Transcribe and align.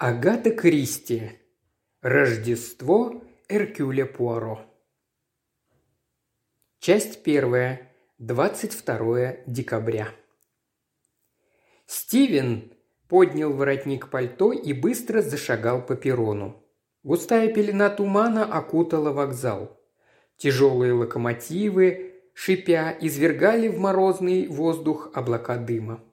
Агата 0.00 0.52
Кристи. 0.52 1.32
Рождество 2.02 3.20
Эркюля 3.48 4.06
Пуаро. 4.06 4.60
Часть 6.78 7.24
первая. 7.24 7.92
22 8.18 9.38
декабря. 9.48 10.14
Стивен 11.86 12.72
поднял 13.08 13.52
воротник 13.52 14.08
пальто 14.08 14.52
и 14.52 14.72
быстро 14.72 15.20
зашагал 15.20 15.84
по 15.84 15.96
перрону. 15.96 16.62
Густая 17.02 17.52
пелена 17.52 17.90
тумана 17.90 18.44
окутала 18.44 19.10
вокзал. 19.10 19.80
Тяжелые 20.36 20.92
локомотивы, 20.92 22.22
шипя, 22.34 22.96
извергали 23.00 23.66
в 23.66 23.80
морозный 23.80 24.46
воздух 24.46 25.10
облака 25.12 25.56
дыма. 25.56 26.04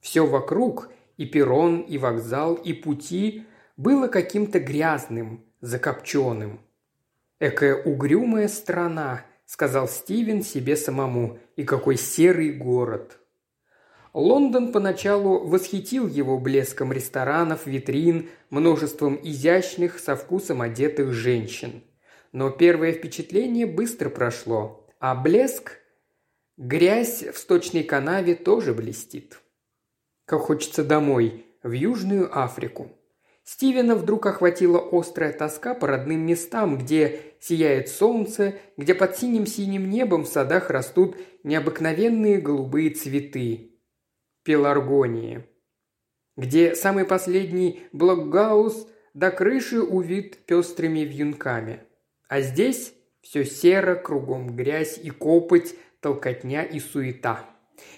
Все 0.00 0.26
вокруг– 0.26 0.88
и 1.16 1.26
перрон, 1.26 1.80
и 1.80 1.98
вокзал, 1.98 2.54
и 2.54 2.72
пути 2.72 3.46
было 3.76 4.08
каким-то 4.08 4.60
грязным, 4.60 5.44
закопченным. 5.60 6.60
«Экая 7.40 7.74
угрюмая 7.74 8.48
страна»,— 8.48 9.24
сказал 9.46 9.88
Стивен 9.88 10.42
себе 10.42 10.76
самому,— 10.76 11.38
«и 11.56 11.64
какой 11.64 11.96
серый 11.96 12.52
город». 12.52 13.18
Лондон 14.14 14.70
поначалу 14.70 15.44
восхитил 15.44 16.06
его 16.06 16.38
блеском 16.38 16.92
ресторанов, 16.92 17.66
витрин, 17.66 18.30
множеством 18.48 19.18
изящных, 19.20 19.98
со 19.98 20.14
вкусом 20.14 20.62
одетых 20.62 21.12
женщин. 21.12 21.82
Но 22.30 22.50
первое 22.50 22.92
впечатление 22.92 23.66
быстро 23.66 24.10
прошло, 24.10 24.86
а 25.00 25.16
блеск, 25.16 25.80
грязь 26.56 27.24
в 27.24 27.36
сточной 27.38 27.82
канаве 27.82 28.36
тоже 28.36 28.72
блестит. 28.72 29.40
Как 30.26 30.40
хочется 30.40 30.82
домой, 30.82 31.46
в 31.62 31.72
Южную 31.72 32.30
Африку. 32.36 32.90
Стивена 33.42 33.94
вдруг 33.94 34.24
охватила 34.24 34.82
острая 34.90 35.32
тоска 35.32 35.74
по 35.74 35.86
родным 35.86 36.24
местам, 36.24 36.78
где 36.78 37.34
сияет 37.40 37.90
солнце, 37.90 38.54
где 38.78 38.94
под 38.94 39.18
синим-синим 39.18 39.90
небом 39.90 40.24
в 40.24 40.28
садах 40.28 40.70
растут 40.70 41.16
необыкновенные 41.42 42.40
голубые 42.40 42.90
цветы. 42.90 43.78
Пеларгонии. 44.44 45.44
Где 46.38 46.74
самый 46.74 47.04
последний 47.04 47.82
блокгаус 47.92 48.88
до 49.12 49.30
крыши 49.30 49.80
увит 49.82 50.46
пестрыми 50.46 51.00
вьюнками. 51.00 51.80
А 52.28 52.40
здесь 52.40 52.94
все 53.20 53.44
серо, 53.44 53.94
кругом 53.94 54.56
грязь 54.56 54.98
и 54.98 55.10
копоть, 55.10 55.74
толкотня 56.00 56.62
и 56.62 56.80
суета. 56.80 57.53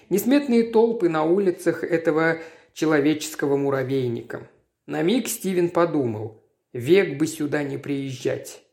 Несметные 0.09 0.63
толпы 0.63 1.09
на 1.09 1.23
улицах 1.23 1.83
этого 1.83 2.39
человеческого 2.73 3.57
муравейника. 3.57 4.47
На 4.85 5.01
миг 5.01 5.27
Стивен 5.27 5.69
подумал, 5.69 6.43
век 6.73 7.17
бы 7.17 7.27
сюда 7.27 7.63
не 7.63 7.77
приезжать. 7.77 8.63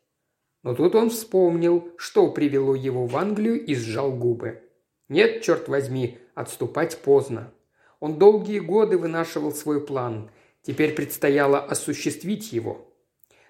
Но 0.62 0.74
тут 0.74 0.94
он 0.94 1.10
вспомнил, 1.10 1.88
что 1.96 2.30
привело 2.30 2.74
его 2.74 3.06
в 3.06 3.16
Англию 3.16 3.64
и 3.64 3.74
сжал 3.74 4.12
губы. 4.12 4.62
Нет, 5.08 5.42
черт 5.42 5.68
возьми, 5.68 6.18
отступать 6.34 6.98
поздно. 6.98 7.52
Он 8.00 8.18
долгие 8.18 8.60
годы 8.60 8.96
вынашивал 8.96 9.52
свой 9.52 9.84
план. 9.84 10.30
Теперь 10.62 10.94
предстояло 10.94 11.58
осуществить 11.58 12.52
его. 12.52 12.90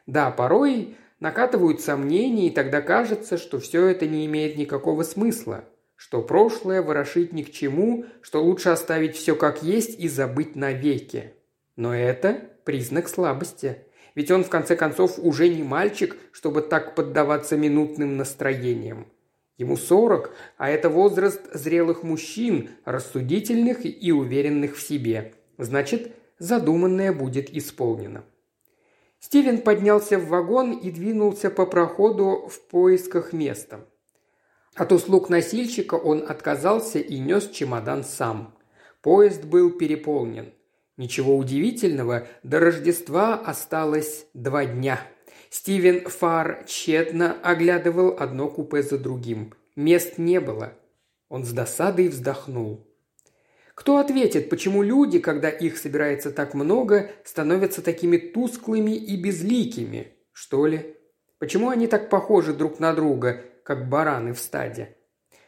Да, 0.07 0.31
порой 0.31 0.97
накатывают 1.21 1.81
сомнения, 1.81 2.49
и 2.49 2.51
тогда 2.51 2.81
кажется, 2.81 3.39
что 3.39 3.61
все 3.61 3.87
это 3.87 4.07
не 4.07 4.27
имеет 4.27 4.57
никакого 4.57 5.03
смысла 5.03 5.65
что 6.05 6.21
прошлое 6.21 6.83
ворошить 6.83 7.33
ни 7.33 7.43
к 7.43 7.51
чему, 7.51 8.05
что 8.21 8.45
лучше 8.45 8.69
оставить 8.69 9.17
все 9.17 9.35
как 9.35 9.63
есть 9.63 9.99
и 9.99 10.07
забыть 10.07 10.55
навеки. 10.55 11.33
Но 11.77 11.97
это 11.97 12.51
признак 12.67 13.09
слабости. 13.09 13.79
Ведь 14.15 14.31
он, 14.31 14.45
в 14.45 14.51
конце 14.51 14.77
концов, 14.77 15.19
уже 15.19 15.49
не 15.49 15.63
мальчик, 15.63 16.15
чтобы 16.31 16.61
так 16.61 16.95
поддаваться 16.95 17.57
минутным 17.57 18.19
настроениям. 18.19 19.07
Ему 19.57 19.79
сорок, 19.79 20.35
а 20.59 20.69
это 20.69 20.91
возраст 20.91 21.41
зрелых 21.55 22.03
мужчин, 22.03 22.69
рассудительных 22.85 23.79
и 23.87 24.13
уверенных 24.13 24.77
в 24.77 24.83
себе. 24.83 25.33
Значит, 25.57 26.13
задуманное 26.39 27.15
будет 27.15 27.49
исполнено. 27.49 28.25
Стивен 29.21 29.63
поднялся 29.63 30.19
в 30.19 30.29
вагон 30.29 30.73
и 30.73 30.91
двинулся 30.91 31.49
по 31.49 31.65
проходу 31.65 32.47
в 32.47 32.61
поисках 32.69 33.33
места– 33.33 33.87
от 34.75 34.93
услуг 34.93 35.29
носильщика 35.29 35.95
он 35.95 36.25
отказался 36.29 36.99
и 36.99 37.19
нес 37.19 37.49
чемодан 37.51 38.05
сам. 38.05 38.55
Поезд 39.03 39.45
был 39.45 39.71
переполнен. 39.71 40.53
Ничего 40.97 41.37
удивительного, 41.37 42.27
до 42.43 42.61
Рождества 42.61 43.35
осталось 43.35 44.27
два 44.35 44.65
дня. 44.65 45.01
Стивен 45.51 46.09
Фар 46.09 46.65
тщетно 46.67 47.37
оглядывал 47.43 48.17
одно 48.19 48.49
купе 48.49 48.83
за 48.83 48.99
другим. 48.99 49.55
Мест 49.77 50.19
не 50.19 50.41
было. 50.41 50.73
Он 51.29 51.45
с 51.45 51.51
досадой 51.51 52.09
вздохнул. 52.09 52.87
Кто 53.75 53.99
ответит, 53.99 54.51
почему 54.51 54.83
люди, 54.83 55.19
когда 55.19 55.51
их 55.51 55.79
собирается 55.79 56.31
так 56.31 56.55
много, 56.55 57.11
становятся 57.25 57.83
такими 57.83 58.17
тусклыми 58.17 58.93
и 58.93 59.21
безликими? 59.21 60.13
Что 60.33 60.67
ли? 60.67 60.97
Почему 61.39 61.71
они 61.71 61.89
так 61.89 62.09
похожи 62.09 62.55
друг 62.55 62.79
на 62.79 62.95
друга, 62.95 63.43
как 63.65 63.89
бараны 63.89 64.33
в 64.33 64.39
стаде. 64.39 64.97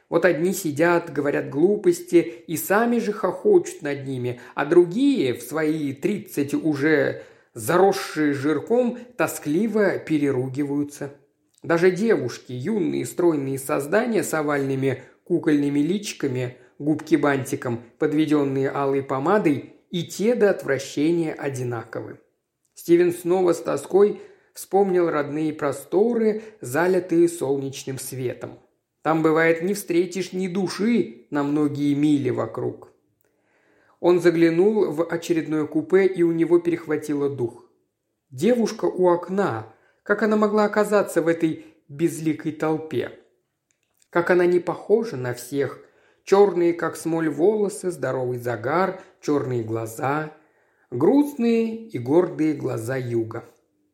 Вот 0.08 0.24
одни 0.24 0.52
сидят, 0.52 1.12
говорят 1.12 1.50
глупости 1.50 2.16
и 2.16 2.56
сами 2.56 2.98
же 2.98 3.12
хохочут 3.12 3.82
над 3.82 4.06
ними, 4.06 4.40
а 4.54 4.64
другие 4.64 5.34
в 5.34 5.42
свои 5.42 5.92
тридцать 5.92 6.54
уже 6.54 7.22
заросшие 7.54 8.32
жирком 8.32 8.98
тоскливо 9.16 9.98
переругиваются. 9.98 11.12
Даже 11.62 11.90
девушки, 11.90 12.52
юные 12.52 13.06
стройные 13.06 13.58
создания 13.58 14.22
с 14.22 14.32
овальными 14.34 15.02
кукольными 15.24 15.80
личиками, 15.80 16.56
губки 16.78 17.16
бантиком, 17.16 17.82
подведенные 17.98 18.70
алой 18.70 19.02
помадой, 19.02 19.72
и 19.90 20.04
те 20.04 20.34
до 20.34 20.50
отвращения 20.50 21.32
одинаковы. 21.32 22.18
Стивен 22.74 23.12
снова 23.12 23.52
с 23.52 23.60
тоской 23.60 24.20
вспомнил 24.56 25.10
родные 25.10 25.52
просторы, 25.52 26.42
залитые 26.62 27.28
солнечным 27.28 27.98
светом. 27.98 28.58
Там, 29.02 29.22
бывает, 29.22 29.62
не 29.62 29.74
встретишь 29.74 30.32
ни 30.32 30.48
души 30.48 31.26
на 31.30 31.42
многие 31.42 31.92
мили 31.92 32.30
вокруг. 32.30 32.90
Он 34.00 34.18
заглянул 34.18 34.90
в 34.90 35.04
очередное 35.04 35.66
купе, 35.66 36.06
и 36.06 36.22
у 36.22 36.32
него 36.32 36.58
перехватило 36.58 37.28
дух. 37.28 37.66
Девушка 38.30 38.86
у 38.86 39.08
окна. 39.08 39.74
Как 40.02 40.22
она 40.22 40.36
могла 40.36 40.64
оказаться 40.64 41.20
в 41.20 41.28
этой 41.28 41.66
безликой 41.88 42.52
толпе? 42.52 43.12
Как 44.08 44.30
она 44.30 44.46
не 44.46 44.58
похожа 44.58 45.16
на 45.16 45.34
всех. 45.34 45.80
Черные, 46.24 46.72
как 46.72 46.96
смоль, 46.96 47.28
волосы, 47.28 47.90
здоровый 47.90 48.38
загар, 48.38 49.02
черные 49.20 49.62
глаза. 49.62 50.32
Грустные 50.90 51.88
и 51.88 51.98
гордые 51.98 52.54
глаза 52.54 52.96
юга. 52.96 53.44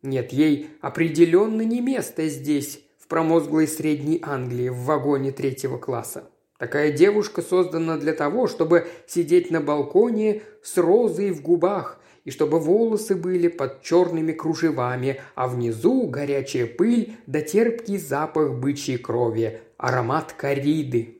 Нет, 0.02 0.32
ей 0.32 0.70
определенно 0.80 1.62
не 1.62 1.80
место 1.80 2.28
здесь, 2.28 2.80
в 2.98 3.06
промозглой 3.06 3.68
Средней 3.68 4.20
Англии, 4.22 4.68
в 4.68 4.78
вагоне 4.78 5.30
третьего 5.30 5.78
класса. 5.78 6.28
Такая 6.58 6.92
девушка 6.92 7.42
создана 7.42 7.96
для 7.96 8.12
того, 8.12 8.46
чтобы 8.46 8.86
сидеть 9.06 9.50
на 9.50 9.60
балконе 9.60 10.42
с 10.62 10.76
розой 10.76 11.30
в 11.30 11.42
губах, 11.42 12.00
и 12.24 12.30
чтобы 12.30 12.60
волосы 12.60 13.16
были 13.16 13.48
под 13.48 13.82
черными 13.82 14.32
кружевами, 14.32 15.20
а 15.34 15.48
внизу 15.48 16.06
горячая 16.06 16.66
пыль 16.66 17.16
да 17.26 17.40
терпкий 17.40 17.98
запах 17.98 18.54
бычьей 18.54 18.98
крови, 18.98 19.60
аромат 19.76 20.32
кориды. 20.32 21.18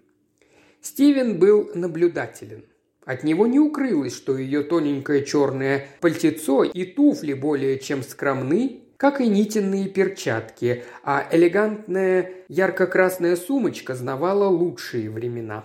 Стивен 0.80 1.38
был 1.38 1.70
наблюдателен. 1.74 2.64
От 3.04 3.24
него 3.24 3.46
не 3.46 3.58
укрылось, 3.58 4.14
что 4.14 4.38
ее 4.38 4.62
тоненькое 4.62 5.24
черное 5.24 5.88
пальтецо 6.00 6.62
и 6.62 6.84
туфли 6.84 7.32
более 7.32 7.78
чем 7.78 8.02
скромны, 8.02 8.82
как 8.96 9.20
и 9.20 9.26
нитиные 9.26 9.88
перчатки, 9.88 10.84
а 11.02 11.26
элегантная 11.32 12.30
ярко-красная 12.48 13.34
сумочка 13.34 13.96
знавала 13.96 14.48
лучшие 14.48 15.10
времена. 15.10 15.64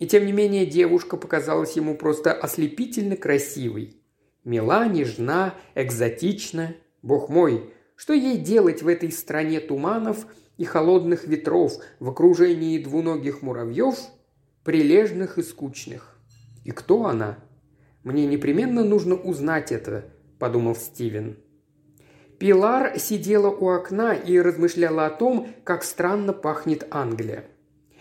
И 0.00 0.08
тем 0.08 0.26
не 0.26 0.32
менее 0.32 0.66
девушка 0.66 1.16
показалась 1.16 1.76
ему 1.76 1.96
просто 1.96 2.32
ослепительно 2.32 3.16
красивой. 3.16 3.96
Мила, 4.42 4.88
нежна, 4.88 5.54
экзотична. 5.76 6.74
Бог 7.02 7.28
мой, 7.28 7.72
что 7.94 8.12
ей 8.12 8.38
делать 8.38 8.82
в 8.82 8.88
этой 8.88 9.12
стране 9.12 9.60
туманов 9.60 10.26
и 10.56 10.64
холодных 10.64 11.28
ветров 11.28 11.74
в 12.00 12.08
окружении 12.08 12.82
двуногих 12.82 13.42
муравьев, 13.42 13.96
прилежных 14.64 15.38
и 15.38 15.42
скучных? 15.42 16.13
И 16.64 16.70
кто 16.70 17.06
она? 17.06 17.38
Мне 18.02 18.26
непременно 18.26 18.84
нужно 18.84 19.14
узнать 19.14 19.72
это, 19.72 20.06
подумал 20.38 20.74
Стивен. 20.74 21.36
Пилар 22.38 22.98
сидела 22.98 23.48
у 23.48 23.68
окна 23.68 24.14
и 24.14 24.38
размышляла 24.38 25.06
о 25.06 25.10
том, 25.10 25.48
как 25.62 25.84
странно 25.84 26.32
пахнет 26.32 26.86
Англия. 26.90 27.44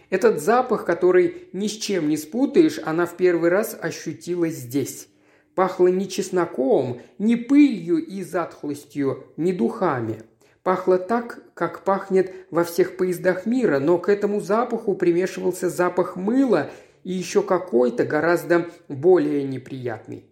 Этот 0.10 0.42
запах, 0.42 0.86
который 0.86 1.50
ни 1.54 1.68
с 1.68 1.72
чем 1.72 2.10
не 2.10 2.18
спутаешь, 2.18 2.80
она 2.84 3.06
в 3.06 3.16
первый 3.16 3.50
раз 3.50 3.78
ощутила 3.80 4.50
здесь. 4.50 5.08
Пахло 5.56 5.88
не 5.88 6.10
чесноком, 6.10 7.02
не 7.20 7.36
пылью 7.36 8.04
и 8.04 8.24
затхлостью, 8.24 9.26
не 9.38 9.54
духами. 9.54 10.24
Пахло 10.64 10.98
так, 10.98 11.44
как 11.54 11.84
пахнет 11.84 12.34
во 12.50 12.64
всех 12.64 12.98
поездах 12.98 13.46
мира, 13.46 13.80
но 13.80 13.98
к 13.98 14.10
этому 14.10 14.40
запаху 14.40 14.96
примешивался 14.96 15.70
запах 15.70 16.16
мыла 16.16 16.72
и 17.04 17.12
еще 17.12 17.44
какой-то 17.44 18.06
гораздо 18.06 18.68
более 18.88 19.44
неприятный. 19.44 20.26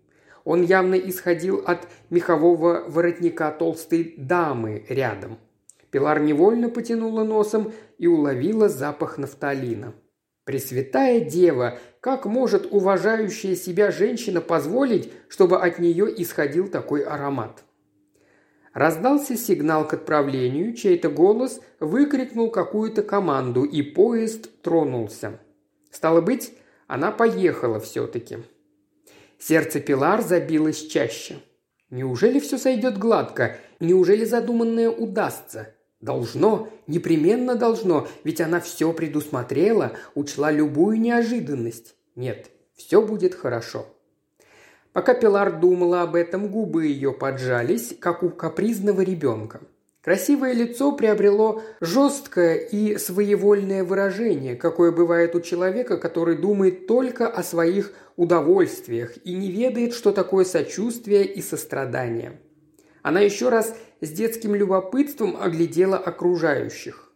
Он 0.44 0.64
явно 0.64 0.96
исходил 0.96 1.64
от 1.66 1.88
мехового 2.10 2.86
воротника 2.88 3.52
толстой 3.52 4.16
дамы 4.18 4.86
рядом. 4.90 5.38
Пилар 5.92 6.22
невольно 6.22 6.70
потянула 6.70 7.24
носом 7.24 7.74
и 7.98 8.08
уловила 8.08 8.70
запах 8.70 9.18
нафталина. 9.18 9.94
Пресвятая 10.46 11.20
Дева, 11.20 11.78
как 12.00 12.26
может 12.26 12.66
уважающая 12.72 13.56
себя 13.56 13.92
женщина 13.92 14.42
позволить, 14.42 15.12
чтобы 15.28 15.62
от 15.62 15.78
нее 15.78 16.12
исходил 16.22 16.68
такой 16.68 17.04
аромат? 17.04 17.64
Раздался 18.74 19.36
сигнал 19.36 19.88
к 19.88 19.94
отправлению, 19.94 20.74
чей-то 20.74 21.10
голос 21.10 21.60
выкрикнул 21.80 22.50
какую-то 22.50 23.04
команду, 23.04 23.64
и 23.64 23.82
поезд 23.82 24.50
тронулся. 24.62 25.40
Стало 25.92 26.22
быть, 26.22 26.54
она 26.92 27.10
поехала 27.14 27.80
все-таки. 27.80 28.40
Сердце 29.40 29.80
Пилар 29.80 30.22
забилось 30.22 30.88
чаще. 30.88 31.38
Неужели 31.90 32.38
все 32.42 32.58
сойдет 32.58 32.98
гладко? 32.98 33.56
Неужели 33.80 34.26
задуманное 34.26 34.90
удастся? 34.90 35.74
Должно, 36.02 36.68
непременно 36.88 37.56
должно, 37.56 38.10
ведь 38.26 38.42
она 38.42 38.60
все 38.60 38.92
предусмотрела, 38.92 39.94
учла 40.16 40.52
любую 40.52 41.00
неожиданность. 41.00 41.96
Нет, 42.18 42.52
все 42.76 43.02
будет 43.02 43.36
хорошо. 43.36 43.86
Пока 44.92 45.14
Пилар 45.14 45.62
думала 45.62 46.02
об 46.02 46.14
этом, 46.14 46.50
губы 46.50 46.88
ее 46.88 47.14
поджались, 47.14 47.96
как 48.02 48.22
у 48.22 48.30
капризного 48.30 49.00
ребенка. 49.00 49.62
Красивое 50.04 50.54
лицо 50.54 50.94
приобрело 50.94 51.62
жесткое 51.80 52.56
и 52.56 52.98
своевольное 52.98 53.84
выражение, 53.84 54.56
какое 54.56 54.92
бывает 54.92 55.36
у 55.36 55.42
человека, 55.42 55.98
который 55.98 56.36
думает 56.38 56.88
только 56.88 57.28
о 57.28 57.44
своих 57.44 57.94
удовольствиях 58.16 59.14
и 59.24 59.36
не 59.36 59.52
ведает, 59.52 59.94
что 59.94 60.12
такое 60.12 60.44
сочувствие 60.44 61.26
и 61.26 61.40
сострадание. 61.44 62.42
Она 63.04 63.20
еще 63.20 63.50
раз 63.50 63.76
с 64.02 64.10
детским 64.10 64.56
любопытством 64.56 65.38
оглядела 65.40 65.98
окружающих. 65.98 67.12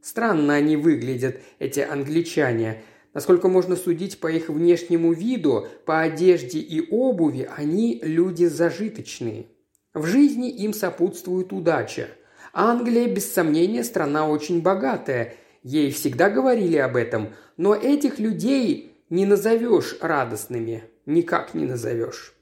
Странно 0.00 0.54
они 0.54 0.76
выглядят, 0.76 1.40
эти 1.58 1.80
англичане. 1.80 2.84
Насколько 3.12 3.48
можно 3.48 3.74
судить 3.74 4.20
по 4.20 4.28
их 4.28 4.48
внешнему 4.50 5.12
виду, 5.12 5.66
по 5.84 6.00
одежде 6.00 6.60
и 6.60 6.88
обуви, 6.92 7.50
они 7.56 7.98
люди 8.04 8.44
зажиточные. 8.44 9.46
В 9.94 10.06
жизни 10.06 10.48
им 10.48 10.72
сопутствует 10.72 11.52
удача– 11.52 12.06
Англия, 12.52 13.06
без 13.06 13.32
сомнения, 13.32 13.84
страна 13.84 14.28
очень 14.28 14.60
богатая. 14.60 15.34
Ей 15.62 15.92
всегда 15.92 16.30
говорили 16.30 16.76
об 16.76 16.96
этом. 16.96 17.30
Но 17.56 17.74
этих 17.74 18.18
людей 18.18 19.04
не 19.10 19.26
назовешь 19.26 19.96
радостными. 20.00 20.84
Никак 21.06 21.54
не 21.54 21.64
назовешь. 21.64 22.34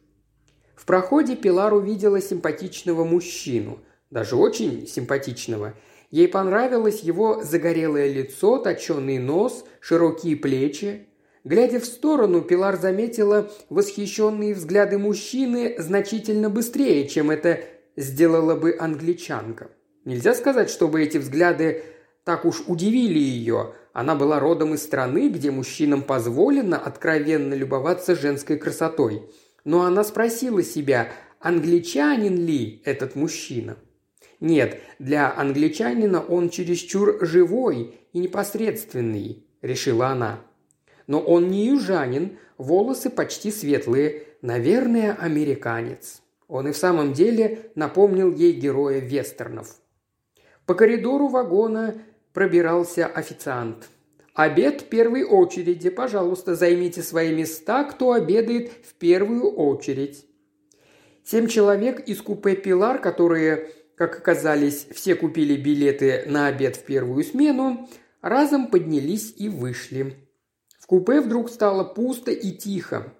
В 0.74 0.86
проходе 0.86 1.36
Пилар 1.36 1.74
увидела 1.74 2.20
симпатичного 2.20 3.04
мужчину. 3.04 3.80
Даже 4.10 4.36
очень 4.36 4.86
симпатичного. 4.86 5.74
Ей 6.10 6.28
понравилось 6.28 7.00
его 7.00 7.42
загорелое 7.42 8.10
лицо, 8.10 8.58
точеный 8.58 9.18
нос, 9.18 9.66
широкие 9.80 10.36
плечи. 10.36 11.06
Глядя 11.44 11.80
в 11.80 11.84
сторону, 11.84 12.40
Пилар 12.40 12.78
заметила 12.78 13.50
восхищенные 13.68 14.54
взгляды 14.54 14.96
мужчины 14.98 15.76
значительно 15.78 16.48
быстрее, 16.48 17.06
чем 17.08 17.30
это 17.30 17.60
сделала 17.96 18.54
бы 18.54 18.76
англичанка. 18.78 19.70
Нельзя 20.08 20.32
сказать, 20.32 20.70
чтобы 20.70 21.02
эти 21.02 21.18
взгляды 21.18 21.82
так 22.24 22.46
уж 22.46 22.62
удивили 22.66 23.18
ее. 23.18 23.74
Она 23.92 24.14
была 24.14 24.40
родом 24.40 24.72
из 24.72 24.82
страны, 24.82 25.28
где 25.28 25.50
мужчинам 25.50 26.00
позволено 26.00 26.78
откровенно 26.78 27.52
любоваться 27.52 28.16
женской 28.16 28.56
красотой. 28.56 29.28
Но 29.64 29.82
она 29.82 30.04
спросила 30.04 30.62
себя, 30.62 31.10
англичанин 31.40 32.36
ли 32.36 32.80
этот 32.86 33.16
мужчина? 33.16 33.76
Нет, 34.40 34.80
для 34.98 35.30
англичанина 35.30 36.22
он 36.22 36.48
чересчур 36.48 37.18
живой 37.26 37.98
и 38.14 38.18
непосредственный, 38.18 39.44
решила 39.60 40.06
она. 40.06 40.40
Но 41.06 41.20
он 41.20 41.50
не 41.50 41.66
южанин, 41.66 42.38
волосы 42.56 43.10
почти 43.10 43.50
светлые, 43.50 44.22
наверное, 44.40 45.12
американец. 45.12 46.22
Он 46.46 46.66
и 46.66 46.72
в 46.72 46.78
самом 46.78 47.12
деле 47.12 47.70
напомнил 47.74 48.32
ей 48.32 48.52
героя 48.52 49.00
вестернов– 49.00 49.76
по 50.68 50.74
коридору 50.74 51.28
вагона 51.28 51.94
пробирался 52.34 53.06
официант. 53.06 53.88
«Обед 54.34 54.82
в 54.82 54.84
первой 54.84 55.24
очереди. 55.24 55.88
Пожалуйста, 55.88 56.54
займите 56.54 57.02
свои 57.02 57.34
места, 57.34 57.84
кто 57.84 58.12
обедает 58.12 58.70
в 58.86 58.92
первую 58.98 59.50
очередь». 59.50 60.26
Семь 61.24 61.46
человек 61.46 62.00
из 62.00 62.20
купе 62.20 62.54
«Пилар», 62.54 63.00
которые, 63.00 63.70
как 63.96 64.18
оказались, 64.18 64.86
все 64.92 65.14
купили 65.14 65.56
билеты 65.56 66.24
на 66.26 66.48
обед 66.48 66.76
в 66.76 66.84
первую 66.84 67.24
смену, 67.24 67.88
разом 68.20 68.66
поднялись 68.66 69.32
и 69.38 69.48
вышли. 69.48 70.16
В 70.78 70.86
купе 70.86 71.22
вдруг 71.22 71.48
стало 71.48 71.82
пусто 71.82 72.30
и 72.30 72.50
тихо. 72.50 73.14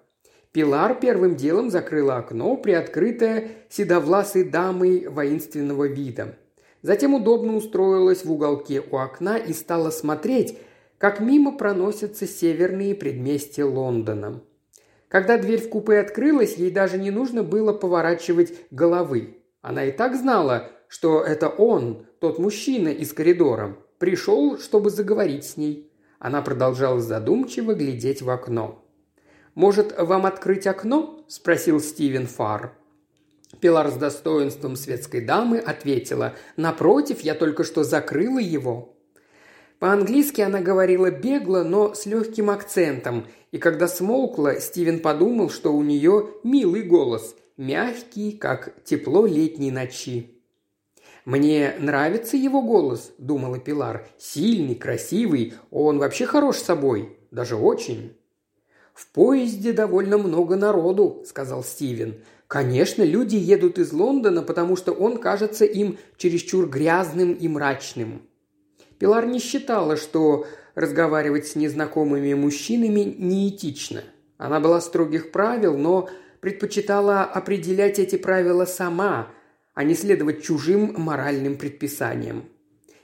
Пилар 0.51 0.99
первым 0.99 1.35
делом 1.35 1.71
закрыла 1.71 2.17
окно, 2.17 2.57
приоткрытое 2.57 3.47
седовласой 3.69 4.43
дамой 4.43 5.07
воинственного 5.07 5.85
вида– 5.85 6.37
Затем 6.81 7.13
удобно 7.13 7.55
устроилась 7.55 8.23
в 8.23 8.31
уголке 8.31 8.81
у 8.81 8.97
окна 8.97 9.37
и 9.37 9.53
стала 9.53 9.89
смотреть, 9.89 10.57
как 10.97 11.19
мимо 11.19 11.57
проносятся 11.57 12.25
северные 12.25 12.95
предместья 12.95 13.65
Лондона. 13.65 14.41
Когда 15.09 15.37
дверь 15.37 15.61
в 15.61 15.69
купе 15.69 15.99
открылась, 15.99 16.55
ей 16.55 16.71
даже 16.71 16.97
не 16.97 17.11
нужно 17.11 17.43
было 17.43 17.73
поворачивать 17.73 18.53
головы. 18.71 19.37
Она 19.61 19.85
и 19.85 19.91
так 19.91 20.15
знала, 20.15 20.71
что 20.87 21.21
это 21.21 21.49
он, 21.49 22.05
тот 22.19 22.39
мужчина 22.39 22.89
из 22.89 23.11
коридора, 23.11 23.77
пришел, 23.97 24.57
чтобы 24.59 24.89
заговорить 24.89 25.45
с 25.45 25.57
ней. 25.57 25.91
Она 26.19 26.41
продолжала 26.41 26.99
задумчиво 26.99 27.73
глядеть 27.73 28.21
в 28.21 28.29
окно. 28.29 28.85
«Может, 29.55 29.97
вам 29.97 30.25
открыть 30.25 30.67
окно?»– 30.67 31.25
спросил 31.27 31.79
Стивен 31.79 32.27
Фарр. 32.27 32.73
Пилар 33.59 33.89
с 33.89 33.95
достоинством 33.95 34.75
светской 34.75 35.21
дамы 35.21 35.57
ответила 35.57 36.35
«Напротив, 36.55 37.21
я 37.21 37.33
только 37.35 37.63
что 37.63 37.83
закрыла 37.83 38.39
его». 38.39 38.95
По-английски 39.79 40.41
она 40.41 40.59
говорила 40.59 41.09
бегло, 41.09 41.63
но 41.63 41.93
с 41.93 42.05
легким 42.05 42.49
акцентом, 42.49 43.27
и 43.51 43.57
когда 43.57 43.87
смолкла, 43.87 44.59
Стивен 44.59 44.99
подумал, 44.99 45.49
что 45.49 45.73
у 45.73 45.81
нее 45.81 46.29
милый 46.43 46.83
голос, 46.83 47.35
мягкий, 47.57 48.33
как 48.33 48.83
тепло 48.83 49.25
летней 49.25 49.71
ночи. 49.71 50.35
«Мне 51.25 51.75
нравится 51.79 52.37
его 52.37 52.61
голос»,– 52.61 53.11
думала 53.17 53.59
Пилар. 53.59 54.07
«Сильный, 54.17 54.75
красивый, 54.75 55.53
он 55.71 55.97
вообще 55.97 56.25
хорош 56.25 56.57
собой, 56.57 57.17
даже 57.31 57.55
очень». 57.55 58.17
«В 58.93 59.07
поезде 59.07 59.71
довольно 59.71 60.17
много 60.17 60.55
народу»,– 60.55 61.23
сказал 61.25 61.63
Стивен. 61.63 62.21
Конечно, 62.49 63.03
люди 63.03 63.35
едут 63.35 63.77
из 63.77 63.93
Лондона, 63.93 64.41
потому 64.41 64.75
что 64.75 64.91
он 64.91 65.19
кажется 65.19 65.65
им 65.65 65.99
чересчур 66.17 66.67
грязным 66.67 67.33
и 67.33 67.47
мрачным. 67.47 68.23
Пилар 68.97 69.27
не 69.27 69.37
считала, 69.37 69.95
что 69.95 70.47
разговаривать 70.73 71.45
с 71.45 71.55
незнакомыми 71.55 72.33
мужчинами 72.33 73.15
неэтично. 73.19 74.01
Она 74.39 74.59
была 74.59 74.81
строгих 74.81 75.31
правил, 75.31 75.77
но 75.77 76.09
предпочитала 76.39 77.21
определять 77.21 77.99
эти 77.99 78.15
правила 78.15 78.65
сама, 78.65 79.27
а 79.75 79.83
не 79.83 79.93
следовать 79.93 80.41
чужим 80.41 80.95
моральным 80.97 81.55
предписаниям. 81.55 82.45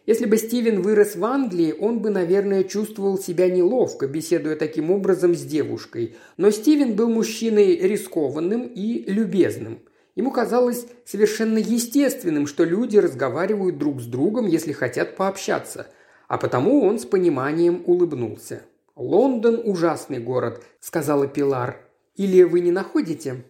Если 0.05 0.25
бы 0.25 0.37
Стивен 0.37 0.81
вырос 0.81 1.15
в 1.15 1.25
Англии, 1.25 1.73
он 1.77 1.99
бы, 1.99 2.11
наверное, 2.11 2.63
чувствовал 2.63 3.17
себя 3.17 3.49
неловко, 3.49 4.07
беседуя 4.07 4.55
таким 4.55 4.91
образом 4.91 5.33
с 5.33 5.41
девушкой. 5.41 6.15
Но 6.37 6.51
Стивен 6.51 6.93
был 6.93 7.09
мужчиной 7.09 7.77
рискованным 7.77 8.67
и 8.67 9.03
любезным. 9.11 9.79
Ему 10.15 10.31
казалось 10.31 10.85
совершенно 11.05 11.57
естественным, 11.57 12.45
что 12.45 12.63
люди 12.63 12.97
разговаривают 12.97 13.79
друг 13.79 13.99
с 13.99 14.05
другом, 14.05 14.45
если 14.45 14.73
хотят 14.73 15.17
пообщаться. 15.17 15.87
А 16.27 16.37
потому 16.37 16.83
он 16.83 16.99
с 16.99 17.05
пониманием 17.05 17.83
улыбнулся. 17.85 18.61
«Лондон– 18.95 19.59
ужасный 19.65 20.19
город»,– 20.19 20.63
сказала 20.79 21.27
Пилар. 21.27 21.81
«Или 22.15 22.43
вы 22.43 22.61
не 22.61 22.71
находите?» 22.71 23.43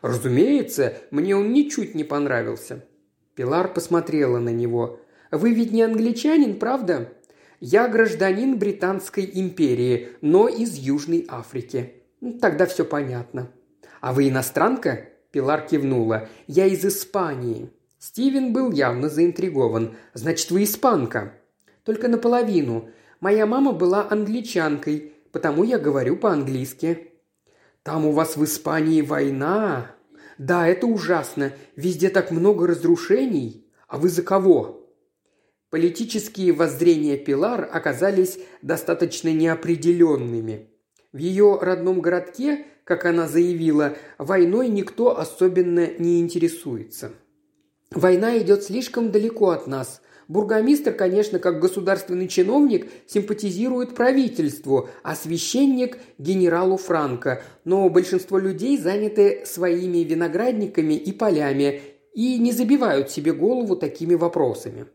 «Разумеется, 0.00 0.94
мне 1.10 1.36
он 1.36 1.52
ничуть 1.52 1.94
не 1.94 2.02
понравился». 2.02 2.84
Пилар 3.36 3.72
посмотрела 3.72 4.38
на 4.38 4.50
него. 4.50 4.98
Вы 5.32 5.54
ведь 5.54 5.72
не 5.72 5.82
англичанин, 5.82 6.58
правда? 6.58 7.10
Я 7.58 7.88
гражданин 7.88 8.58
Британской 8.58 9.28
империи, 9.32 10.10
но 10.20 10.46
из 10.46 10.76
Южной 10.76 11.24
Африки. 11.28 11.94
Тогда 12.40 12.66
все 12.66 12.84
понятно. 12.84 13.50
«А 14.02 14.12
вы 14.12 14.28
иностранка?» 14.28 15.08
Пилар 15.30 15.62
кивнула. 15.66 16.28
«Я 16.46 16.66
из 16.66 16.84
Испании». 16.84 17.70
Стивен 17.98 18.52
был 18.52 18.72
явно 18.72 19.08
заинтригован. 19.08 19.94
«Значит, 20.12 20.50
вы 20.50 20.64
испанка?» 20.64 21.34
«Только 21.84 22.08
наполовину. 22.08 22.90
Моя 23.20 23.46
мама 23.46 23.72
была 23.72 24.06
англичанкой, 24.10 25.12
потому 25.30 25.62
я 25.62 25.78
говорю 25.78 26.16
по-английски». 26.16 27.12
«Там 27.84 28.04
у 28.04 28.12
вас 28.12 28.36
в 28.36 28.44
Испании 28.44 29.02
война?» 29.02 29.92
«Да, 30.36 30.66
это 30.66 30.86
ужасно. 30.86 31.52
Везде 31.76 32.08
так 32.10 32.32
много 32.32 32.66
разрушений. 32.66 33.66
А 33.86 33.98
вы 33.98 34.08
за 34.08 34.22
кого?» 34.22 34.81
Политические 35.72 36.52
воззрения 36.52 37.16
Пилар 37.16 37.66
оказались 37.72 38.38
достаточно 38.60 39.32
неопределенными. 39.32 40.68
В 41.14 41.16
ее 41.16 41.58
родном 41.62 42.02
городке, 42.02 42.66
как 42.84 43.06
она 43.06 43.26
заявила, 43.26 43.96
войной 44.18 44.68
никто 44.68 45.18
особенно 45.18 45.88
не 45.98 46.20
интересуется. 46.20 47.12
Война 47.90 48.36
идет 48.36 48.64
слишком 48.64 49.10
далеко 49.10 49.48
от 49.48 49.66
нас. 49.66 50.02
Бургомистр, 50.28 50.92
конечно, 50.92 51.38
как 51.38 51.58
государственный 51.58 52.28
чиновник, 52.28 52.90
симпатизирует 53.06 53.94
правительству, 53.94 54.90
а 55.02 55.16
священник– 55.16 55.96
генералу 56.18 56.76
Франко. 56.76 57.42
Но 57.64 57.88
большинство 57.88 58.36
людей 58.36 58.76
заняты 58.76 59.46
своими 59.46 60.04
виноградниками 60.04 60.92
и 60.92 61.12
полями 61.12 61.80
и 62.12 62.36
не 62.36 62.52
забивают 62.52 63.10
себе 63.10 63.32
голову 63.32 63.74
такими 63.74 64.14
вопросами. 64.14 64.86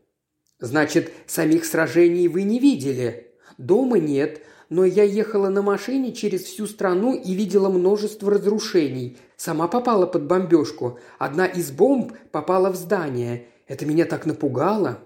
«Значит, 0.60 1.12
самих 1.26 1.64
сражений 1.64 2.26
вы 2.28 2.42
не 2.42 2.58
видели?» 2.58 3.32
«Дома 3.58 3.98
нет, 3.98 4.42
но 4.68 4.84
я 4.84 5.02
ехала 5.02 5.48
на 5.48 5.62
машине 5.62 6.12
через 6.12 6.42
всю 6.42 6.66
страну 6.66 7.14
и 7.14 7.34
видела 7.34 7.68
множество 7.68 8.30
разрушений. 8.30 9.18
Сама 9.36 9.68
попала 9.68 10.06
под 10.06 10.26
бомбежку. 10.26 10.98
Одна 11.18 11.46
из 11.46 11.70
бомб 11.70 12.12
попала 12.32 12.70
в 12.70 12.76
здание. 12.76 13.46
Это 13.66 13.86
меня 13.86 14.04
так 14.04 14.26
напугало». 14.26 14.98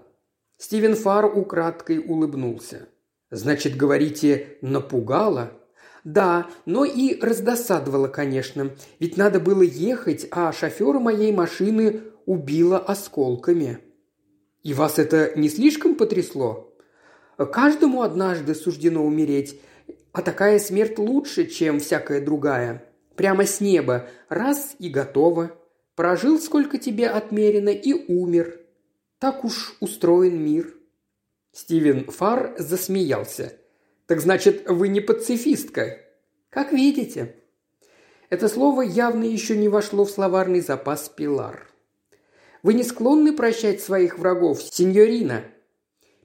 Стивен 0.57 0.95
Фар 0.95 1.25
украдкой 1.25 1.99
улыбнулся. 1.99 2.87
«Значит, 3.29 3.75
говорите, 3.75 4.57
напугало?» 4.61 5.51
«Да, 6.03 6.47
но 6.65 6.83
и 6.83 7.19
раздосадовало, 7.21 8.07
конечно. 8.07 8.71
Ведь 8.99 9.17
надо 9.17 9.39
было 9.39 9.61
ехать, 9.61 10.27
а 10.31 10.51
шофера 10.51 10.99
моей 10.99 11.31
машины 11.31 12.01
убило 12.25 12.77
осколками». 12.77 13.79
«И 14.63 14.73
вас 14.73 14.97
это 14.97 15.33
не 15.35 15.49
слишком 15.49 15.95
потрясло?» 15.95 16.73
Каждому 17.37 18.01
однажды 18.01 18.55
суждено 18.55 19.03
умереть, 19.03 19.59
а 20.11 20.21
такая 20.21 20.59
смерть 20.59 20.99
лучше, 20.99 21.47
чем 21.47 21.79
всякая 21.79 22.21
другая. 22.23 22.85
Прямо 23.15 23.45
с 23.45 23.59
неба. 23.59 24.07
Раз 24.29 24.75
и 24.79 24.89
готово. 24.89 25.51
Прожил, 25.95 26.39
сколько 26.39 26.77
тебе 26.77 27.07
отмерено, 27.07 27.69
и 27.69 27.93
умер. 27.93 28.59
Так 29.19 29.43
уж 29.43 29.75
устроен 29.79 30.43
мир». 30.43 30.73
Стивен 31.51 32.05
Фар 32.05 32.55
засмеялся. 32.57 33.53
«Так 34.07 34.21
значит, 34.21 34.67
вы 34.67 34.87
не 34.87 35.01
пацифистка?» 35.01 35.99
«Как 36.49 36.71
видите». 36.71 37.35
Это 38.29 38.47
слово 38.47 38.81
явно 38.81 39.23
еще 39.23 39.55
не 39.55 39.69
вошло 39.69 40.05
в 40.05 40.11
словарный 40.11 40.61
запас 40.61 41.09
Пилар. 41.09 41.72
«Вы 42.63 42.75
не 42.75 42.83
склонны 42.83 43.33
прощать 43.33 43.81
своих 43.81 44.17
врагов, 44.17 44.61
сеньорина?» 44.63 45.43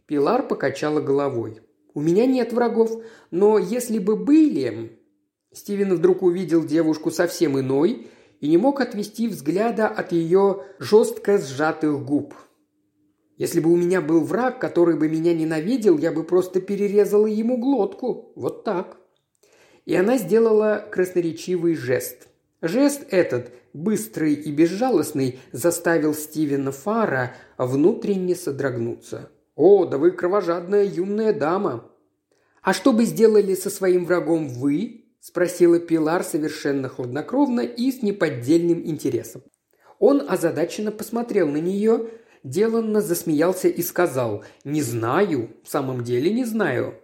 Пилар 0.06 0.46
покачала 0.46 1.00
головой. 1.00 1.60
«У 1.94 2.00
меня 2.00 2.26
нет 2.26 2.52
врагов, 2.52 3.02
но 3.32 3.58
если 3.58 3.98
бы 3.98 4.16
были...» 4.16 4.98
Стивен 5.52 5.94
вдруг 5.94 6.22
увидел 6.22 6.64
девушку 6.64 7.10
совсем 7.10 7.58
иной 7.58 8.08
и 8.40 8.48
не 8.48 8.56
мог 8.56 8.80
отвести 8.80 9.26
взгляда 9.26 9.88
от 9.88 10.12
ее 10.12 10.62
жестко 10.78 11.38
сжатых 11.38 12.04
губ. 12.04 12.34
«Если 13.36 13.58
бы 13.58 13.72
у 13.72 13.76
меня 13.76 14.00
был 14.00 14.20
враг, 14.20 14.60
который 14.60 14.96
бы 14.96 15.08
меня 15.08 15.34
ненавидел, 15.34 15.98
я 15.98 16.12
бы 16.12 16.22
просто 16.22 16.60
перерезала 16.60 17.26
ему 17.26 17.58
глотку. 17.58 18.32
Вот 18.36 18.62
так». 18.62 18.96
И 19.86 19.94
она 19.94 20.18
сделала 20.18 20.86
красноречивый 20.90 21.74
жест. 21.74 22.28
Жест 22.60 23.06
этот, 23.10 23.52
быстрый 23.72 24.34
и 24.34 24.52
безжалостный, 24.52 25.38
заставил 25.52 26.14
Стивена 26.14 26.72
Фара 26.72 27.34
внутренне 27.56 28.34
содрогнуться– 28.34 29.30
«О, 29.58 29.86
да 29.86 29.98
вы 29.98 30.12
кровожадная 30.12 30.84
юная 30.84 31.32
дама!» 31.32 31.90
«А 32.62 32.72
что 32.72 32.92
бы 32.92 33.04
сделали 33.04 33.56
со 33.56 33.70
своим 33.70 34.04
врагом 34.04 34.48
вы?»– 34.48 35.06
спросила 35.20 35.80
Пилар 35.80 36.22
совершенно 36.22 36.88
хладнокровно 36.88 37.62
и 37.62 37.90
с 37.90 38.00
неподдельным 38.00 38.86
интересом. 38.86 39.42
Он 39.98 40.24
озадаченно 40.28 40.92
посмотрел 40.92 41.48
на 41.48 41.56
нее, 41.56 42.08
деланно 42.44 43.00
засмеялся 43.00 43.66
и 43.66 43.82
сказал 43.82 44.44
«Не 44.62 44.80
знаю, 44.80 45.50
в 45.64 45.68
самом 45.68 46.04
деле 46.04 46.32
не 46.32 46.44
знаю». 46.44 46.94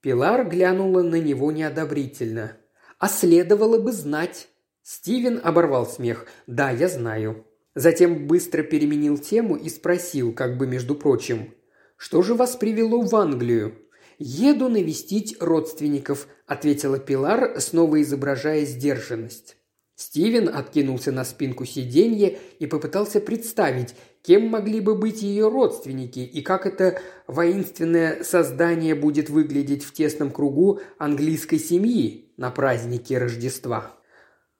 Пилар 0.00 0.48
глянула 0.48 1.02
на 1.02 1.16
него 1.16 1.50
неодобрительно. 1.50 2.52
«А 3.00 3.08
следовало 3.08 3.80
бы 3.80 3.90
знать». 3.90 4.46
Стивен 4.86 5.40
оборвал 5.42 5.86
смех. 5.86 6.26
«Да, 6.46 6.70
я 6.70 6.88
знаю». 6.88 7.44
Затем 7.74 8.26
быстро 8.26 8.62
переменил 8.62 9.18
тему 9.18 9.56
и 9.56 9.68
спросил, 9.68 10.32
как 10.32 10.56
бы 10.56 10.66
между 10.66 10.94
прочим– 10.94 11.52
что 11.96 12.22
же 12.22 12.34
вас 12.34 12.56
привело 12.56 13.00
в 13.00 13.14
Англию?» 13.16 13.74
«Еду 14.18 14.68
навестить 14.68 15.36
родственников»,– 15.40 16.28
ответила 16.46 16.98
Пилар, 16.98 17.60
снова 17.60 18.00
изображая 18.00 18.64
сдержанность. 18.64 19.56
Стивен 19.94 20.48
откинулся 20.48 21.10
на 21.10 21.24
спинку 21.24 21.64
сиденья 21.64 22.36
и 22.58 22.66
попытался 22.66 23.18
представить, 23.20 23.94
кем 24.22 24.46
могли 24.48 24.80
бы 24.80 24.94
быть 24.94 25.22
ее 25.22 25.48
родственники 25.48 26.18
и 26.18 26.42
как 26.42 26.66
это 26.66 27.00
воинственное 27.26 28.22
создание 28.22 28.94
будет 28.94 29.30
выглядеть 29.30 29.84
в 29.84 29.92
тесном 29.92 30.30
кругу 30.30 30.80
английской 30.98 31.58
семьи 31.58 32.30
на 32.36 32.50
празднике 32.50 33.16
Рождества. 33.16 33.95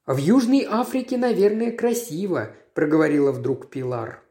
«В 0.07 0.19
Южной 0.19 0.65
Африке, 0.71 1.17
наверное, 1.17 1.73
красиво»,– 1.73 2.53
проговорила 2.75 3.33
вдруг 3.33 3.71
Пилар. 3.71 4.23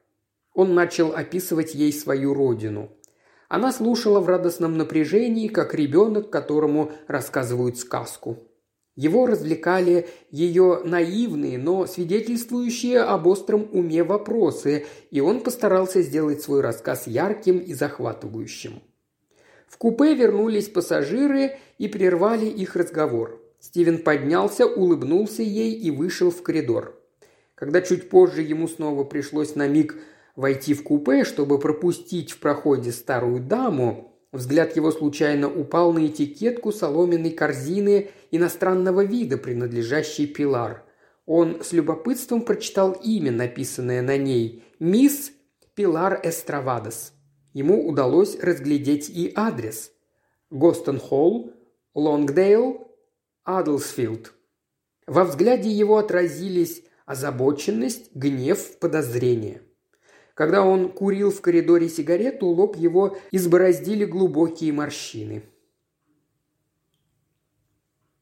Он 0.54 0.74
начал 0.74 1.14
описывать 1.14 1.76
ей 1.76 1.92
свою 1.92 2.34
родину. 2.34 2.92
Она 3.50 3.74
слушала 3.74 4.22
в 4.22 4.30
радостном 4.30 4.78
напряжении, 4.78 5.50
как 5.50 5.76
ребенок, 5.76 6.30
которому 6.30 6.94
рассказывают 7.08 7.78
сказку. 7.78 8.38
Его 8.96 9.26
развлекали 9.26 10.08
ее 10.32 10.80
наивные, 10.86 11.58
но 11.58 11.86
свидетельствующие 11.88 13.02
об 13.02 13.28
остром 13.28 13.68
уме 13.74 14.06
вопросы, 14.06 14.86
и 15.12 15.20
он 15.20 15.42
постарался 15.42 16.02
сделать 16.02 16.42
свой 16.42 16.62
рассказ 16.62 17.06
ярким 17.06 17.58
и 17.58 17.74
захватывающим. 17.74 18.82
В 19.68 19.78
купе 19.78 20.16
вернулись 20.16 20.70
пассажиры 20.70 21.58
и 21.78 21.90
прервали 21.90 22.46
их 22.46 22.78
разговор. 22.78 23.45
Стивен 23.60 24.00
поднялся, 24.00 24.66
улыбнулся 24.66 25.44
ей 25.44 25.74
и 25.74 25.92
вышел 25.92 26.32
в 26.32 26.44
коридор. 26.44 27.02
Когда 27.56 27.82
чуть 27.82 28.10
позже 28.10 28.42
ему 28.42 28.68
снова 28.68 29.04
пришлось 29.04 29.56
на 29.56 29.68
миг 29.68 29.96
войти 30.36 30.74
в 30.74 30.84
купе, 30.84 31.24
чтобы 31.24 31.60
пропустить 31.60 32.32
в 32.32 32.40
проходе 32.40 32.92
старую 32.92 33.40
даму, 33.40 34.14
взгляд 34.32 34.76
его 34.76 34.92
случайно 34.92 35.50
упал 35.50 35.94
на 35.94 36.06
этикетку 36.06 36.72
соломенной 36.72 37.32
корзины 37.32 38.10
иностранного 38.32 39.04
вида, 39.04 39.38
принадлежащей 39.38 40.28
Пилар. 40.28 40.84
Он 41.26 41.64
с 41.64 41.72
любопытством 41.72 42.42
прочитал 42.42 42.92
имя, 42.92 43.32
написанное 43.32 44.02
на 44.02 44.18
ней– 44.18 44.64
«Мисс 44.80 45.32
Пилар 45.74 46.20
Эстравадос». 46.24 47.14
Ему 47.54 47.88
удалось 47.88 48.38
разглядеть 48.40 49.10
и 49.10 49.32
адрес– 49.36 49.92
Гостон 50.52 51.00
Холл, 51.00 51.54
Лонгдейл, 51.96 52.88
Адлсфилд. 53.46 54.34
Во 55.06 55.24
взгляде 55.24 55.70
его 55.70 56.00
отразились 56.00 56.84
озабоченность, 57.06 58.10
гнев, 58.16 58.80
подозрение. 58.80 59.62
Когда 60.34 60.64
он 60.64 60.92
курил 60.92 61.30
в 61.30 61.42
коридоре 61.42 61.88
сигарету, 61.88 62.48
лоб 62.48 62.76
его 62.76 63.18
избороздили 63.30 64.04
глубокие 64.04 64.74
морщины. 64.74 65.44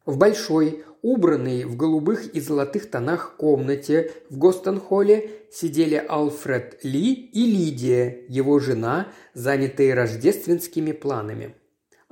В 0.06 0.18
большой, 0.18 0.84
убранной 1.01 1.63
в 1.63 1.77
голубых 1.77 2.27
и 2.36 2.42
золотых 2.42 2.92
тонах 2.92 3.38
комнате 3.38 4.12
в 4.30 4.38
Гостон-холле 4.38 5.32
сидели 5.50 5.96
Алфред 5.96 6.84
Ли 6.84 7.13
и 7.13 7.46
Лидия, 7.46 8.25
его 8.27 8.60
жена, 8.60 9.08
занятые 9.34 9.94
рождественскими 9.94 10.92
планами. 10.92 11.56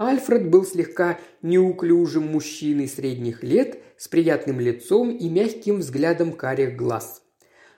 Альфред 0.01 0.50
был 0.50 0.65
слегка 0.65 1.20
неуклюжим 1.43 2.24
мужчиной 2.24 2.88
средних 2.88 3.43
лет 3.43 3.77
с 3.98 4.08
приятным 4.08 4.60
лицом 4.60 5.15
и 5.15 5.29
мягким 5.29 5.77
взглядом 5.77 6.34
карих 6.34 6.75
глаз. 6.75 7.22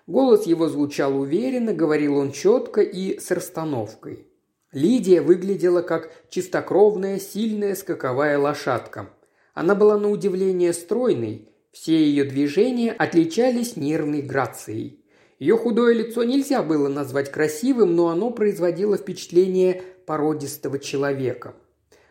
Голос 0.07 0.45
его 0.45 0.69
звучал 0.69 1.19
уверенно, 1.19 1.73
говорил 1.73 2.15
он 2.15 2.31
четко 2.31 2.79
и 2.79 3.19
с 3.19 3.29
расстановкой. 3.29 4.25
Лидия 4.71 5.19
выглядела 5.19 5.81
как 5.81 6.13
чистокровная, 6.29 7.19
сильная 7.19 7.75
скаковая 7.75 8.39
лошадка. 8.39 9.09
Она 9.53 9.75
была 9.75 9.97
на 9.97 10.09
удивление 10.09 10.71
стройной, 10.71 11.49
Все 11.73 11.97
ее 11.97 12.23
движения 12.23 12.93
отличались 12.93 13.75
нервной 13.75 14.21
грацией. 14.21 15.03
Ее 15.39 15.57
худое 15.57 15.93
лицо 15.93 16.23
нельзя 16.23 16.63
было 16.63 16.87
назвать 16.87 17.31
красивым, 17.31 17.97
но 17.97 18.07
оно 18.07 18.31
производило 18.31 18.95
впечатление 18.95 19.81
породистого 20.05 20.79
человека. 20.79 21.55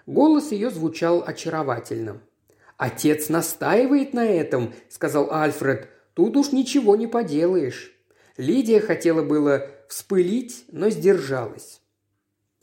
Голос 0.06 0.52
ее 0.52 0.70
звучал 0.70 1.22
очаровательно. 1.26 2.20
«Отец 2.76 3.28
настаивает 3.28 4.12
на 4.12 4.26
этом»,– 4.26 4.74
сказал 4.88 5.32
Альфред. 5.32 5.88
«Тут 6.14 6.36
уж 6.36 6.50
ничего 6.52 6.96
не 6.96 7.06
поделаешь». 7.06 7.96
Лидия 8.36 8.80
хотела 8.80 9.22
было 9.22 9.68
вспылить, 9.88 10.64
но 10.72 10.90
сдержалась. 10.90 11.80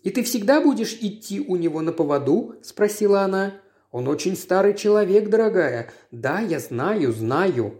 «И 0.01 0.09
ты 0.09 0.23
всегда 0.23 0.61
будешь 0.61 0.93
идти 0.93 1.39
у 1.39 1.55
него 1.55 1.81
на 1.81 1.93
поводу?»– 1.93 2.55
спросила 2.61 3.21
она. 3.21 3.53
«Он 3.91 4.07
очень 4.07 4.35
старый 4.35 4.73
человек, 4.73 5.29
дорогая. 5.29 5.91
Да, 6.11 6.39
я 6.41 6.59
знаю, 6.59 7.13
знаю. 7.13 7.75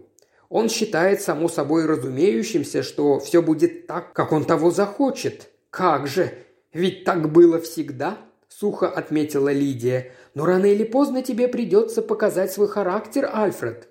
Он 0.48 0.68
считает 0.68 1.20
само 1.20 1.48
собой 1.48 1.86
разумеющимся, 1.86 2.82
что 2.82 3.20
все 3.20 3.42
будет 3.42 3.86
так, 3.86 4.12
как 4.12 4.32
он 4.32 4.44
того 4.44 4.70
захочет. 4.70 5.50
Как 5.70 6.06
же? 6.06 6.32
Ведь 6.72 7.04
так 7.04 7.30
было 7.30 7.60
всегда»,– 7.60 8.18
сухо 8.50 8.88
отметила 8.88 9.50
Лидия. 9.52 10.12
«Но 10.34 10.44
рано 10.44 10.66
или 10.66 10.84
поздно 10.84 11.22
тебе 11.22 11.48
придется 11.48 12.02
показать 12.02 12.52
свой 12.52 12.68
характер, 12.68 13.30
Альфред». 13.32 13.88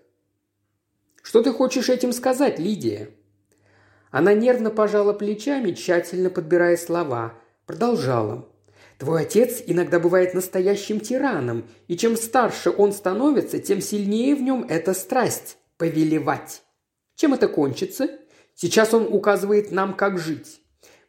«Что 1.23 1.41
ты 1.41 1.51
хочешь 1.51 1.89
этим 1.89 2.13
сказать, 2.13 2.59
Лидия?» 2.59 3.09
Она 4.11 4.33
нервно 4.33 4.69
пожала 4.69 5.13
плечами, 5.13 5.71
тщательно 5.71 6.29
подбирая 6.29 6.77
слова. 6.77 7.33
Продолжала. 7.65 8.47
Твой 8.97 9.21
отец 9.21 9.63
иногда 9.65 9.99
бывает 9.99 10.33
настоящим 10.33 10.99
тираном, 10.99 11.65
и 11.87 11.95
чем 11.95 12.17
старше 12.17 12.69
он 12.69 12.91
становится, 12.91 13.59
тем 13.59 13.81
сильнее 13.81 14.35
в 14.35 14.41
нем 14.41 14.65
эта 14.67 14.93
страсть– 14.93 15.57
повелевать. 15.77 16.63
Чем 17.15 17.33
это 17.33 17.47
кончится? 17.47 18.09
Сейчас 18.55 18.93
он 18.93 19.07
указывает 19.13 19.71
нам, 19.71 19.93
как 19.93 20.17
жить. 20.17 20.58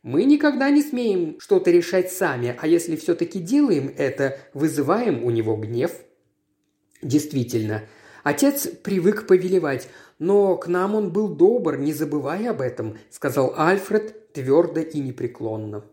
Мы 0.02 0.25
никогда 0.25 0.71
не 0.71 0.83
смеем 0.83 1.38
что-то 1.40 1.71
решать 1.71 2.11
сами, 2.11 2.57
а 2.59 2.66
если 2.66 2.97
все-таки 2.97 3.38
делаем 3.38 3.92
это, 3.97 4.38
вызываем 4.54 5.25
у 5.25 5.30
него 5.30 5.57
гнев. 5.57 5.92
Действительно, 7.02 7.83
отец 8.23 8.66
привык 8.66 9.26
повелевать, 9.26 9.88
но 10.19 10.57
к 10.57 10.69
нам 10.69 10.95
он 10.95 11.12
был 11.12 11.28
добр, 11.28 11.76
не 11.76 11.92
забывай 11.92 12.47
об 12.49 12.62
этом»,– 12.62 12.99
сказал 13.11 13.54
Альфред 13.59 14.33
твердо 14.33 14.80
и 14.80 15.00
непреклонно. 15.00 15.85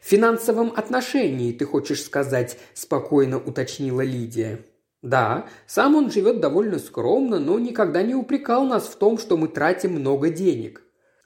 «В 0.00 0.06
финансовом 0.06 0.72
отношении, 0.74 1.52
ты 1.52 1.66
хочешь 1.66 2.02
сказать»,– 2.02 2.58
спокойно 2.74 3.38
уточнила 3.38 4.00
Лидия. 4.00 4.64
«Да, 5.02 5.46
сам 5.66 5.96
он 5.96 6.10
живет 6.10 6.40
довольно 6.40 6.78
скромно, 6.78 7.38
но 7.38 7.58
никогда 7.58 8.02
не 8.02 8.14
упрекал 8.14 8.64
нас 8.64 8.84
в 8.84 8.96
том, 8.96 9.18
что 9.18 9.36
мы 9.36 9.48
тратим 9.48 9.92
много 9.92 10.30
денег. 10.30 10.82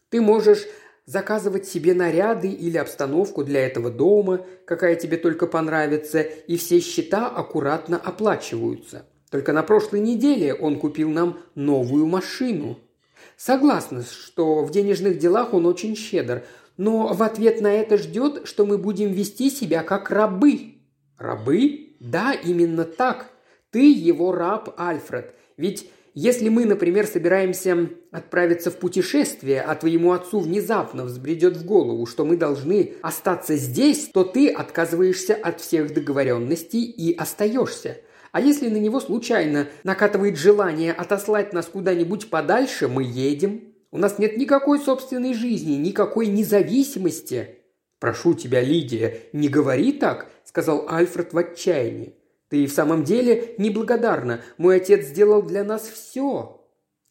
Ты 0.09 0.21
можешь 0.21 0.66
заказывать 1.07 1.67
себе 1.67 1.95
наряды 1.95 2.49
или 2.49 2.77
обстановку 2.77 3.45
для 3.45 3.65
этого 3.65 3.91
дома, 3.91 4.45
какая 4.67 4.97
тебе 4.97 5.17
только 5.17 5.47
понравится, 5.47 6.21
и 6.21 6.57
все 6.57 6.81
счета 6.81 7.29
аккуратно 7.29 7.97
оплачиваются. 7.97 9.07
Только 9.31 9.53
на 9.53 9.63
прошлой 9.63 10.01
неделе 10.01 10.53
он 10.53 10.79
купил 10.79 11.09
нам 11.09 11.39
новую 11.55 12.07
машину. 12.07 12.79
Согласна, 13.37 14.03
что 14.03 14.65
в 14.65 14.71
денежных 14.71 15.19
делах 15.19 15.55
он 15.55 15.67
очень 15.67 15.97
щедр, 15.97 16.45
но 16.77 17.13
в 17.13 17.23
ответ 17.23 17.61
на 17.61 17.73
это 17.73 17.97
ждет, 17.99 18.47
что 18.47 18.67
мы 18.67 18.77
будем 18.77 19.13
вести 19.13 19.51
себя 19.51 19.83
как 19.83 20.11
рабы. 20.11 20.75
Рабы? 21.19 21.97
Да, 22.01 22.33
именно 22.33 22.85
так. 22.85 23.31
Ты 23.71 23.93
его 23.93 24.33
раб, 24.33 24.75
Альфред. 24.79 25.35
Ведь 25.57 25.91
если 26.19 26.49
мы, 26.49 26.65
например, 26.65 27.07
собираемся 27.07 27.91
отправиться 28.11 28.71
в 28.71 28.79
путешествие, 28.79 29.61
а 29.61 29.75
твоему 29.75 30.13
отцу 30.13 30.41
внезапно 30.41 31.05
взбредет 31.05 31.59
в 31.59 31.67
голову, 31.67 32.07
что 32.07 32.25
мы 32.25 32.39
должны 32.39 32.95
остаться 33.03 33.55
здесь, 33.57 34.09
то 34.15 34.25
ты 34.25 34.49
отказываешься 34.49 35.35
от 35.35 35.61
всех 35.61 35.93
договоренностей 35.93 36.85
и 36.85 37.15
остаешься. 37.15 37.99
А 38.33 38.41
если 38.41 38.71
на 38.71 38.79
него 38.79 38.99
случайно 38.99 39.69
накатывает 39.85 40.39
желание 40.39 40.95
отослать 40.95 41.52
нас 41.52 41.67
куда-нибудь 41.67 42.31
подальше, 42.31 42.89
мы 42.89 43.05
едем. 43.05 43.75
У 43.91 43.99
нас 43.99 44.19
нет 44.19 44.39
никакой 44.39 44.79
собственной 44.79 45.35
жизни, 45.35 45.75
никакой 45.75 46.29
независимости». 46.29 47.59
«Прошу 47.99 48.33
тебя, 48.33 48.63
Лидия, 48.63 49.19
не 49.35 49.50
говори 49.50 49.93
так»,– 49.93 50.31
сказал 50.45 50.87
Альфред 50.89 51.35
в 51.35 51.39
отчаянии. 51.39 52.15
«Ты 52.49 52.65
и 52.65 52.67
в 52.67 52.73
самом 52.73 53.04
деле 53.04 53.54
неблагодарна. 53.59 54.43
Мой 54.59 54.76
отец 54.76 55.06
сделал 55.06 55.43
для 55.43 55.65
нас 55.65 55.89
все». 55.89 56.63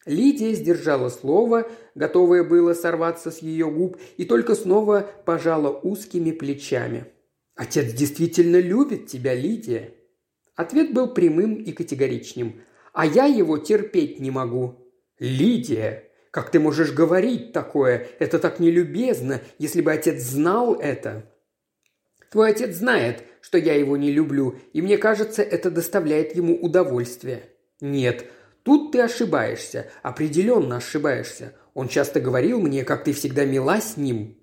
Лидия 0.05 0.53
сдержала 0.53 1.09
слово, 1.09 1.67
готовое 1.95 2.43
было 2.43 2.73
сорваться 2.73 3.31
с 3.31 3.39
ее 3.39 3.71
губ, 3.71 3.97
и 4.17 4.25
только 4.25 4.53
снова 4.53 5.09
пожала 5.25 5.69
узкими 5.69 6.31
плечами. 6.31 7.05
«Отец 7.55 7.91
действительно 7.93 8.59
любит 8.59 9.07
тебя, 9.07 9.33
Лидия», 9.33 9.95
Ответ 10.55 10.93
был 10.93 11.13
прямым 11.13 11.55
и 11.55 11.71
категоричным. 11.73 12.61
«А 12.93 13.05
я 13.05 13.25
его 13.25 13.57
терпеть 13.57 14.19
не 14.19 14.31
могу». 14.31 14.75
«Лидия, 15.19 16.09
как 16.31 16.49
ты 16.49 16.59
можешь 16.59 16.91
говорить 16.91 17.51
такое? 17.51 18.07
Это 18.19 18.39
так 18.39 18.59
нелюбезно, 18.59 19.41
если 19.59 19.81
бы 19.81 19.91
отец 19.91 20.21
знал 20.21 20.75
это». 20.75 21.29
«Твой 22.31 22.51
отец 22.51 22.75
знает, 22.75 23.23
что 23.45 23.59
я 23.59 23.75
его 23.75 23.95
не 23.95 24.11
люблю, 24.11 24.55
и 24.73 24.81
мне 24.81 24.97
кажется, 24.97 25.43
это 25.43 25.69
доставляет 25.69 26.35
ему 26.35 26.55
удовольствие». 26.59 27.43
«Нет, 27.79 28.25
тут 28.63 28.91
ты 28.91 29.01
ошибаешься, 29.01 29.91
определенно 30.01 30.77
ошибаешься. 30.77 31.53
Он 31.75 31.87
часто 31.87 32.19
говорил 32.19 32.59
мне, 32.59 32.83
как 32.83 33.03
ты 33.03 33.13
всегда 33.13 33.45
мила 33.45 33.79
с 33.79 33.97
ним». 33.97 34.35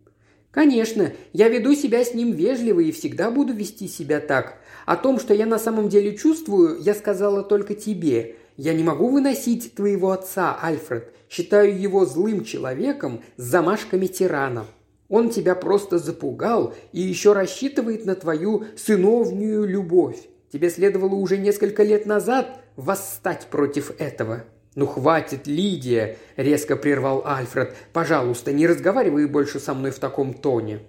«Конечно, 0.52 1.12
я 1.32 1.48
веду 1.48 1.74
себя 1.74 2.04
с 2.04 2.14
ним 2.14 2.30
вежливо 2.30 2.78
и 2.78 2.92
всегда 2.92 3.32
буду 3.32 3.52
вести 3.52 3.88
себя 3.88 4.20
так. 4.20 4.60
О 4.86 4.94
том, 4.94 5.18
что 5.18 5.34
я 5.34 5.46
на 5.46 5.58
самом 5.58 5.88
деле 5.88 6.16
чувствую, 6.16 6.78
я 6.80 6.94
сказала 6.94 7.42
только 7.42 7.74
тебе. 7.74 8.36
Я 8.56 8.72
не 8.72 8.84
могу 8.84 9.08
выносить 9.08 9.74
твоего 9.74 10.12
отца, 10.12 10.56
Альфред. 10.62 11.12
Считаю 11.28 11.76
его 11.76 12.06
злым 12.06 12.44
человеком 12.44 13.24
с 13.36 13.42
замашками 13.42 14.06
тирана. 14.06 14.64
Он 15.12 15.28
тебя 15.28 15.54
просто 15.54 15.98
запугал 15.98 16.72
и 16.92 17.02
еще 17.02 17.34
рассчитывает 17.34 18.06
на 18.06 18.14
твою 18.14 18.64
сыновнюю 18.78 19.66
любовь. 19.66 20.16
Тебе 20.50 20.70
следовало 20.70 21.16
уже 21.16 21.36
несколько 21.36 21.82
лет 21.82 22.06
назад 22.06 22.62
восстать 22.76 23.48
против 23.50 23.92
этого». 24.00 24.44
«Ну 24.74 24.86
хватит, 24.86 25.46
Лидия!»– 25.46 26.16
резко 26.36 26.76
прервал 26.76 27.26
Альфред. 27.26 27.76
«Пожалуйста, 27.92 28.54
не 28.54 28.66
разговаривай 28.66 29.26
больше 29.26 29.60
со 29.60 29.74
мной 29.74 29.90
в 29.90 29.98
таком 29.98 30.32
тоне». 30.32 30.80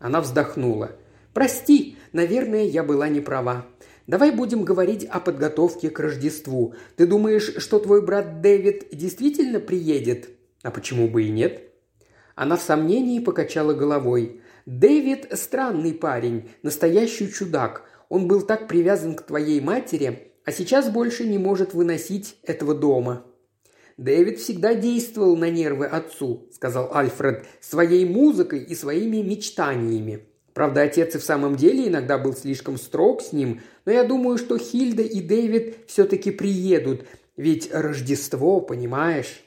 Она 0.00 0.20
вздохнула. 0.20 0.96
«Прости, 1.32 1.96
наверное, 2.12 2.64
я 2.64 2.82
была 2.82 3.08
не 3.08 3.20
права. 3.20 3.66
Давай 4.08 4.32
будем 4.32 4.64
говорить 4.64 5.04
о 5.04 5.20
подготовке 5.20 5.88
к 5.88 6.00
Рождеству. 6.00 6.74
Ты 6.96 7.06
думаешь, 7.06 7.54
что 7.58 7.78
твой 7.78 8.04
брат 8.04 8.40
Дэвид 8.40 8.88
действительно 8.90 9.60
приедет? 9.60 10.30
А 10.64 10.72
почему 10.72 11.06
бы 11.06 11.22
и 11.22 11.30
нет?» 11.30 11.71
Она 12.34 12.56
в 12.56 12.62
сомнении 12.62 13.20
покачала 13.20 13.74
головой. 13.74 14.40
«Дэвид– 14.66 15.26
странный 15.32 15.92
парень, 15.92 16.48
настоящий 16.62 17.30
чудак. 17.30 17.84
Он 18.08 18.28
был 18.28 18.42
так 18.42 18.68
привязан 18.68 19.14
к 19.14 19.22
твоей 19.22 19.60
матери, 19.60 20.32
а 20.44 20.52
сейчас 20.52 20.90
больше 20.90 21.24
не 21.24 21.38
может 21.38 21.74
выносить 21.74 22.36
этого 22.44 22.74
дома». 22.74 23.24
«Дэвид 23.96 24.38
всегда 24.38 24.74
действовал 24.74 25.36
на 25.36 25.50
нервы 25.50 25.86
отцу»,– 25.86 26.48
сказал 26.52 26.94
Альфред,– 26.94 27.44
«своей 27.60 28.06
музыкой 28.06 28.62
и 28.62 28.74
своими 28.74 29.18
мечтаниями. 29.18 30.26
Правда, 30.54 30.82
отец 30.82 31.14
и 31.14 31.18
в 31.18 31.22
самом 31.22 31.56
деле 31.56 31.88
иногда 31.88 32.18
был 32.18 32.34
слишком 32.34 32.76
строг 32.76 33.22
с 33.22 33.32
ним, 33.32 33.60
но 33.84 33.92
я 33.92 34.04
думаю, 34.04 34.38
что 34.38 34.58
Хильда 34.58 35.02
и 35.02 35.20
Дэвид 35.20 35.76
все-таки 35.86 36.30
приедут, 36.30 37.04
ведь 37.36 37.70
Рождество, 37.72 38.60
понимаешь? 38.60 39.42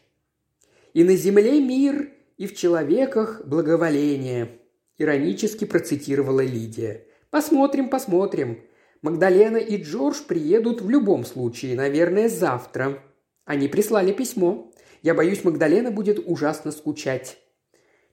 И 0.93 1.04
на 1.04 1.15
земле 1.15 1.60
мир, 1.60 2.10
и 2.38 2.48
в 2.48 2.56
человеках 2.56 3.41
благоволение»,– 3.45 4.60
иронически 4.98 5.65
процитировала 5.65 6.41
Лидия. 6.41 7.06
«Посмотрим, 7.30 7.89
посмотрим. 7.89 8.62
Магдалена 9.02 9.58
и 9.58 9.82
Джордж 9.82 10.24
приедут 10.28 10.82
в 10.82 10.89
любом 10.89 11.26
случае, 11.26 11.76
наверное, 11.76 12.30
завтра. 12.30 13.04
Они 13.45 13.67
прислали 13.67 14.12
письмо. 14.12 14.71
Я 15.04 15.13
боюсь, 15.13 15.43
Магдалена 15.43 15.91
будет 15.91 16.19
ужасно 16.26 16.71
скучать. 16.71 17.38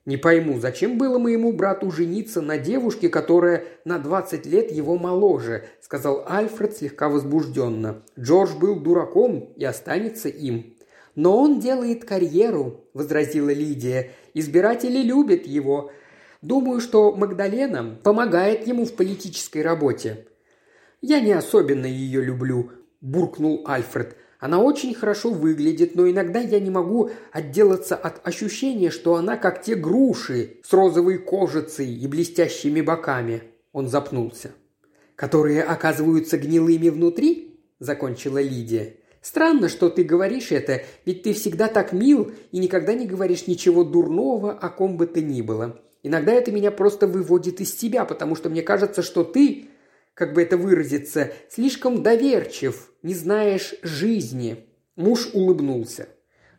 Не 0.05 0.17
пойму, 0.17 0.59
зачем 0.59 0.97
было 0.97 1.17
моему 1.17 1.53
брату 1.53 1.89
жениться 1.89 2.41
на 2.41 2.57
девушке, 2.57 3.07
которая 3.07 3.63
на 3.85 3.99
20 3.99 4.45
лет 4.45 4.69
его 4.69 4.97
моложе, 4.97 5.63
сказал 5.81 6.25
Альфред 6.27 6.75
слегка 6.75 7.07
возбужденно. 7.07 8.03
Джордж 8.19 8.53
был 8.57 8.81
дураком 8.81 9.53
и 9.55 9.63
останется 9.63 10.27
им. 10.27 10.72
Но 11.15 11.37
он 11.37 11.59
делает 11.59 12.05
карьеру, 12.05 12.85
возразила 12.93 13.51
Лидия. 13.51 14.11
Избиратели 14.33 14.99
любят 15.03 15.45
его. 15.45 15.91
Думаю, 16.41 16.81
что 16.81 17.13
Магдалена 17.13 17.99
помогает 18.03 18.67
ему 18.67 18.85
в 18.85 18.93
политической 18.93 19.61
работе. 19.61 20.27
«Я 21.01 21.19
не 21.19 21.33
особенно 21.33 21.85
ее 21.85 22.23
люблю»,– 22.23 22.71
буркнул 23.01 23.63
Альфред. 23.67 24.15
Она 24.39 24.59
очень 24.59 24.93
хорошо 24.93 25.29
выглядит, 25.29 25.95
но 25.95 26.09
иногда 26.09 26.39
я 26.39 26.59
не 26.59 26.69
могу 26.69 27.11
отделаться 27.31 27.95
от 27.95 28.27
ощущения, 28.27 28.89
что 28.89 29.15
она 29.15 29.37
как 29.37 29.61
те 29.61 29.75
груши 29.75 30.57
с 30.63 30.73
розовой 30.73 31.17
кожицей 31.17 31.93
и 31.93 32.07
блестящими 32.07 32.81
боками. 32.81 33.43
Он 33.71 33.87
запнулся. 33.87 34.51
«Которые 35.15 35.63
оказываются 35.63 36.37
гнилыми 36.37 36.89
внутри?»– 36.89 37.61
закончила 37.79 38.41
Лидия. 38.41 38.97
«Странно, 39.23 39.69
что 39.69 39.89
ты 39.89 40.03
говоришь 40.03 40.51
это, 40.51 40.81
ведь 41.05 41.23
ты 41.23 41.33
всегда 41.33 41.69
так 41.69 41.93
мил 41.93 42.33
и 42.51 42.59
никогда 42.59 42.93
не 42.93 43.07
говоришь 43.07 43.47
ничего 43.47 43.85
дурного 43.85 44.51
о 44.51 44.69
ком 44.69 44.97
бы 44.97 45.07
ты 45.07 45.21
ни 45.21 45.41
было. 45.41 45.81
Иногда 46.03 46.33
это 46.33 46.51
меня 46.51 46.71
просто 46.71 47.07
выводит 47.07 47.61
из 47.61 47.73
тебя, 47.73 48.03
потому 48.03 48.35
что 48.35 48.49
мне 48.49 48.61
кажется, 48.61 49.01
что 49.01 49.23
ты 49.23 49.69
как 50.13 50.33
бы 50.33 50.41
это 50.41 50.57
выразиться, 50.57 51.31
слишком 51.49 52.03
доверчив, 52.03 52.91
не 53.01 53.15
знаешь 53.15 53.73
жизни». 53.81 54.67
Муж 54.97 55.29
улыбнулся. 55.33 56.09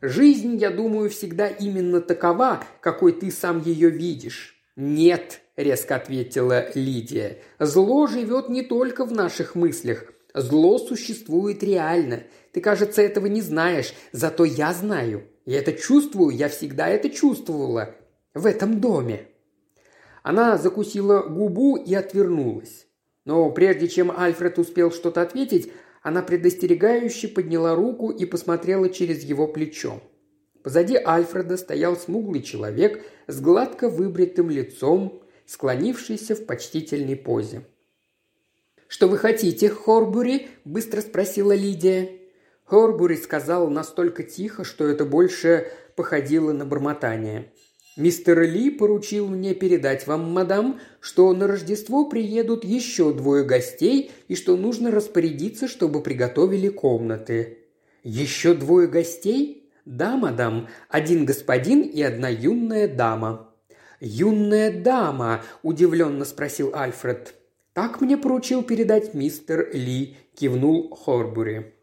«Жизнь, 0.00 0.56
я 0.56 0.70
думаю, 0.70 1.10
всегда 1.10 1.46
именно 1.46 2.00
такова, 2.00 2.64
какой 2.80 3.12
ты 3.12 3.30
сам 3.30 3.60
ее 3.60 3.90
видишь». 3.90 4.56
«Нет»,– 4.74 5.42
резко 5.56 5.96
ответила 5.96 6.66
Лидия. 6.74 7.38
«Зло 7.58 8.06
живет 8.06 8.48
не 8.48 8.62
только 8.62 9.04
в 9.04 9.12
наших 9.12 9.54
мыслях. 9.54 10.04
Зло 10.34 10.78
существует 10.78 11.62
реально. 11.62 12.24
Ты, 12.54 12.60
кажется, 12.60 13.02
этого 13.02 13.26
не 13.26 13.42
знаешь, 13.42 13.92
зато 14.12 14.44
я 14.44 14.72
знаю. 14.72 15.24
Я 15.44 15.58
это 15.58 15.72
чувствую, 15.72 16.34
я 16.34 16.48
всегда 16.48 16.88
это 16.88 17.10
чувствовала. 17.10 17.96
В 18.32 18.46
этом 18.46 18.80
доме». 18.80 19.26
Она 20.22 20.56
закусила 20.56 21.22
губу 21.22 21.76
и 21.76 21.92
отвернулась. 21.94 22.86
Но 23.24 23.50
прежде 23.50 23.88
чем 23.88 24.12
Альфред 24.16 24.58
успел 24.58 24.92
что-то 24.92 25.20
ответить, 25.20 25.72
она 26.00 26.22
предостерегающе 26.22 27.28
подняла 27.28 27.74
руку 27.74 28.10
и 28.10 28.24
посмотрела 28.24 28.88
через 28.88 29.24
его 29.24 29.48
плечо. 29.48 30.00
Позади 30.62 30.96
Альфреда 30.96 31.56
стоял 31.56 31.96
смуглый 31.96 32.42
человек 32.42 33.04
с 33.26 33.40
гладко 33.40 33.88
выбритым 33.88 34.48
лицом, 34.48 35.22
склонившийся 35.44 36.36
в 36.36 36.46
почтительной 36.46 37.16
позе. 37.16 37.66
«Что 38.86 39.08
вы 39.08 39.18
хотите, 39.18 39.68
Хорбури?»– 39.68 40.48
быстро 40.64 41.00
спросила 41.00 41.52
Лидия. 41.54 42.23
Хорбури 42.64 43.16
сказал 43.16 43.68
настолько 43.68 44.22
тихо, 44.22 44.64
что 44.64 44.86
это 44.86 45.04
больше 45.04 45.68
походило 45.96 46.52
на 46.52 46.64
бормотание. 46.64 47.52
Мистер 47.96 48.42
Ли 48.42 48.70
поручил 48.70 49.28
мне 49.28 49.54
передать 49.54 50.06
вам, 50.06 50.32
мадам, 50.32 50.80
что 51.00 51.32
на 51.32 51.46
Рождество 51.46 52.06
приедут 52.06 52.64
еще 52.64 53.12
двое 53.12 53.44
гостей 53.44 54.10
и 54.26 54.34
что 54.34 54.56
нужно 54.56 54.90
распорядиться, 54.90 55.68
чтобы 55.68 56.02
приготовили 56.02 56.68
комнаты». 56.68 57.58
«Еще 58.02 58.54
двое 58.54 58.86
гостей?» 58.86 59.70
«Да, 59.84 60.16
мадам, 60.16 60.68
один 60.88 61.24
господин 61.24 61.82
и 61.82 62.02
одна 62.02 62.28
юная 62.28 62.88
дама». 62.88 63.50
«Юная 64.00 64.82
дама?»– 64.82 65.42
удивленно 65.62 66.24
спросил 66.24 66.74
Альфред. 66.74 67.34
«Так 67.72 68.00
мне 68.00 68.16
поручил 68.16 68.62
передать 68.62 69.14
мистер 69.14 69.70
Ли»,– 69.72 70.16
кивнул 70.34 70.90
Хорбури. 70.94 71.73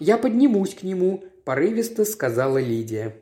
«Я 0.00 0.16
поднимусь 0.16 0.74
к 0.74 0.82
нему»,– 0.82 1.24
порывисто 1.44 2.06
сказала 2.06 2.56
Лидия. 2.56 3.16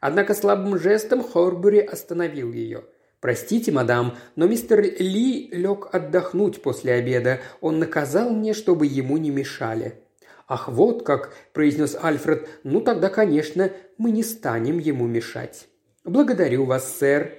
Однако 0.00 0.34
слабым 0.34 0.78
жестом 0.78 1.22
Хорбури 1.22 1.78
остановил 1.78 2.52
ее. 2.52 2.84
«Простите, 3.20 3.70
мадам, 3.70 4.16
но 4.34 4.48
мистер 4.48 4.80
Ли 4.80 5.48
лег 5.52 5.94
отдохнуть 5.94 6.62
после 6.62 6.94
обеда. 6.94 7.40
Он 7.60 7.78
наказал 7.78 8.30
мне, 8.30 8.54
чтобы 8.54 8.86
ему 8.86 9.18
не 9.18 9.30
мешали». 9.30 10.00
«Ах, 10.48 10.68
вот 10.68 11.04
как!»– 11.04 11.34
произнес 11.52 11.96
Альфред. 12.02 12.48
«Ну 12.64 12.80
тогда, 12.80 13.10
конечно, 13.10 13.70
мы 13.98 14.10
не 14.10 14.22
станем 14.22 14.78
ему 14.78 15.06
мешать». 15.06 15.68
«Благодарю 16.02 16.64
вас, 16.64 16.96
сэр». 16.98 17.34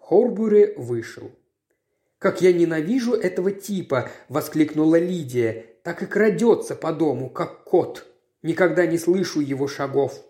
Хорбури 0.00 0.72
вышел. 0.76 1.30
«Как 2.18 2.40
я 2.40 2.52
ненавижу 2.52 3.12
этого 3.12 3.52
типа!»– 3.52 4.08
воскликнула 4.28 4.98
Лидия. 4.98 5.66
«Так 5.84 6.02
и 6.02 6.06
крадется 6.06 6.74
по 6.74 6.92
дому, 6.92 7.30
как 7.30 7.62
кот. 7.64 8.07
Никогда 8.42 8.86
не 8.86 8.98
слышу 8.98 9.40
его 9.40 9.66
шагов». 9.68 10.24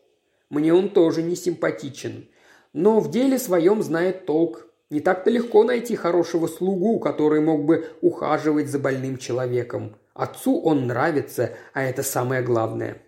Мне 0.50 0.72
он 0.72 0.90
тоже 0.90 1.22
не 1.22 1.36
симпатичен. 1.36 2.28
Но 2.72 3.00
в 3.00 3.10
деле 3.10 3.38
своем 3.38 3.82
знает 3.82 4.26
толк. 4.26 4.66
Не 4.90 5.00
так-то 5.00 5.30
легко 5.30 5.64
найти 5.64 5.96
хорошего 5.96 6.46
слугу, 6.46 6.98
который 6.98 7.40
мог 7.40 7.64
бы 7.64 7.90
ухаживать 8.00 8.68
за 8.68 8.78
больным 8.78 9.18
человеком. 9.18 9.96
Отцу 10.14 10.58
он 10.60 10.86
нравится, 10.86 11.54
а 11.74 11.82
это 11.82 12.02
самое 12.02 12.42
главное. 12.42 13.02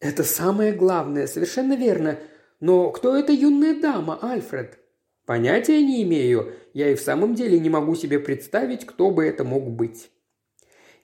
Это 0.00 0.22
самое 0.22 0.72
главное, 0.72 1.26
совершенно 1.26 1.74
верно. 1.74 2.18
Но 2.60 2.90
кто 2.90 3.16
эта 3.16 3.32
юная 3.32 3.80
дама, 3.80 4.18
Альфред? 4.22 4.78
Понятия 5.26 5.82
не 5.82 6.04
имею. 6.04 6.52
Я 6.72 6.90
и 6.90 6.94
в 6.94 7.00
самом 7.00 7.34
деле 7.34 7.58
не 7.58 7.68
могу 7.68 7.96
себе 7.96 8.20
представить, 8.20 8.86
кто 8.86 9.10
бы 9.10 9.24
это 9.24 9.42
мог 9.42 9.68
быть. 9.68 10.10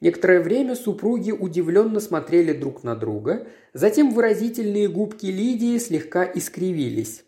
Некоторое 0.02 0.40
время 0.40 0.74
супруги 0.74 1.30
удивленно 1.30 2.00
смотрели 2.00 2.52
друг 2.52 2.82
на 2.82 2.96
друга, 2.96 3.46
затем 3.72 4.12
выразительные 4.12 4.88
губки 4.88 5.26
Лидии 5.26 5.78
слегка 5.78 6.24
искривились. 6.24 7.22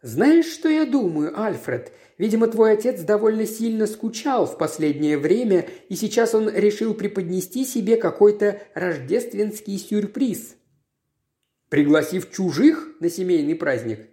«Знаешь, 0.00 0.46
что 0.46 0.70
я 0.70 0.86
думаю, 0.86 1.38
Альфред? 1.38 1.92
Видимо, 2.16 2.46
твой 2.46 2.72
отец 2.72 3.02
довольно 3.02 3.44
сильно 3.44 3.86
скучал 3.86 4.46
в 4.46 4.56
последнее 4.56 5.18
время, 5.18 5.66
и 5.90 5.94
сейчас 5.94 6.34
он 6.34 6.48
решил 6.48 6.94
преподнести 6.94 7.66
себе 7.66 7.96
какой-то 7.96 8.62
рождественский 8.72 9.76
сюрприз». 9.76 10.56
«Пригласив 11.68 12.30
чужих 12.32 12.96
на 12.98 13.10
семейный 13.10 13.56
праздник?» 13.56 14.08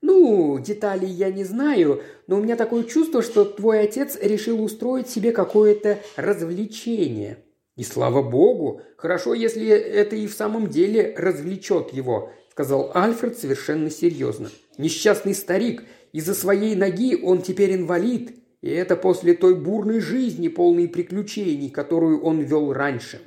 «Ну, 0.00 0.60
деталей 0.60 1.10
я 1.10 1.32
не 1.32 1.42
знаю, 1.42 2.02
но 2.28 2.36
у 2.36 2.40
меня 2.40 2.54
такое 2.54 2.84
чувство, 2.84 3.20
что 3.20 3.44
твой 3.44 3.80
отец 3.80 4.16
решил 4.22 4.62
устроить 4.62 5.08
себе 5.08 5.32
какое-то 5.32 5.98
развлечение». 6.14 7.38
«И 7.78 7.84
слава 7.84 8.22
богу! 8.22 8.82
Хорошо, 8.96 9.34
если 9.34 9.68
это 9.68 10.16
и 10.16 10.26
в 10.26 10.34
самом 10.34 10.66
деле 10.66 11.14
развлечет 11.16 11.92
его»,– 11.92 12.32
сказал 12.50 12.90
Альфред 12.92 13.38
совершенно 13.38 13.88
серьезно. 13.88 14.50
«Несчастный 14.78 15.32
старик, 15.32 15.84
из-за 16.12 16.34
своей 16.34 16.74
ноги 16.74 17.16
он 17.22 17.40
теперь 17.40 17.76
инвалид, 17.76 18.36
и 18.62 18.68
это 18.68 18.96
после 18.96 19.34
той 19.34 19.54
бурной 19.54 20.00
жизни, 20.00 20.48
полной 20.48 20.88
приключений, 20.88 21.70
которую 21.70 22.20
он 22.20 22.40
вел 22.40 22.72
раньше». 22.72 23.20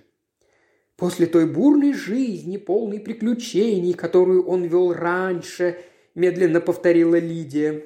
«После 0.98 1.28
той 1.28 1.46
бурной 1.46 1.94
жизни, 1.94 2.58
полной 2.58 3.00
приключений, 3.00 3.94
которую 3.94 4.46
он 4.46 4.66
вел 4.66 4.92
раньше»,– 4.92 5.78
медленно 6.14 6.60
повторила 6.60 7.18
Лидия. 7.18 7.86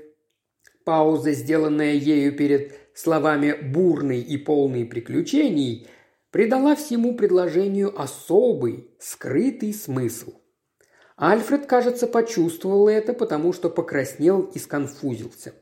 Пауза, 0.84 1.32
сделанная 1.34 1.94
ею 1.94 2.36
перед 2.36 2.74
словами 2.96 3.54
«бурный» 3.62 4.20
и 4.20 4.36
«полный 4.38 4.86
приключений», 4.86 5.88
придала 6.36 6.76
всему 6.76 7.16
предложению 7.16 7.98
особый, 7.98 8.90
скрытый 9.00 9.74
смысл. 9.74 10.34
Альфред, 11.16 11.66
кажется, 11.66 12.08
почувствовал 12.08 12.90
это, 12.90 13.14
потому 13.14 13.54
что 13.54 13.70
покраснел 13.70 14.42
и 14.42 14.60
сконфузился. 14.60 15.54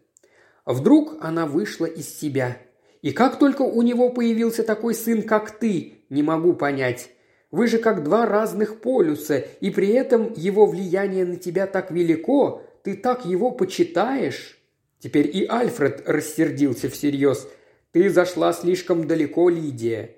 Вдруг 0.66 1.18
она 1.22 1.46
вышла 1.46 1.86
из 1.86 2.10
себя. 2.20 2.58
И 3.04 3.12
как 3.12 3.38
только 3.38 3.62
у 3.62 3.84
него 3.84 4.10
появился 4.10 4.64
такой 4.64 4.96
сын, 4.96 5.22
как 5.22 5.60
ты, 5.60 6.06
не 6.10 6.24
могу 6.24 6.54
понять. 6.54 7.12
Вы 7.52 7.68
же 7.68 7.78
как 7.78 8.04
два 8.04 8.26
разных 8.26 8.82
полюса, 8.82 9.46
и 9.62 9.70
при 9.70 9.90
этом 9.90 10.34
его 10.36 10.66
влияние 10.66 11.26
на 11.26 11.36
тебя 11.36 11.68
так 11.68 11.92
велико, 11.92 12.64
ты 12.82 12.96
так 12.96 13.28
его 13.28 13.52
почитаешь. 13.52 14.58
Теперь 14.98 15.30
и 15.38 15.46
Альфред 15.46 16.02
рассердился 16.08 16.90
всерьез. 16.90 17.48
Ты 17.92 18.10
зашла 18.10 18.54
слишком 18.54 19.06
далеко, 19.06 19.50
Лидия. 19.50 20.16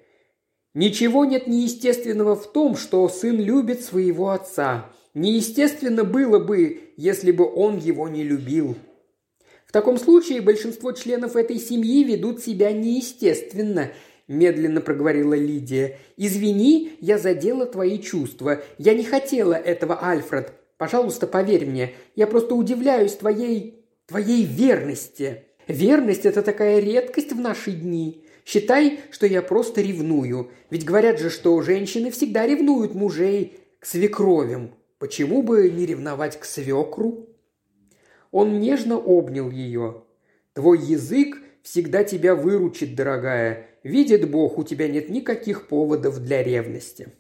Ничего 0.75 1.23
нет 1.23 1.47
неестественного 1.47 2.35
в 2.35 2.51
том, 2.51 2.75
что 2.75 3.07
сын 3.07 3.39
любит 3.39 3.81
своего 3.81 4.31
отца. 4.31 4.91
Неестественно 5.13 6.03
было 6.03 6.37
бы, 6.37 6.91
если 6.97 7.31
бы 7.31 7.49
он 7.49 7.77
его 7.77 8.09
не 8.09 8.23
любил. 8.23 8.75
В 9.65 9.71
таком 9.71 9.97
случае 9.97 10.41
большинство 10.41 10.91
членов 10.91 11.37
этой 11.37 11.59
семьи 11.59 12.03
ведут 12.03 12.41
себя 12.41 12.73
неестественно, 12.73 13.91
медленно 14.27 14.81
проговорила 14.81 15.33
Лидия. 15.33 15.97
«Извини, 16.17 16.91
я 16.99 17.17
задела 17.17 17.65
твои 17.65 17.97
чувства. 17.97 18.61
Я 18.77 18.95
не 18.95 19.05
хотела 19.05 19.53
этого, 19.53 20.05
Альфред. 20.05 20.51
Пожалуйста, 20.77 21.25
поверь 21.25 21.65
мне. 21.65 21.93
Я 22.17 22.27
просто 22.27 22.53
удивляюсь 22.53 23.13
твоей... 23.13 23.85
твоей 24.07 24.43
верности. 24.43 25.45
Верность– 25.67 26.25
это 26.25 26.41
такая 26.41 26.81
редкость 26.81 27.31
в 27.31 27.39
наши 27.39 27.71
дни. 27.71 28.24
Считай, 28.45 28.99
что 29.09 29.25
я 29.25 29.41
просто 29.41 29.81
ревную. 29.81 30.51
Ведь 30.69 30.85
говорят 30.85 31.19
же, 31.19 31.31
что 31.31 31.59
женщины 31.63 32.11
всегда 32.11 32.45
ревнуют 32.45 32.93
мужей 32.93 33.59
к 33.79 33.85
свекровям. 33.87 34.75
Почему 34.99 35.41
бы 35.41 35.69
не 35.69 35.85
ревновать 35.87 36.39
к 36.39 36.45
свекру?» 36.45 37.27
Он 38.31 38.59
нежно 38.59 38.97
обнял 38.97 39.49
ее. 39.49 40.03
«Твой 40.53 40.79
язык 40.79 41.37
всегда 41.63 42.03
тебя 42.03 42.35
выручит, 42.35 42.95
дорогая. 42.95 43.67
Видит 43.83 44.29
Бог, 44.29 44.59
у 44.59 44.63
тебя 44.63 44.87
нет 44.87 45.09
никаких 45.09 45.67
поводов 45.67 46.19
для 46.19 46.43
ревности». 46.43 47.13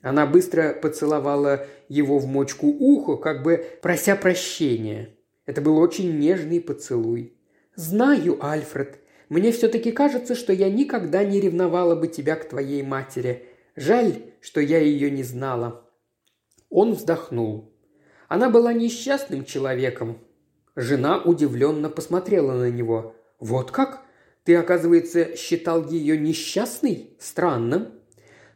Она 0.00 0.26
быстро 0.26 0.74
поцеловала 0.74 1.66
его 1.88 2.18
в 2.18 2.26
мочку 2.26 2.66
уха, 2.66 3.16
как 3.16 3.42
бы 3.42 3.64
прося 3.82 4.16
прощения. 4.16 5.10
Это 5.44 5.60
был 5.60 5.78
очень 5.78 6.18
нежный 6.18 6.60
поцелуй. 6.60 7.34
«Знаю, 7.74 8.44
Альфред. 8.44 9.01
Мне 9.32 9.50
все-таки 9.50 9.92
кажется, 9.92 10.34
что 10.34 10.52
я 10.52 10.68
никогда 10.68 11.24
не 11.24 11.40
ревновала 11.40 11.96
бы 11.96 12.06
тебя 12.06 12.36
к 12.36 12.50
твоей 12.50 12.82
матери. 12.82 13.46
Жаль, 13.76 14.16
что 14.42 14.60
я 14.60 14.78
ее 14.78 15.10
не 15.10 15.22
знала». 15.22 15.88
Он 16.68 16.92
вздохнул. 16.92 17.72
Она 18.28 18.50
была 18.50 18.74
несчастным 18.74 19.46
человеком. 19.46 20.18
Жена 20.76 21.16
удивленно 21.16 21.88
посмотрела 21.88 22.52
на 22.52 22.68
него. 22.70 23.16
«Вот 23.38 23.70
как? 23.70 24.02
Ты, 24.44 24.54
оказывается, 24.54 25.34
считал 25.34 25.88
ее 25.88 26.18
несчастной? 26.18 27.16
Странно». 27.18 27.90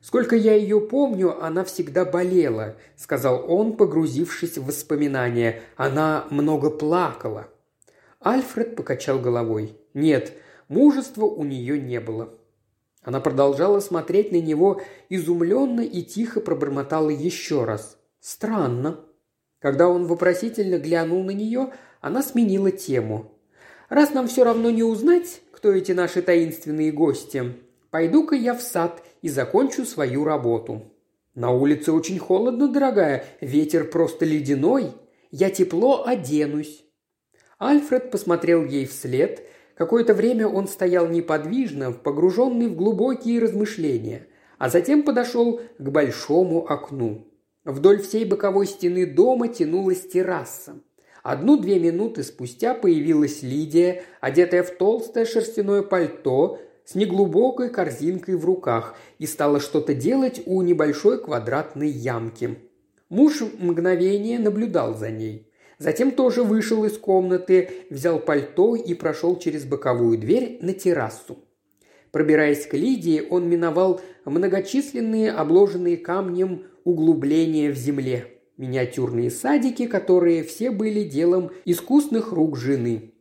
«Сколько 0.02 0.36
я 0.36 0.52
ее 0.52 0.78
помню, 0.82 1.42
она 1.42 1.64
всегда 1.64 2.04
болела»,– 2.04 2.76
сказал 2.96 3.50
он, 3.50 3.78
погрузившись 3.78 4.58
в 4.58 4.66
воспоминания. 4.66 5.62
«Она 5.76 6.26
много 6.28 6.68
плакала». 6.68 7.48
Альфред 8.20 8.76
покачал 8.76 9.18
головой. 9.18 9.74
«Нет, 9.94 10.34
мужества 10.68 11.24
у 11.24 11.44
нее 11.44 11.78
не 11.78 12.00
было». 12.00 12.34
Она 13.02 13.20
продолжала 13.20 13.78
смотреть 13.78 14.32
на 14.32 14.40
него 14.40 14.82
изумленно 15.08 15.80
и 15.82 16.02
тихо 16.02 16.40
пробормотала 16.40 17.10
еще 17.10 17.64
раз. 17.64 17.98
«Странно». 18.20 19.00
Когда 19.60 19.88
он 19.88 20.06
вопросительно 20.06 20.78
глянул 20.78 21.22
на 21.22 21.30
нее, 21.30 21.72
она 22.00 22.22
сменила 22.22 22.72
тему. 22.72 23.32
«Раз 23.88 24.12
нам 24.12 24.26
все 24.26 24.42
равно 24.42 24.70
не 24.70 24.82
узнать, 24.82 25.40
кто 25.52 25.72
эти 25.72 25.92
наши 25.92 26.20
таинственные 26.20 26.90
гости, 26.90 27.54
пойду-ка 27.90 28.34
я 28.34 28.54
в 28.54 28.60
сад 28.60 29.04
и 29.22 29.28
закончу 29.28 29.84
свою 29.84 30.24
работу». 30.24 30.82
«На 31.36 31.52
улице 31.52 31.92
очень 31.92 32.18
холодно, 32.18 32.66
дорогая, 32.66 33.24
ветер 33.40 33.84
просто 33.88 34.24
ледяной. 34.24 34.92
Я 35.30 35.50
тепло 35.50 36.04
оденусь». 36.06 36.84
Альфред 37.58 38.10
посмотрел 38.10 38.64
ей 38.64 38.86
вслед. 38.86 39.46
Какое-то 39.76 40.14
время 40.14 40.48
он 40.48 40.68
стоял 40.68 41.06
неподвижно, 41.06 41.92
погруженный 41.92 42.68
в 42.68 42.76
глубокие 42.76 43.40
размышления, 43.40 44.26
а 44.58 44.70
затем 44.70 45.02
подошел 45.02 45.60
к 45.78 45.88
большому 45.88 46.66
окну. 46.66 47.26
Вдоль 47.64 48.00
всей 48.00 48.24
боковой 48.24 48.66
стены 48.66 49.04
дома 49.04 49.48
тянулась 49.48 50.08
терраса. 50.08 50.80
Одну-две 51.22 51.78
минуты 51.78 52.22
спустя 52.22 52.72
появилась 52.72 53.42
Лидия, 53.42 54.04
одетая 54.20 54.62
в 54.62 54.70
толстое 54.70 55.26
шерстяное 55.26 55.82
пальто, 55.82 56.58
с 56.86 56.94
неглубокой 56.94 57.68
корзинкой 57.68 58.36
в 58.36 58.44
руках 58.44 58.94
и 59.18 59.26
стала 59.26 59.58
что-то 59.60 59.92
делать 59.92 60.40
у 60.46 60.62
небольшой 60.62 61.20
квадратной 61.20 61.88
ямки. 61.88 62.60
Муж 63.08 63.42
мгновение 63.58 64.38
наблюдал 64.38 64.94
за 64.94 65.10
ней. 65.10 65.45
Затем 65.78 66.10
тоже 66.10 66.42
вышел 66.42 66.84
из 66.84 66.96
комнаты, 66.96 67.70
взял 67.90 68.18
пальто 68.18 68.76
и 68.76 68.94
прошел 68.94 69.38
через 69.38 69.64
боковую 69.64 70.18
дверь 70.18 70.58
на 70.62 70.72
террасу. 70.72 71.38
Пробираясь 72.12 72.66
к 72.66 72.72
Лидии, 72.72 73.22
он 73.28 73.48
миновал 73.48 74.00
многочисленные 74.24 75.32
обложенные 75.32 75.98
камнем 75.98 76.64
углубления 76.84 77.70
в 77.70 77.76
земле, 77.76 78.38
миниатюрные 78.56 79.30
садики, 79.30 79.86
которые 79.86 80.44
все 80.44 80.70
были 80.70 81.02
делом 81.02 81.50
искусных 81.66 82.32
рук 82.32 82.56
жены. 82.56 83.12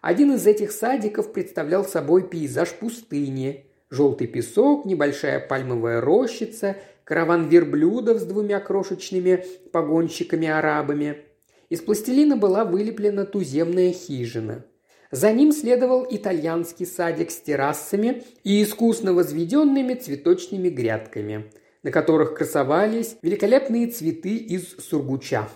Один 0.00 0.32
из 0.32 0.46
этих 0.46 0.72
садиков 0.72 1.32
представлял 1.32 1.84
собой 1.84 2.28
пейзаж 2.28 2.72
пустыни. 2.72 3.66
Желтый 3.88 4.26
песок, 4.26 4.84
небольшая 4.84 5.38
пальмовая 5.38 6.00
рощица, 6.00 6.76
караван 7.04 7.48
верблюдов 7.48 8.18
с 8.18 8.24
двумя 8.24 8.58
крошечными 8.58 9.44
погонщиками-арабами. 9.72 11.29
Из 11.70 11.80
пластилина 11.80 12.36
была 12.36 12.64
вылеплена 12.64 13.24
туземная 13.24 13.92
хижина. 13.92 14.64
За 15.12 15.32
ним 15.32 15.52
следовал 15.52 16.06
итальянский 16.08 16.84
садик 16.84 17.30
с 17.30 17.40
террасами 17.40 18.24
и 18.44 18.62
искусно 18.62 19.12
возведенными 19.12 19.94
цветочными 19.94 20.68
грядками, 20.68 21.50
на 21.82 21.92
которых 21.92 22.34
красовались 22.34 23.16
великолепные 23.22 23.86
цветы 23.86 24.36
из 24.36 24.76
сургуча. 24.78 25.48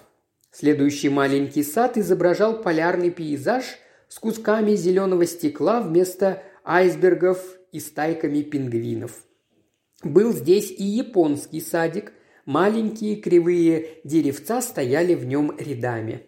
Следующий 0.53 1.09
маленький 1.09 1.65
сад 1.65 1.99
изображал 1.99 2.63
полярный 2.63 3.11
пейзаж 3.11 3.65
с 4.09 4.19
кусками 4.21 4.77
зеленого 4.77 5.27
стекла 5.27 5.81
вместо 5.81 6.43
айсбергов 6.65 7.45
и 7.73 7.81
стайками 7.81 8.43
пингвинов. 8.43 9.25
Был 10.05 10.33
здесь 10.33 10.71
и 10.71 10.85
японский 10.85 11.61
садик, 11.61 12.13
маленькие 12.47 13.17
кривые 13.17 14.01
деревца 14.05 14.63
стояли 14.63 15.15
в 15.15 15.25
нем 15.25 15.57
рядами. 15.59 16.23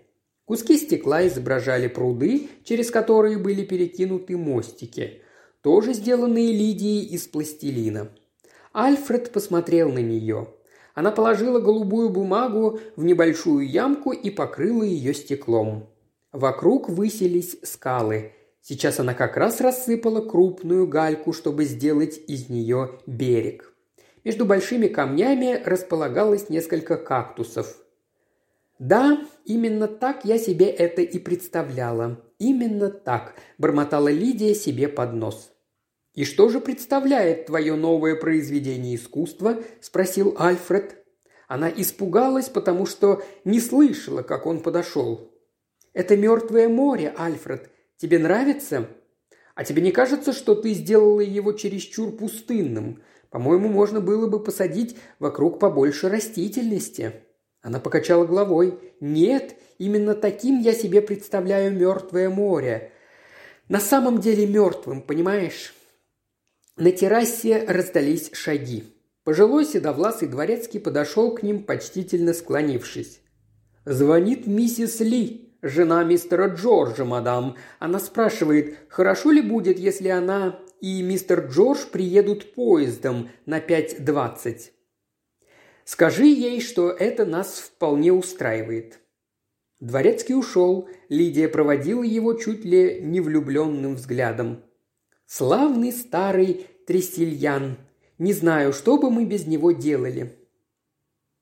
Куски 0.44 0.76
стекла 0.76 1.26
изображали 1.26 1.88
пруды, 1.88 2.48
через 2.64 2.90
которые 2.90 3.38
были 3.38 3.64
перекинуты 3.64 4.36
мостики, 4.36 5.22
тоже 5.60 5.92
сделанные 5.92 6.52
Лидией 6.52 7.04
из 7.06 7.26
пластилина. 7.26 8.12
Альфред 8.72 9.32
посмотрел 9.32 9.90
на 9.90 9.98
нее. 9.98 10.48
Она 10.94 11.10
положила 11.10 11.60
голубую 11.60 12.10
бумагу 12.10 12.78
в 12.94 13.04
небольшую 13.04 13.68
ямку 13.68 14.12
и 14.12 14.30
покрыла 14.30 14.82
ее 14.82 15.14
стеклом. 15.14 15.90
Вокруг 16.32 16.88
высились 16.88 17.56
скалы. 17.62 18.32
Сейчас 18.62 19.00
она 19.00 19.14
как 19.14 19.36
раз 19.36 19.60
рассыпала 19.60 20.20
крупную 20.20 20.86
гальку, 20.86 21.32
чтобы 21.32 21.64
сделать 21.64 22.20
из 22.28 22.48
нее 22.48 22.98
берег. 23.06 23.72
Между 24.26 24.44
большими 24.44 24.88
камнями 24.88 25.62
располагалось 25.64 26.48
несколько 26.48 26.96
кактусов. 26.96 27.76
«Да, 28.80 29.24
именно 29.44 29.86
так 29.86 30.24
я 30.24 30.36
себе 30.36 30.66
это 30.66 31.00
и 31.00 31.20
представляла. 31.20 32.20
Именно 32.40 32.90
так»,– 32.90 33.36
бормотала 33.58 34.08
Лидия 34.08 34.56
себе 34.56 34.88
под 34.88 35.12
нос. 35.12 35.52
«И 36.14 36.24
что 36.24 36.48
же 36.48 36.58
представляет 36.58 37.46
твое 37.46 37.76
новое 37.76 38.16
произведение 38.16 38.96
искусства?»– 38.96 39.62
спросил 39.80 40.34
Альфред. 40.40 41.04
Она 41.46 41.70
испугалась, 41.70 42.48
потому 42.48 42.84
что 42.84 43.22
не 43.44 43.60
слышала, 43.60 44.22
как 44.22 44.46
он 44.46 44.58
подошел. 44.58 45.30
Это 45.92 46.16
мертвое 46.16 46.68
море, 46.68 47.14
Альфред. 47.16 47.70
Тебе 47.96 48.18
нравится? 48.18 48.88
А 49.54 49.62
тебе 49.62 49.82
не 49.82 49.92
кажется, 49.92 50.32
что 50.32 50.56
ты 50.56 50.74
сделала 50.74 51.20
его 51.20 51.52
чересчур 51.52 52.10
пустынным? 52.10 53.00
По-моему, 53.36 53.68
можно 53.68 54.00
было 54.00 54.26
бы 54.26 54.42
посадить 54.42 54.96
вокруг 55.18 55.58
побольше 55.58 56.08
растительности». 56.08 57.12
Она 57.60 57.80
покачала 57.80 58.24
головой. 58.24 58.78
«Нет, 58.98 59.56
именно 59.76 60.14
таким 60.14 60.58
я 60.58 60.72
себе 60.72 61.02
представляю 61.02 61.70
мертвое 61.70 62.30
море. 62.30 62.92
На 63.68 63.78
самом 63.78 64.22
деле 64.22 64.46
мертвым, 64.46 65.02
понимаешь?» 65.02 65.74
На 66.78 66.90
террасе 66.92 67.62
раздались 67.68 68.30
шаги. 68.32 68.84
Пожилой 69.22 69.66
седовласый 69.66 70.28
дворецкий 70.28 70.80
подошел 70.80 71.34
к 71.34 71.42
ним, 71.42 71.62
почтительно 71.62 72.32
склонившись. 72.32 73.20
«Звонит 73.84 74.46
миссис 74.46 75.00
Ли», 75.00 75.46
жена 75.60 76.04
мистера 76.04 76.48
Джорджа, 76.48 77.04
мадам. 77.04 77.56
Она 77.80 77.98
спрашивает, 77.98 78.78
хорошо 78.88 79.30
ли 79.30 79.42
будет, 79.42 79.78
если 79.78 80.08
она 80.08 80.58
и 80.86 81.02
мистер 81.02 81.48
Джордж 81.48 81.86
приедут 81.90 82.54
поездом 82.54 83.30
на 83.44 83.58
5.20. 83.58 84.70
Скажи 85.84 86.26
ей, 86.26 86.60
что 86.60 86.90
это 86.90 87.26
нас 87.26 87.58
вполне 87.58 88.12
устраивает». 88.12 89.00
Дворецкий 89.80 90.36
ушел, 90.36 90.88
Лидия 91.08 91.48
проводила 91.48 92.04
его 92.04 92.34
чуть 92.34 92.64
ли 92.64 93.00
не 93.02 93.20
влюбленным 93.20 93.96
взглядом. 93.96 94.62
«Славный 95.26 95.92
старый 95.92 96.66
Трестильян. 96.86 97.78
Не 98.18 98.32
знаю, 98.32 98.72
что 98.72 98.96
бы 98.96 99.10
мы 99.10 99.24
без 99.24 99.46
него 99.46 99.72
делали. 99.72 100.38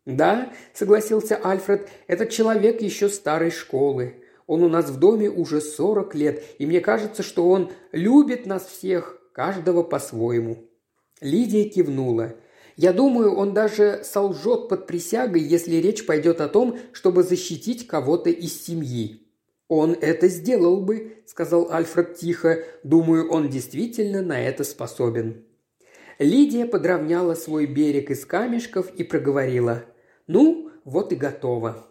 «Да»,– 0.07 0.53
согласился 0.73 1.37
Альфред,– 1.37 1.89
«этот 2.07 2.31
человек 2.31 2.81
еще 2.81 3.11
старой 3.11 3.51
школы. 3.51 4.25
Он 4.47 4.63
у 4.63 4.69
нас 4.71 4.89
в 4.89 4.99
доме 4.99 5.29
уже 5.31 5.61
сорок 5.61 6.15
лет, 6.15 6.43
и 6.59 6.67
мне 6.67 6.81
кажется, 6.81 7.23
что 7.23 7.49
он 7.49 7.73
любит 7.93 8.47
нас 8.47 8.67
всех, 8.67 9.21
каждого 9.35 9.83
по-своему». 9.83 10.71
Лидия 11.21 11.65
кивнула. 11.69 12.35
«Я 12.77 12.93
думаю, 12.93 13.35
он 13.35 13.53
даже 13.53 14.01
солжет 14.05 14.69
под 14.69 14.87
присягой, 14.87 15.43
если 15.43 15.77
речь 15.77 16.07
пойдет 16.07 16.41
о 16.41 16.49
том, 16.49 16.79
чтобы 16.93 17.23
защитить 17.23 17.87
кого-то 17.87 18.31
из 18.31 18.65
семьи». 18.65 19.21
«Он 19.69 19.97
это 20.01 20.29
сделал 20.29 20.81
бы»,– 20.81 21.19
сказал 21.27 21.71
Альфред 21.71 22.17
тихо. 22.17 22.65
«Думаю, 22.83 23.31
он 23.31 23.49
действительно 23.49 24.23
на 24.23 24.41
это 24.41 24.63
способен». 24.65 25.45
Лидия 26.19 26.67
подровняла 26.67 27.35
свой 27.35 27.67
берег 27.67 28.11
из 28.11 28.25
камешков 28.25 28.95
и 28.95 29.03
проговорила. 29.05 29.85
«Ну, 30.27 30.71
вот 30.85 31.13
и 31.13 31.17
готово». 31.17 31.89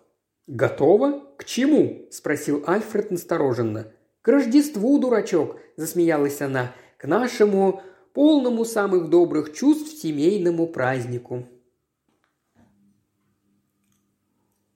«Готово? 0.48 1.24
К 1.38 1.46
чему?»– 1.46 2.08
спросил 2.12 2.64
Альфред 2.68 3.12
настороженно. 3.12 3.92
«К 4.22 4.28
Рождеству, 4.28 5.00
дурачок!»– 5.00 5.58
засмеялась 5.78 6.42
она. 6.42 6.74
«К 7.04 7.06
нашему 7.06 7.82
полному 8.14 8.64
самых 8.64 9.10
добрых 9.10 9.52
чувств 9.52 10.02
семейному 10.02 10.68
празднику». 10.68 11.46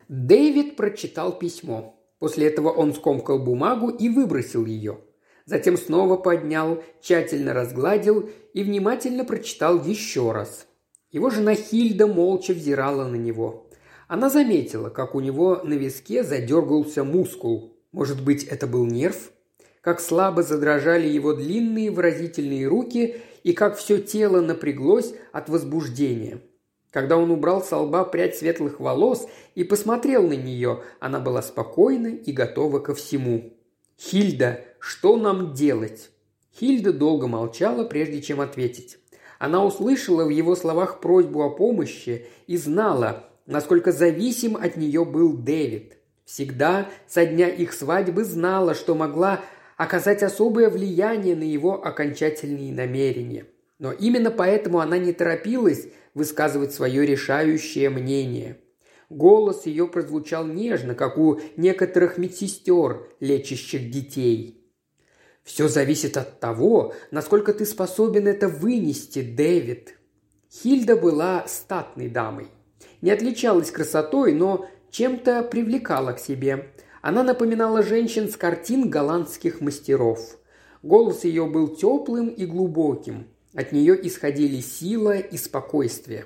Дэвид 0.10 0.76
прочитал 0.76 1.40
письмо. 1.40 1.98
После 2.20 2.48
этого 2.48 2.70
он 2.70 2.94
скомкал 2.94 3.40
бумагу 3.40 3.88
и 3.88 4.10
выбросил 4.10 4.66
ее. 4.66 5.00
Затем 5.46 5.78
снова 5.78 6.18
поднял, 6.18 6.84
тщательно 7.02 7.54
разгладил 7.54 8.30
и 8.54 8.62
внимательно 8.62 9.24
прочитал 9.24 9.82
еще 9.82 10.34
раз. 10.34 10.68
Его 11.12 11.30
жена 11.30 11.56
Хильда 11.56 12.08
молча 12.08 12.52
взирала 12.52 13.08
на 13.08 13.16
него. 13.16 13.70
Она 14.10 14.30
заметила, 14.30 14.90
как 14.90 15.16
у 15.16 15.22
него 15.22 15.62
на 15.64 15.76
виске 15.76 16.24
задергался 16.24 17.06
мускул. 17.06 17.78
Может 17.94 18.22
быть, 18.22 18.44
это 18.44 18.68
был 18.68 18.86
нерв? 18.86 19.32
Как 19.88 20.02
слабо 20.02 20.44
задрожали 20.44 21.08
его 21.08 21.32
длинные 21.32 21.92
выразительные 21.92 22.68
руки 22.68 23.22
и 23.44 23.54
как 23.54 23.78
все 23.78 24.00
тело 24.00 24.42
напряглось 24.42 25.14
от 25.32 25.48
возбуждения. 25.48 26.42
Когда 26.92 27.16
он 27.16 27.32
убрал 27.32 27.64
с 27.64 27.74
лба 27.74 28.04
прядь 28.04 28.36
светлых 28.36 28.82
волос 28.82 29.30
и 29.56 29.64
посмотрел 29.64 30.28
на 30.28 30.34
нее, 30.34 30.82
она 31.00 31.22
была 31.22 31.42
спокойна 31.42 32.08
и 32.08 32.34
готова 32.34 32.80
ко 32.80 32.94
всему. 32.96 33.54
«Хильда, 33.98 34.60
что 34.80 35.16
нам 35.16 35.54
делать?» 35.54 36.10
Хильда 36.60 36.92
долго 36.92 37.28
молчала, 37.28 37.86
прежде 37.86 38.22
чем 38.22 38.42
ответить. 38.42 38.98
Она 39.40 39.64
услышала 39.64 40.26
в 40.26 40.30
его 40.32 40.58
словах 40.58 41.00
просьбу 41.00 41.44
о 41.44 41.50
помощи 41.50 42.28
и 42.46 42.58
знала, 42.58 43.30
насколько 43.46 43.94
зависим 43.94 44.58
от 44.58 44.76
нее 44.76 45.06
был 45.06 45.32
Дэвид. 45.38 45.94
Всегда 46.26 46.90
со 47.08 47.26
дня 47.26 47.48
их 47.48 47.72
свадьбы 47.72 48.26
знала, 48.26 48.76
что 48.76 48.96
могла 48.96 49.40
оказать 49.78 50.24
особое 50.24 50.70
влияние 50.70 51.36
на 51.36 51.44
его 51.44 51.86
окончательные 51.86 52.74
намерения. 52.74 53.46
Но 53.80 53.92
именно 53.94 54.32
поэтому 54.32 54.80
она 54.80 54.98
не 54.98 55.14
торопилась 55.14 55.88
высказывать 56.16 56.74
свое 56.74 57.06
решающее 57.06 57.90
мнение. 57.90 58.60
Голос 59.10 59.68
ее 59.68 59.88
прозвучал 59.88 60.46
нежно, 60.46 60.96
как 60.96 61.18
у 61.18 61.40
некоторых 61.56 62.18
медсестер, 62.18 63.08
лечащих 63.20 63.90
детей. 63.90 64.56
«Все 65.44 65.70
зависит 65.70 66.18
от 66.18 66.42
того, 66.42 66.94
насколько 67.12 67.54
ты 67.54 67.66
способен 67.66 68.28
это 68.28 68.50
вынести, 68.50 69.22
Дэвид». 69.22 69.94
Хильда 70.52 70.98
была 70.98 71.46
статной 71.48 72.10
дамой. 72.10 72.48
Не 73.02 73.12
отличалась 73.12 73.72
красотой, 73.72 74.34
но 74.34 74.68
чем-то 74.92 75.44
привлекала 75.44 76.14
к 76.14 76.20
себе. 76.20 76.74
Она 77.02 77.24
напоминала 77.24 77.84
женщин 77.84 78.30
с 78.30 78.36
картин 78.36 78.90
голландских 78.90 79.62
мастеров. 79.62 80.38
Голос 80.84 81.24
ее 81.24 81.46
был 81.46 81.76
теплым 81.76 82.30
и 82.30 82.46
глубоким. 82.46 83.28
От 83.54 83.72
нее 83.72 83.98
исходили 84.08 84.62
сила 84.62 85.18
и 85.18 85.38
спокойствие. 85.38 86.26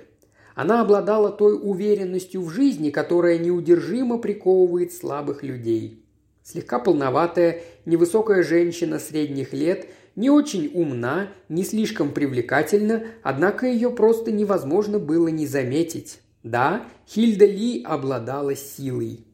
Она 0.56 0.82
обладала 0.82 1.32
той 1.32 1.58
уверенностью 1.62 2.42
в 2.42 2.50
жизни, 2.50 2.90
которая 2.90 3.38
неудержимо 3.38 4.18
приковывает 4.18 4.94
слабых 4.94 5.44
людей. 5.44 6.06
Слегка 6.44 6.80
полноватая, 6.80 7.62
невысокая 7.86 8.44
женщина 8.44 9.00
средних 9.00 9.54
лет, 9.54 9.88
не 10.16 10.30
очень 10.30 10.70
умна, 10.74 11.30
не 11.48 11.64
слишком 11.64 12.12
привлекательна, 12.12 13.04
однако 13.24 13.66
ее 13.66 13.92
просто 13.92 14.32
невозможно 14.32 15.00
было 15.00 15.30
не 15.30 15.48
заметить. 15.48 16.20
Да, 16.44 16.86
Хильда 17.08 17.46
Ли 17.46 17.84
обладала 17.84 18.56
силой. 18.56 19.26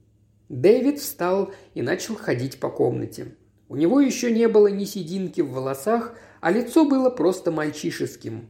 Дэвид 0.49 0.99
встал 0.99 1.51
и 1.73 1.81
начал 1.81 2.15
ходить 2.15 2.59
по 2.59 2.69
комнате. 2.69 3.35
У 3.69 3.75
него 3.75 3.99
еще 3.99 4.31
не 4.31 4.47
было 4.47 4.67
ни 4.67 4.85
сединки 4.85 5.41
в 5.41 5.51
волосах, 5.51 6.15
а 6.39 6.51
лицо 6.51 6.85
было 6.85 7.09
просто 7.09 7.51
мальчишеским. 7.51 8.49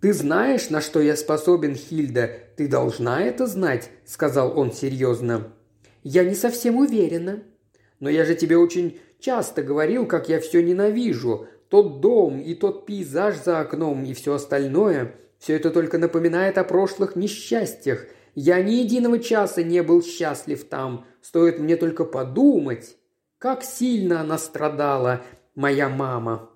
«Ты 0.00 0.12
знаешь, 0.12 0.70
на 0.70 0.80
что 0.80 1.00
я 1.00 1.16
способен, 1.16 1.74
Хильда? 1.74 2.30
Ты 2.56 2.68
должна 2.68 3.22
это 3.22 3.46
знать»,— 3.46 3.90
сказал 4.04 4.58
он 4.58 4.72
серьезно. 4.72 5.52
«Я 6.02 6.24
не 6.24 6.34
совсем 6.34 6.76
уверена». 6.76 7.42
«Но 8.00 8.10
я 8.10 8.24
же 8.24 8.34
тебе 8.34 8.58
очень 8.58 8.98
часто 9.20 9.62
говорил, 9.62 10.04
как 10.04 10.28
я 10.28 10.40
все 10.40 10.62
ненавижу. 10.62 11.46
Тот 11.70 12.00
дом 12.00 12.38
и 12.38 12.54
тот 12.54 12.84
пейзаж 12.86 13.36
за 13.42 13.60
окном 13.60 14.04
и 14.04 14.12
все 14.12 14.34
остальное. 14.34 15.14
Все 15.38 15.54
это 15.54 15.70
только 15.70 15.96
напоминает 15.96 16.58
о 16.58 16.64
прошлых 16.64 17.16
несчастьях. 17.16 18.06
Я 18.34 18.62
ни 18.62 18.72
единого 18.72 19.18
часа 19.18 19.62
не 19.62 19.82
был 19.82 20.02
счастлив 20.02 20.64
там. 20.64 21.06
Стоит 21.22 21.58
мне 21.58 21.76
только 21.76 22.04
подумать, 22.04 22.96
как 23.38 23.62
сильно 23.62 24.20
она 24.20 24.38
страдала, 24.38 25.22
моя 25.54 25.88
мама». 25.88 26.50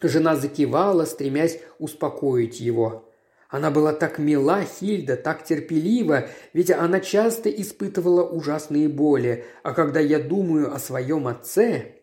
Жена 0.00 0.34
закивала, 0.36 1.04
стремясь 1.04 1.60
успокоить 1.78 2.60
его. 2.60 3.08
Она 3.48 3.70
была 3.70 3.92
так 3.92 4.18
мила, 4.18 4.64
Хильда, 4.64 5.16
так 5.16 5.44
терпелива, 5.44 6.28
ведь 6.54 6.70
она 6.70 7.00
часто 7.00 7.50
испытывала 7.50 8.24
ужасные 8.24 8.88
боли, 8.88 9.44
а 9.62 9.74
когда 9.74 10.00
я 10.00 10.18
думаю 10.18 10.74
о 10.74 10.78
своем 10.78 11.28
отце... 11.28 11.98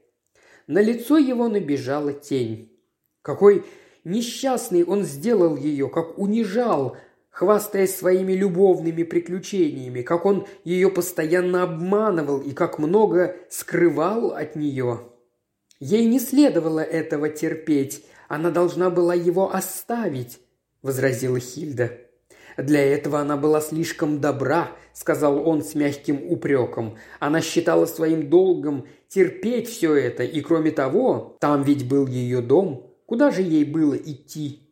На 0.68 0.82
лицо 0.84 1.18
его 1.18 1.48
набежала 1.48 2.14
тень. 2.14 2.80
Какой 3.24 3.66
несчастный 4.04 4.84
он 4.84 5.04
сделал 5.04 5.58
ее, 5.58 5.90
как 5.90 6.20
унижал, 6.20 6.96
хвастаясь 7.40 7.96
своими 7.96 8.34
любовными 8.34 9.04
приключениями, 9.04 10.02
как 10.02 10.26
он 10.26 10.46
ее 10.66 10.92
постоянно 10.92 11.64
обманывал 11.64 12.42
и 12.42 12.52
как 12.52 12.80
много 12.80 13.38
скрывал 13.50 14.34
от 14.34 14.58
нее. 14.58 15.04
Ей 15.80 16.06
не 16.06 16.20
следовало 16.20 16.82
этого 16.82 17.30
терпеть, 17.30 18.04
она 18.28 18.52
должна 18.52 18.90
была 18.90 19.16
его 19.16 19.56
оставить, 19.56 20.42
возразила 20.82 21.40
Хильда. 21.40 21.92
Для 22.58 22.84
этого 22.84 23.20
она 23.20 23.38
была 23.38 23.62
слишком 23.62 24.20
добра, 24.20 24.72
сказал 24.92 25.48
он 25.48 25.64
с 25.64 25.76
мягким 25.76 26.22
упреком. 26.30 26.98
Она 27.22 27.40
считала 27.40 27.86
своим 27.86 28.30
долгом 28.30 28.86
терпеть 29.08 29.70
все 29.70 29.96
это, 29.96 30.24
и 30.26 30.42
кроме 30.42 30.72
того, 30.72 31.38
там 31.40 31.64
ведь 31.64 31.88
был 31.88 32.06
ее 32.06 32.42
дом. 32.42 32.92
Куда 33.06 33.32
же 33.32 33.44
ей 33.44 33.64
было 33.64 33.96
идти? 33.96 34.69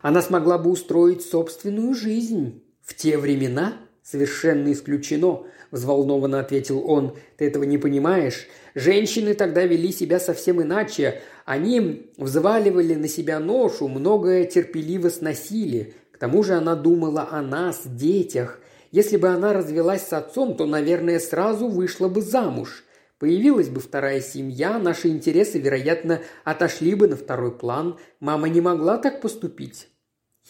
Она 0.00 0.22
смогла 0.22 0.58
бы 0.58 0.70
устроить 0.70 1.22
собственную 1.22 1.94
жизнь. 1.94 2.62
В 2.82 2.94
те 2.94 3.18
времена 3.18 3.74
совершенно 4.02 4.72
исключено, 4.72 5.42
взволнованно 5.70 6.40
ответил 6.40 6.82
он. 6.88 7.16
Ты 7.36 7.46
этого 7.46 7.64
не 7.64 7.76
понимаешь? 7.76 8.46
Женщины 8.74 9.34
тогда 9.34 9.64
вели 9.64 9.92
себя 9.92 10.18
совсем 10.18 10.62
иначе. 10.62 11.20
Они 11.44 12.10
взваливали 12.16 12.94
на 12.94 13.08
себя 13.08 13.38
ношу, 13.38 13.88
многое 13.88 14.44
терпеливо 14.46 15.10
сносили. 15.10 15.94
К 16.12 16.18
тому 16.18 16.42
же 16.42 16.54
она 16.54 16.74
думала 16.74 17.28
о 17.30 17.42
нас, 17.42 17.82
детях. 17.84 18.60
Если 18.92 19.18
бы 19.18 19.28
она 19.28 19.52
развелась 19.52 20.06
с 20.06 20.12
отцом, 20.14 20.56
то, 20.56 20.64
наверное, 20.64 21.20
сразу 21.20 21.68
вышла 21.68 22.08
бы 22.08 22.22
замуж. 22.22 22.84
Появилась 23.18 23.68
бы 23.68 23.80
вторая 23.80 24.20
семья, 24.20 24.78
наши 24.78 25.08
интересы, 25.08 25.58
вероятно, 25.58 26.20
отошли 26.44 26.94
бы 26.94 27.08
на 27.08 27.16
второй 27.16 27.56
план. 27.56 27.98
Мама 28.20 28.48
не 28.48 28.60
могла 28.60 28.96
так 28.96 29.20
поступить. 29.20 29.88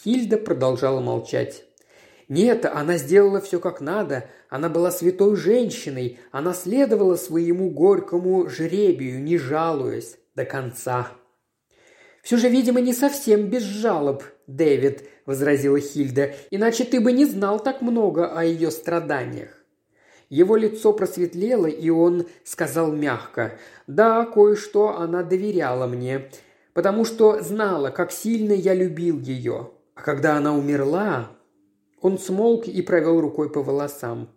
Хильда 0.03 0.37
продолжала 0.37 1.01
молчать. 1.01 1.65
Нет, 2.27 2.65
она 2.65 2.97
сделала 2.97 3.41
все 3.41 3.59
как 3.59 3.81
надо. 3.81 4.29
Она 4.49 4.69
была 4.69 4.91
святой 4.91 5.35
женщиной. 5.35 6.19
Она 6.31 6.53
следовала 6.53 7.15
своему 7.15 7.71
горькому 7.71 8.47
жребию, 8.47 9.19
не 9.19 9.39
жалуясь 9.39 10.17
до 10.35 10.45
конца. 10.45 11.11
«Все 12.21 12.37
же, 12.37 12.49
видимо, 12.49 12.81
не 12.81 12.93
совсем 12.93 13.49
без 13.49 13.63
жалоб, 13.63 14.23
Дэвид»,– 14.45 15.03
возразила 15.25 15.79
Хильда,– 15.79 16.35
«иначе 16.51 16.83
ты 16.83 16.99
бы 16.99 17.13
не 17.13 17.25
знал 17.25 17.59
так 17.59 17.81
много 17.81 18.27
о 18.27 18.43
ее 18.43 18.71
страданиях». 18.71 19.58
Его 20.29 20.55
лицо 20.55 20.93
просветлело, 20.93 21.65
и 21.67 21.89
он 21.89 22.27
сказал 22.43 22.91
мягко, 22.91 23.53
«Да, 23.87 24.25
кое-что 24.25 24.97
она 24.97 25.23
доверяла 25.23 25.87
мне, 25.87 26.29
потому 26.73 27.03
что 27.03 27.41
знала, 27.41 27.89
как 27.89 28.11
сильно 28.11 28.53
я 28.53 28.73
любил 28.73 29.19
ее. 29.19 29.71
А 29.95 30.01
когда 30.01 30.37
она 30.37 30.55
умерла, 30.55 31.31
он 31.99 32.17
смолк 32.17 32.67
и 32.67 32.81
провел 32.81 33.19
рукой 33.19 33.51
по 33.51 33.61
волосам. 33.61 34.29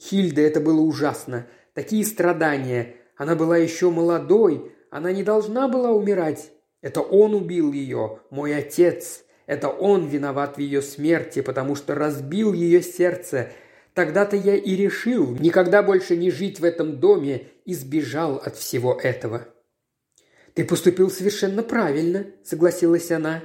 Хильда, 0.00 0.40
это 0.40 0.60
было 0.60 0.80
ужасно. 0.80 1.46
Такие 1.74 2.04
страдания. 2.06 2.94
Она 3.16 3.34
была 3.36 3.58
еще 3.58 3.90
молодой. 3.90 4.72
Она 4.90 5.12
не 5.12 5.22
должна 5.22 5.68
была 5.68 5.90
умирать. 5.90 6.52
Это 6.80 7.02
он 7.02 7.34
убил 7.34 7.72
ее, 7.72 8.20
мой 8.30 8.56
отец. 8.56 9.24
Это 9.46 9.68
он 9.68 10.06
виноват 10.06 10.56
в 10.56 10.60
ее 10.60 10.80
смерти, 10.80 11.42
потому 11.42 11.74
что 11.74 11.94
разбил 11.94 12.52
ее 12.54 12.82
сердце. 12.82 13.48
Тогда-то 13.94 14.36
я 14.36 14.54
и 14.54 14.76
решил 14.76 15.36
никогда 15.36 15.82
больше 15.82 16.16
не 16.16 16.30
жить 16.30 16.60
в 16.60 16.64
этом 16.64 17.00
доме 17.00 17.48
и 17.64 17.74
сбежал 17.74 18.36
от 18.36 18.56
всего 18.56 18.94
этого. 18.94 19.48
«Ты 20.54 20.64
поступил 20.64 21.10
совершенно 21.10 21.62
правильно»,— 21.62 22.26
согласилась 22.44 23.10
она. 23.10 23.42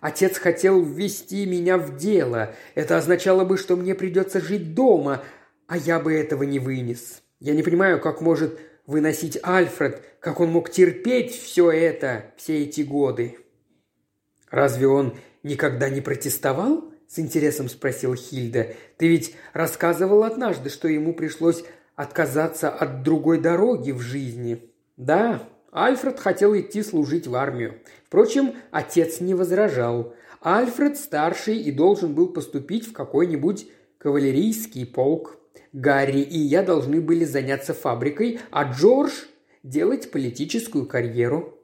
Отец 0.00 0.38
хотел 0.38 0.82
ввести 0.82 1.46
меня 1.46 1.78
в 1.78 1.96
дело. 1.96 2.54
Это 2.74 2.98
означало 2.98 3.44
бы, 3.44 3.56
что 3.56 3.76
мне 3.76 3.94
придется 3.94 4.40
жить 4.40 4.74
дома, 4.74 5.24
а 5.66 5.76
я 5.78 5.98
бы 5.98 6.12
этого 6.12 6.42
не 6.42 6.58
вынес. 6.58 7.22
Я 7.40 7.54
не 7.54 7.62
понимаю, 7.62 8.00
как 8.00 8.20
может 8.20 8.58
выносить 8.86 9.38
Альфред, 9.42 10.02
как 10.20 10.40
он 10.40 10.50
мог 10.50 10.70
терпеть 10.70 11.32
все 11.32 11.70
это, 11.70 12.26
все 12.36 12.62
эти 12.62 12.82
годы. 12.82 13.38
Разве 14.50 14.86
он 14.86 15.16
никогда 15.42 15.88
не 15.88 16.00
протестовал?– 16.00 16.92
с 17.08 17.18
интересом 17.18 17.68
спросил 17.68 18.14
Хильда. 18.14 18.68
«Ты 18.96 19.08
ведь 19.08 19.34
рассказывал 19.52 20.24
однажды, 20.24 20.70
что 20.70 20.88
ему 20.88 21.14
пришлось 21.14 21.64
отказаться 21.94 22.70
от 22.70 23.02
другой 23.02 23.40
дороги 23.40 23.92
в 23.92 24.00
жизни». 24.00 24.70
«Да, 24.96 25.48
Альфред 25.72 26.18
хотел 26.18 26.56
идти 26.58 26.82
служить 26.82 27.26
в 27.26 27.34
армию. 27.34 27.74
Впрочем, 28.06 28.54
отец 28.70 29.20
не 29.20 29.34
возражал. 29.34 30.14
Альфред 30.40 30.96
старший 30.96 31.58
и 31.58 31.70
должен 31.70 32.14
был 32.14 32.28
поступить 32.28 32.86
в 32.88 32.92
какой-нибудь 32.92 33.68
кавалерийский 33.98 34.86
полк. 34.86 35.36
Гарри 35.72 36.20
и 36.20 36.38
я 36.38 36.62
должны 36.62 37.02
были 37.02 37.24
заняться 37.24 37.74
фабрикой, 37.74 38.40
а 38.50 38.72
Джордж– 38.72 39.12
делать 39.62 40.10
политическую 40.10 40.86
карьеру. 40.86 41.58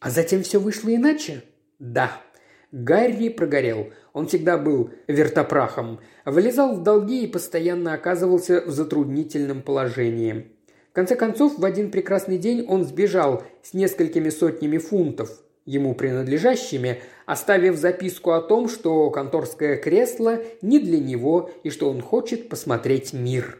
А 0.00 0.08
затем 0.08 0.42
все 0.42 0.58
вышло 0.58 0.94
иначе? 0.94 1.44
Да. 1.78 2.22
Гарри 2.72 3.28
прогорел. 3.28 3.90
Он 4.14 4.26
всегда 4.26 4.56
был 4.56 4.90
вертопрахом. 5.06 6.00
Вылезал 6.24 6.74
в 6.74 6.82
долги 6.82 7.24
и 7.24 7.30
постоянно 7.30 7.92
оказывался 7.92 8.62
в 8.62 8.70
затруднительном 8.70 9.60
положении. 9.60 10.50
В 10.90 10.94
конце 10.94 11.14
концов, 11.14 11.58
в 11.58 11.64
один 11.64 11.90
прекрасный 11.90 12.38
день 12.38 12.64
он 12.66 12.84
сбежал 12.84 13.42
с 13.62 13.74
несколькими 13.74 14.30
сотнями 14.30 14.78
фунтов, 14.78 15.42
ему 15.66 15.94
принадлежащими, 15.94 17.00
оставив 17.26 17.76
записку 17.76 18.32
о 18.32 18.40
том, 18.40 18.68
что 18.68 19.10
конторское 19.10 19.76
кресло 19.76 20.40
не 20.62 20.78
для 20.78 20.98
него 20.98 21.50
и 21.62 21.70
что 21.70 21.90
он 21.90 22.00
хочет 22.00 22.48
посмотреть 22.48 23.12
мир. 23.12 23.58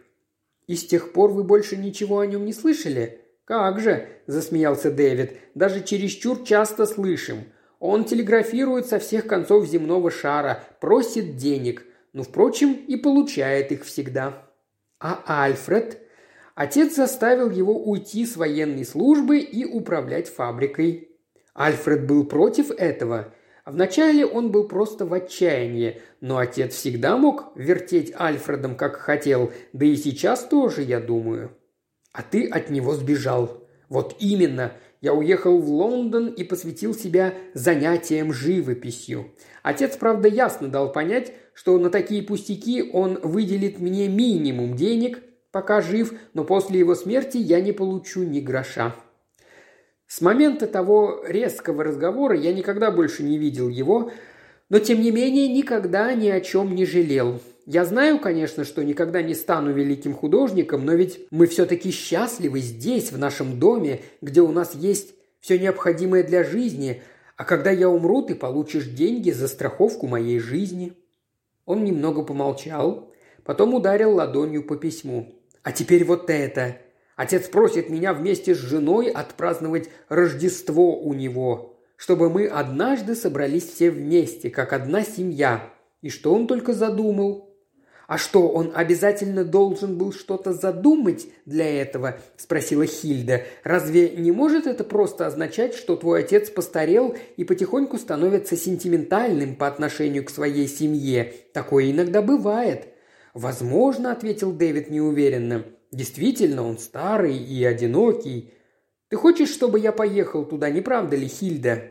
«И 0.67 0.75
с 0.75 0.87
тех 0.87 1.13
пор 1.13 1.33
вы 1.33 1.45
больше 1.45 1.77
ничего 1.77 2.21
о 2.21 2.27
нем 2.27 2.47
не 2.47 2.53
слышали?» 2.53 3.21
«Как 3.45 3.81
же»,– 3.81 4.07
засмеялся 4.27 4.91
Дэвид,– 4.91 5.37
«даже 5.55 5.83
чересчур 5.83 6.45
часто 6.45 6.87
слышим. 6.87 7.45
Он 7.83 8.05
телеграфирует 8.05 8.87
со 8.87 9.01
всех 9.01 9.27
концов 9.27 9.67
земного 9.67 10.13
шара, 10.13 10.63
просит 10.79 11.37
денег, 11.37 11.85
но, 12.13 12.23
впрочем, 12.23 12.75
и 12.75 12.95
получает 12.95 13.73
их 13.73 13.85
всегда». 13.85 14.47
«А 15.01 15.25
Альфред?» 15.27 15.99
Отец 16.55 16.95
заставил 16.95 17.51
его 17.51 17.77
уйти 17.77 18.25
с 18.25 18.37
военной 18.37 18.85
службы 18.85 19.41
и 19.41 19.65
управлять 19.65 20.29
фабрикой. 20.29 21.09
Альфред 21.55 22.07
был 22.07 22.25
против 22.25 22.71
этого. 22.71 23.35
Вначале 23.67 24.27
он 24.27 24.53
был 24.53 24.69
просто 24.69 25.05
в 25.05 25.13
отчаянии, 25.13 26.01
но 26.21 26.39
отец 26.39 26.75
всегда 26.75 27.17
мог 27.17 27.51
вертеть 27.57 28.13
Альфредом, 28.17 28.77
как 28.77 28.95
хотел, 28.97 29.51
да 29.73 29.87
и 29.87 29.97
сейчас 29.97 30.45
тоже, 30.45 30.83
я 30.83 31.01
думаю. 31.01 31.51
А 32.13 32.23
ты 32.23 32.47
от 32.47 32.71
него 32.71 32.95
сбежал. 32.95 33.67
Вот 33.89 34.15
именно. 34.21 34.73
Я 35.03 35.15
уехал 35.15 35.59
в 35.59 35.69
Лондон 35.69 36.29
и 36.29 36.45
посвятил 36.45 36.95
себя 36.95 37.35
занятиям 37.55 38.33
живописью. 38.33 39.33
Отец, 39.65 39.97
правда, 39.97 40.29
ясно 40.29 40.69
дал 40.69 40.93
понять, 40.93 41.33
что 41.55 41.77
на 41.77 41.91
такие 41.91 42.23
пустяки 42.23 42.89
он 42.93 43.19
выделит 43.21 43.81
мне 43.81 44.09
минимум 44.09 44.77
денег, 44.77 45.21
пока 45.51 45.81
жив, 45.83 46.15
но 46.35 46.45
после 46.45 46.79
его 46.79 46.95
смерти 46.95 47.37
я 47.37 47.61
не 47.61 47.73
получу 47.73 48.23
ни 48.23 48.39
гроша. 48.39 48.95
С 50.07 50.21
момента 50.21 50.69
того 50.69 51.25
резкого 51.27 51.83
разговора 51.83 52.37
я 52.37 52.53
никогда 52.53 52.93
больше 52.93 53.25
не 53.25 53.39
видел 53.39 53.69
его, 53.69 54.13
но 54.69 54.79
тем 54.79 55.01
не 55.01 55.11
менее 55.11 55.49
никогда 55.49 56.15
ни 56.15 56.29
о 56.29 56.41
чем 56.41 56.77
не 56.77 56.87
жалел. 56.87 57.41
Я 57.67 57.85
знаю, 57.85 58.19
конечно, 58.19 58.65
что 58.65 58.83
никогда 58.83 59.23
не 59.23 59.35
стану 59.35 59.73
великим 59.73 60.15
художником, 60.15 60.85
но 60.85 60.95
ведь 60.95 61.27
мы 61.31 61.47
все-таки 61.47 61.93
счастливы 61.93 62.61
здесь, 62.61 63.13
в 63.13 63.19
нашем 63.19 63.61
доме, 63.61 64.01
где 64.21 64.41
у 64.41 64.51
нас 64.51 64.75
есть 64.75 65.15
все 65.41 65.59
необходимое 65.59 66.25
для 66.25 66.43
жизни, 66.43 67.03
а 67.37 67.45
когда 67.45 67.71
я 67.71 67.89
умру, 67.89 68.23
ты 68.23 68.35
получишь 68.35 68.87
деньги 68.87 69.31
за 69.31 69.49
страховку 69.49 70.07
моей 70.07 70.39
жизни». 70.39 70.95
Он 71.65 71.85
немного 71.85 72.23
помолчал, 72.23 73.13
потом 73.45 73.75
ударил 73.75 74.15
ладонью 74.15 74.65
по 74.65 74.77
письму. 74.77 75.33
«А 75.63 75.71
теперь 75.71 76.05
вот 76.05 76.29
это. 76.29 76.79
Отец 77.15 77.49
просит 77.49 77.89
меня 77.89 78.13
вместе 78.15 78.55
с 78.55 78.59
женой 78.59 79.09
отпраздновать 79.09 79.89
Рождество 80.09 80.99
у 80.99 81.15
него, 81.15 81.77
чтобы 81.97 82.31
мы 82.31 82.47
однажды 82.47 83.15
собрались 83.15 83.69
все 83.69 83.91
вместе, 83.91 84.51
как 84.51 84.73
одна 84.73 85.05
семья. 85.05 85.71
И 86.01 86.09
что 86.09 86.35
он 86.35 86.49
только 86.49 86.73
задумал? 86.73 87.52
«А 88.13 88.19
что, 88.19 88.47
он 88.47 88.73
обязательно 88.75 89.43
должен 89.43 89.97
был 89.97 90.13
что-то 90.13 90.53
задумать 90.53 91.29
для 91.47 91.81
этого?»– 91.81 92.19
спросила 92.37 92.85
Хильда. 92.85 93.45
«Разве 93.65 94.11
не 94.11 94.33
может 94.33 94.67
это 94.67 94.85
просто 94.85 95.27
означать, 95.27 95.75
что 95.75 95.97
твой 95.97 96.21
отец 96.21 96.51
постарел 96.51 97.17
и 97.39 97.45
потихоньку 97.45 97.97
становится 97.97 98.55
сентиментальным 98.55 99.57
по 99.57 99.67
отношению 99.67 100.27
к 100.27 100.31
своей 100.31 100.69
семье? 100.69 101.33
Такое 101.55 101.91
иногда 101.91 102.21
бывает». 102.21 102.89
«Возможно»,– 103.33 104.13
ответил 104.13 104.53
Дэвид 104.53 104.91
неуверенно. 104.91 105.65
Действительно, 105.91 106.69
он 106.69 106.77
старый 106.77 107.39
и 107.39 107.65
одинокий. 107.65 108.53
Ты 109.09 109.17
хочешь, 109.17 109.49
чтобы 109.49 109.81
я 109.81 109.91
поехал 109.91 110.45
туда, 110.45 110.69
не 110.69 110.83
правда 110.83 111.17
ли, 111.17 111.29
Хильда? 111.29 111.85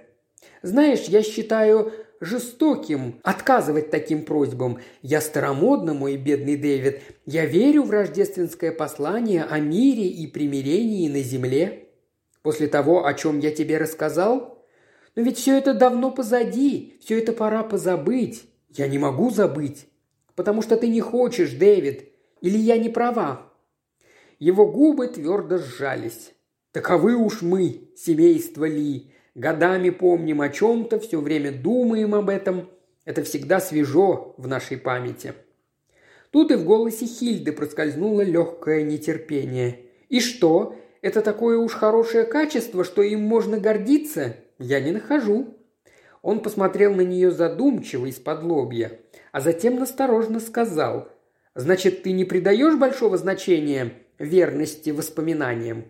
Знаешь, 0.61 1.05
я 1.05 1.23
считаю 1.23 1.91
жестоким 2.21 3.19
отказывать 3.23 3.89
таким 3.89 4.23
просьбам. 4.23 4.79
Я 5.01 5.19
старомодно, 5.19 5.93
мой 5.93 6.15
бедный 6.15 6.55
Дэвид. 6.55 7.01
Я 7.25 7.45
верю 7.45 7.83
в 7.83 7.89
рождественское 7.89 8.71
послание 8.71 9.43
о 9.43 9.59
мире 9.59 10.07
и 10.07 10.27
примирении 10.27 11.09
на 11.09 11.21
земле. 11.21 11.89
После 12.43 12.67
того, 12.67 13.05
о 13.05 13.13
чем 13.15 13.39
я 13.39 13.51
тебе 13.51 13.77
рассказал? 13.77 14.65
Но 15.15 15.23
ведь 15.23 15.37
все 15.37 15.57
это 15.57 15.73
давно 15.73 16.11
позади, 16.11 16.97
все 17.01 17.19
это 17.19 17.33
пора 17.33 17.63
позабыть. 17.63 18.45
Я 18.69 18.87
не 18.87 18.97
могу 18.97 19.31
забыть. 19.31 19.87
Потому 20.35 20.61
что 20.61 20.77
ты 20.77 20.87
не 20.87 21.01
хочешь, 21.01 21.51
Дэвид. 21.51 22.09
Или 22.39 22.57
я 22.57 22.77
не 22.77 22.89
права? 22.89 23.51
Его 24.39 24.71
губы 24.71 25.07
твердо 25.07 25.57
сжались. 25.57 26.33
Таковы 26.71 27.15
уж 27.15 27.41
мы, 27.41 27.91
семейство 27.97 28.65
Ли. 28.65 29.11
Годами 29.35 29.89
помним 29.91 30.41
о 30.41 30.49
чем-то, 30.49 30.99
все 30.99 31.21
время 31.21 31.51
думаем 31.51 32.15
об 32.15 32.29
этом. 32.29 32.69
Это 33.05 33.23
всегда 33.23 33.59
свежо 33.61 34.35
в 34.37 34.47
нашей 34.47 34.77
памяти. 34.77 35.33
Тут 36.31 36.51
и 36.51 36.55
в 36.55 36.65
голосе 36.65 37.05
Хильды 37.05 37.53
проскользнуло 37.53 38.21
легкое 38.21 38.83
нетерпение. 38.83 39.85
«И 40.09 40.19
что? 40.19 40.75
Это 41.01 41.21
такое 41.21 41.57
уж 41.57 41.73
хорошее 41.73 42.25
качество, 42.25 42.83
что 42.83 43.01
им 43.01 43.23
можно 43.23 43.57
гордиться? 43.57 44.35
Я 44.59 44.81
не 44.81 44.91
нахожу». 44.91 45.57
Он 46.21 46.41
посмотрел 46.41 46.93
на 46.93 47.01
нее 47.01 47.31
задумчиво 47.31 48.05
из-под 48.07 48.43
лобья, 48.43 48.99
а 49.31 49.39
затем 49.39 49.79
насторожно 49.79 50.39
сказал. 50.39 51.09
«Значит, 51.55 52.03
ты 52.03 52.11
не 52.11 52.25
придаешь 52.25 52.75
большого 52.75 53.17
значения 53.17 53.93
верности 54.19 54.91
воспоминаниям. 54.91 55.85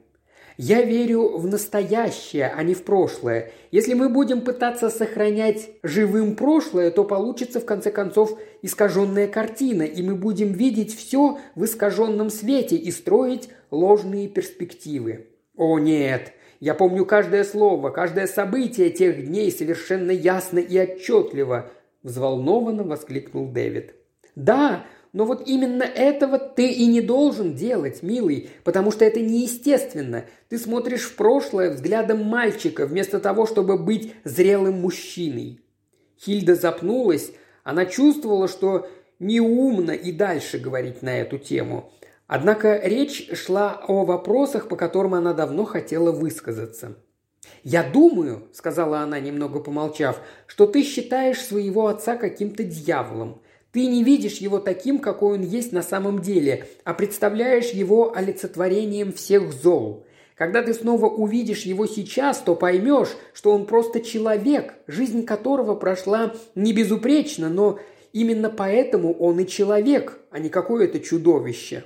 Я 0.57 0.81
верю 0.81 1.37
в 1.37 1.47
настоящее, 1.47 2.53
а 2.55 2.63
не 2.63 2.73
в 2.73 2.83
прошлое. 2.83 3.51
Если 3.71 3.93
мы 3.93 4.09
будем 4.09 4.41
пытаться 4.41 4.89
сохранять 4.89 5.69
живым 5.83 6.35
прошлое, 6.35 6.91
то 6.91 7.03
получится 7.03 7.59
в 7.59 7.65
конце 7.65 7.91
концов 7.91 8.37
искаженная 8.61 9.27
картина, 9.27 9.83
и 9.83 10.01
мы 10.01 10.15
будем 10.15 10.51
видеть 10.53 10.95
все 10.95 11.39
в 11.55 11.65
искаженном 11.65 12.29
свете 12.29 12.75
и 12.75 12.91
строить 12.91 13.49
ложные 13.71 14.27
перспективы. 14.27 15.27
О 15.55 15.79
нет, 15.79 16.33
я 16.59 16.73
помню 16.73 17.05
каждое 17.05 17.43
слово, 17.43 17.89
каждое 17.89 18.27
событие 18.27 18.89
тех 18.89 19.25
дней 19.25 19.51
совершенно 19.51 20.11
ясно 20.11 20.59
и 20.59 20.79
отчетливо, 20.79 21.71
взволнованно 22.03 22.83
воскликнул 22.83 23.47
Дэвид. 23.47 23.95
Да, 24.35 24.85
но 25.13 25.25
вот 25.25 25.45
именно 25.45 25.83
этого 25.83 26.39
ты 26.39 26.71
и 26.71 26.85
не 26.85 27.01
должен 27.01 27.53
делать, 27.53 28.01
милый, 28.01 28.49
потому 28.63 28.91
что 28.91 29.03
это 29.03 29.19
неестественно. 29.19 30.25
Ты 30.47 30.57
смотришь 30.57 31.03
в 31.03 31.15
прошлое 31.15 31.71
взглядом 31.71 32.23
мальчика, 32.23 32.85
вместо 32.85 33.19
того, 33.19 33.45
чтобы 33.45 33.77
быть 33.77 34.13
зрелым 34.23 34.81
мужчиной. 34.81 35.59
Хильда 36.17 36.55
запнулась, 36.55 37.33
она 37.63 37.85
чувствовала, 37.85 38.47
что 38.47 38.87
неумно 39.19 39.91
и 39.91 40.11
дальше 40.11 40.59
говорить 40.59 41.01
на 41.01 41.19
эту 41.19 41.37
тему. 41.37 41.91
Однако 42.27 42.79
речь 42.81 43.29
шла 43.33 43.83
о 43.87 44.05
вопросах, 44.05 44.69
по 44.69 44.77
которым 44.77 45.15
она 45.15 45.33
давно 45.33 45.65
хотела 45.65 46.13
высказаться. 46.13 46.95
«Я 47.63 47.83
думаю»,– 47.83 48.47
сказала 48.53 48.99
она, 48.99 49.19
немного 49.19 49.59
помолчав,– 49.59 50.21
«что 50.47 50.65
ты 50.65 50.83
считаешь 50.83 51.41
своего 51.41 51.87
отца 51.87 52.15
каким-то 52.15 52.63
дьяволом. 52.63 53.41
Ты 53.71 53.87
не 53.87 54.03
видишь 54.03 54.37
его 54.37 54.59
таким, 54.59 54.99
какой 54.99 55.35
он 55.35 55.43
есть 55.43 55.71
на 55.71 55.81
самом 55.81 56.19
деле, 56.19 56.67
а 56.83 56.93
представляешь 56.93 57.69
его 57.69 58.15
олицетворением 58.15 59.13
всех 59.13 59.53
зол. 59.53 60.05
Когда 60.35 60.61
ты 60.61 60.73
снова 60.73 61.07
увидишь 61.07 61.63
его 61.63 61.85
сейчас, 61.85 62.39
то 62.39 62.55
поймешь, 62.55 63.15
что 63.33 63.51
он 63.51 63.65
просто 63.65 64.01
человек, 64.01 64.73
жизнь 64.87 65.23
которого 65.23 65.75
прошла 65.75 66.33
не 66.55 66.73
безупречно, 66.73 67.47
но 67.47 67.79
именно 68.11 68.49
поэтому 68.49 69.13
он 69.13 69.39
и 69.39 69.47
человек, 69.47 70.19
а 70.31 70.39
не 70.39 70.49
какое-то 70.49 70.99
чудовище. 70.99 71.85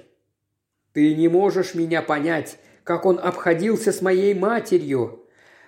Ты 0.93 1.13
не 1.15 1.27
можешь 1.27 1.75
меня 1.75 2.01
понять, 2.01 2.57
как 2.83 3.05
он 3.05 3.19
обходился 3.19 3.91
с 3.91 4.01
моей 4.01 4.33
матерью. 4.33 5.24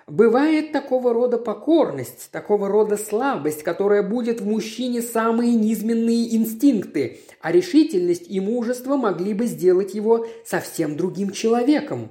Бывает 0.07 0.71
такого 0.71 1.13
рода 1.13 1.37
покорность, 1.37 2.31
такого 2.31 2.69
рода 2.69 2.95
слабость, 2.95 3.61
которая 3.63 4.03
будет 4.03 4.39
в 4.39 4.47
мужчине 4.47 5.01
самые 5.01 5.53
низменные 5.55 6.33
инстинкты, 6.33 7.19
а 7.41 7.51
решительность 7.51 8.25
и 8.29 8.39
мужество 8.39 8.95
могли 8.95 9.33
бы 9.33 9.47
сделать 9.47 9.93
его 9.93 10.25
совсем 10.45 10.95
другим 10.95 11.31
человеком. 11.31 12.09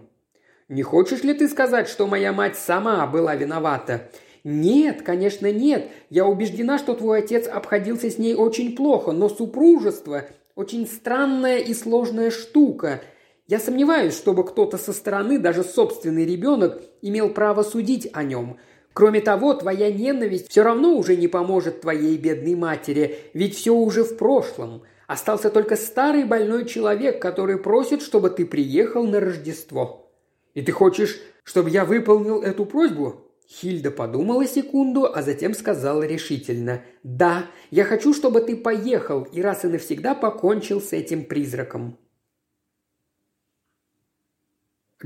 Не 0.69 0.83
хочешь 0.83 1.23
ли 1.23 1.33
ты 1.33 1.49
сказать, 1.49 1.89
что 1.89 2.07
моя 2.07 2.35
мать 2.35 2.59
сама 2.59 3.07
была 3.07 3.35
виновата? 3.35 4.11
Нет, 4.45 5.01
конечно, 5.01 5.51
нет. 5.51 5.89
Я 6.11 6.27
убеждена, 6.27 6.77
что 6.77 6.93
твой 6.93 7.21
отец 7.21 7.49
обходился 7.49 8.11
с 8.11 8.19
ней 8.19 8.35
очень 8.35 8.77
плохо, 8.77 9.13
но 9.13 9.31
супружество– 9.31 10.27
очень 10.55 10.87
странная 10.87 11.59
и 11.59 11.73
сложная 11.73 12.31
штука– 12.31 13.01
я 13.49 13.61
сомневаюсь, 13.61 14.17
чтобы 14.17 14.45
кто-то 14.45 14.77
со 14.77 14.93
стороны, 14.93 15.39
даже 15.39 15.63
собственный 15.63 16.27
ребенок, 16.27 16.83
имел 17.01 17.29
право 17.31 17.63
судить 17.63 18.09
о 18.13 18.25
нем. 18.25 18.59
Кроме 18.93 19.21
того, 19.21 19.55
твоя 19.55 19.93
ненависть 19.93 20.51
все 20.51 20.63
равно 20.63 20.97
уже 20.97 21.17
не 21.17 21.29
поможет 21.29 21.83
твоей 21.83 22.17
бедной 22.17 22.55
матери, 22.55 23.19
ведь 23.35 23.55
все 23.55 23.73
уже 23.75 24.05
в 24.05 24.17
прошлом. 24.17 24.83
Остался 25.07 25.51
только 25.51 25.77
старый 25.77 26.25
больной 26.25 26.65
человек, 26.65 27.23
который 27.23 27.59
просит, 27.59 28.03
чтобы 28.03 28.31
ты 28.31 28.45
приехал 28.45 29.07
на 29.07 29.21
Рождество. 29.21 30.11
И 30.55 30.63
ты 30.63 30.73
хочешь, 30.73 31.21
чтобы 31.45 31.71
я 31.71 31.85
выполнил 31.85 32.43
эту 32.43 32.65
просьбу?» 32.65 33.31
Хильда 33.49 33.93
подумала 33.93 34.45
секунду, 34.47 35.05
а 35.05 35.23
затем 35.23 35.55
сказала 35.55 36.03
решительно. 36.03 36.83
«Да, 37.05 37.47
я 37.71 37.85
хочу, 37.85 38.13
чтобы 38.13 38.41
ты 38.41 38.57
поехал 38.57 39.23
и 39.23 39.41
раз 39.41 39.65
и 39.65 39.69
навсегда 39.69 40.17
покончил 40.17 40.81
с 40.81 40.93
этим 40.93 41.27
призраком». 41.27 41.99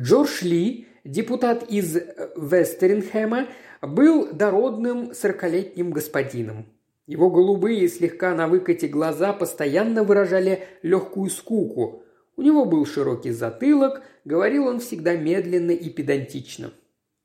Джордж 0.00 0.42
Ли, 0.42 0.86
депутат 1.04 1.70
из 1.70 1.94
э, 1.94 2.30
Вестеринхэма, 2.34 3.48
был 3.82 4.32
дородным 4.32 5.12
сорокалетним 5.14 5.90
господином. 5.90 6.66
Его 7.06 7.28
голубые, 7.30 7.86
слегка 7.88 8.34
на 8.34 8.48
выкате 8.48 8.88
глаза 8.88 9.32
постоянно 9.34 10.02
выражали 10.02 10.64
легкую 10.82 11.28
скуку. 11.28 12.04
У 12.36 12.42
него 12.42 12.64
был 12.64 12.86
широкий 12.86 13.32
затылок, 13.32 14.02
говорил 14.24 14.68
он 14.68 14.80
всегда 14.80 15.16
медленно 15.16 15.72
и 15.72 15.90
педантично. 15.90 16.72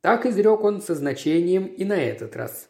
Так 0.01 0.25
изрек 0.25 0.61
он 0.63 0.81
со 0.81 0.95
значением 0.95 1.67
и 1.67 1.85
на 1.85 1.95
этот 1.95 2.35
раз. 2.35 2.69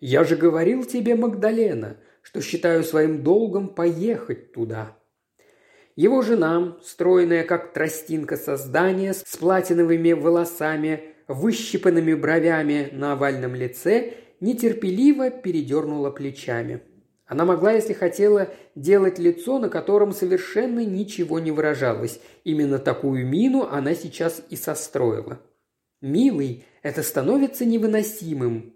«Я 0.00 0.24
же 0.24 0.36
говорил 0.36 0.84
тебе, 0.84 1.14
Магдалена, 1.14 1.96
что 2.20 2.42
считаю 2.42 2.84
своим 2.84 3.22
долгом 3.22 3.68
поехать 3.68 4.52
туда», 4.52 4.98
его 5.96 6.22
жена, 6.22 6.76
стройная 6.82 7.44
как 7.44 7.72
тростинка 7.72 8.36
создания, 8.36 9.14
с 9.14 9.36
платиновыми 9.36 10.12
волосами, 10.12 11.14
выщипанными 11.28 12.14
бровями 12.14 12.88
на 12.92 13.12
овальном 13.12 13.54
лице, 13.54 14.14
нетерпеливо 14.40 15.30
передернула 15.30 16.10
плечами. 16.10 16.82
Она 17.26 17.44
могла, 17.44 17.72
если 17.72 17.94
хотела, 17.94 18.48
делать 18.74 19.18
лицо, 19.18 19.58
на 19.58 19.68
котором 19.68 20.12
совершенно 20.12 20.84
ничего 20.84 21.38
не 21.38 21.52
выражалось. 21.52 22.20
Именно 22.44 22.78
такую 22.78 23.26
мину 23.26 23.62
она 23.62 23.94
сейчас 23.94 24.42
и 24.50 24.56
состроила. 24.56 25.40
«Милый, 26.02 26.64
это 26.82 27.02
становится 27.02 27.64
невыносимым». 27.64 28.74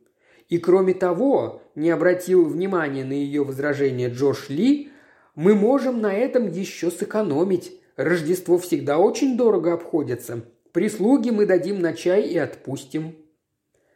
И 0.49 0.57
кроме 0.57 0.95
того, 0.95 1.63
не 1.75 1.91
обратил 1.91 2.47
внимания 2.47 3.05
на 3.05 3.13
ее 3.13 3.45
возражение 3.45 4.09
Джош 4.09 4.49
Ли, 4.49 4.91
мы 5.39 5.55
можем 5.55 6.01
на 6.01 6.13
этом 6.13 6.51
еще 6.51 6.91
сэкономить. 6.91 7.73
Рождество 7.95 8.59
всегда 8.59 8.99
очень 8.99 9.37
дорого 9.37 9.73
обходится. 9.73 10.43
Прислуги 10.73 11.31
мы 11.31 11.47
дадим 11.47 11.81
на 11.81 11.93
чай 11.93 12.23
и 12.23 12.37
отпустим». 12.37 13.15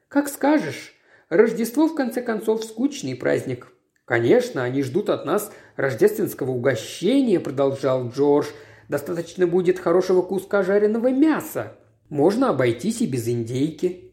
«Как 0.07 0.29
скажешь. 0.29 0.95
Рождество, 1.31 1.89
в 1.89 1.97
конце 1.97 2.23
концов, 2.23 2.63
скучный 2.63 3.17
праздник». 3.17 3.73
«Конечно, 4.05 4.63
они 4.63 4.85
ждут 4.85 5.11
от 5.11 5.27
нас 5.27 5.53
рождественского 5.75 6.53
угощения»,– 6.53 7.41
продолжал 7.41 8.09
Джордж. 8.09 8.47
«Достаточно 8.89 9.49
будет 9.49 9.81
хорошего 9.81 10.23
куска 10.23 10.63
жареного 10.63 11.11
мяса. 11.11 11.77
Можно 12.09 12.51
обойтись 12.51 13.01
и 13.01 13.07
без 13.09 13.27
индейки». 13.27 14.13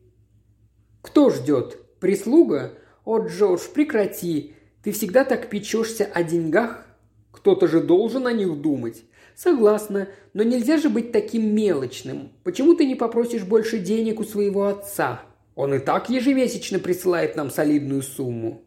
«Кто 1.04 1.30
ждет? 1.30 1.78
Прислуга? 2.00 2.74
О, 3.06 3.20
Джордж, 3.20 3.62
прекрати. 3.72 4.56
Ты 4.82 4.92
всегда 4.92 5.24
так 5.26 5.52
печешься 5.52 6.10
о 6.12 6.24
деньгах. 6.24 6.89
Кто-то 7.32 7.68
же 7.68 7.82
должен 7.82 8.28
о 8.28 8.34
них 8.34 8.62
думать. 8.62 9.04
Согласна, 9.36 10.10
но 10.34 10.44
нельзя 10.44 10.78
же 10.78 10.90
быть 10.90 11.12
таким 11.12 11.56
мелочным. 11.56 12.32
Почему 12.44 12.74
ты 12.74 12.86
не 12.86 12.96
попросишь 12.96 13.44
больше 13.44 13.80
денег 13.80 14.20
у 14.20 14.24
своего 14.24 14.68
отца? 14.68 15.22
Он 15.56 15.74
и 15.74 15.80
так 15.80 16.10
ежемесячно 16.10 16.80
присылает 16.80 17.36
нам 17.36 17.50
солидную 17.50 18.02
сумму. 18.02 18.64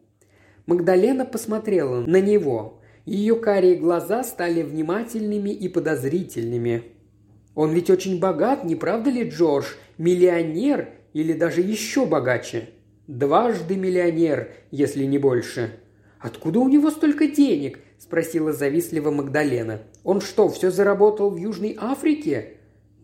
Магдалена 0.65 1.25
посмотрела 1.25 2.01
на 2.01 2.21
него. 2.21 2.81
Ее 3.05 3.35
карие 3.35 3.75
глаза 3.75 4.23
стали 4.23 4.63
внимательными 4.63 5.49
и 5.49 5.67
подозрительными. 5.67 6.83
Он 7.53 7.71
ведь 7.71 7.89
очень 7.89 8.19
богат, 8.19 8.63
не 8.63 8.75
правда 8.75 9.09
ли, 9.09 9.29
Джордж? 9.29 9.65
Миллионер 9.97 10.89
или 11.13 11.33
даже 11.33 11.61
еще 11.61 12.05
богаче? 12.05 12.69
Дважды 13.07 13.75
миллионер, 13.75 14.51
если 14.71 15.03
не 15.03 15.17
больше. 15.17 15.71
Откуда 16.23 16.59
у 16.59 16.69
него 16.69 16.89
столько 16.89 17.27
денег? 17.27 17.79
спросила 17.99 18.53
завистливо 18.53 19.11
Магдалена. 19.11 19.81
«Он 20.05 20.21
что, 20.21 20.47
все 20.47 20.71
заработал 20.71 21.29
в 21.29 21.35
Южной 21.35 21.77
Африке?» 21.77 22.59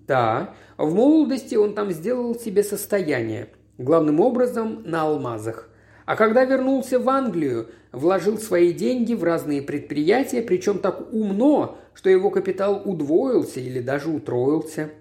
«Да. 0.07 0.55
В 0.77 0.95
молодости 0.95 1.55
он 1.55 1.75
там 1.75 1.91
сделал 1.91 2.33
себе 2.35 2.63
состояние. 2.63 3.49
Главным 3.77 4.21
образом 4.21 4.83
на 4.85 5.01
алмазах. 5.01 5.69
А 6.05 6.15
когда 6.15 6.45
вернулся 6.45 6.97
в 6.97 7.09
Англию, 7.09 7.67
вложил 7.91 8.37
свои 8.37 8.71
деньги 8.71 9.13
в 9.13 9.23
разные 9.25 9.61
предприятия, 9.61 10.41
причем 10.41 10.79
так 10.79 11.13
умно, 11.13 11.77
что 11.93 12.09
его 12.09 12.29
капитал 12.29 12.81
удвоился 12.85 13.59
или 13.59 13.81
даже 13.81 14.09
утроился. 14.09 14.91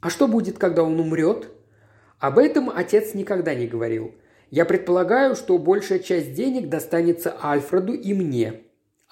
А 0.00 0.10
что 0.10 0.26
будет, 0.26 0.58
когда 0.58 0.82
он 0.82 0.98
умрет? 0.98 1.50
Об 2.18 2.38
этом 2.38 2.68
отец 2.68 3.14
никогда 3.14 3.54
не 3.54 3.68
говорил. 3.68 4.12
Я 4.54 4.64
предполагаю, 4.66 5.34
что 5.34 5.58
большая 5.58 5.98
часть 5.98 6.32
денег 6.32 6.68
достанется 6.68 7.36
Альфреду 7.42 7.92
и 7.92 8.14
мне. 8.14 8.60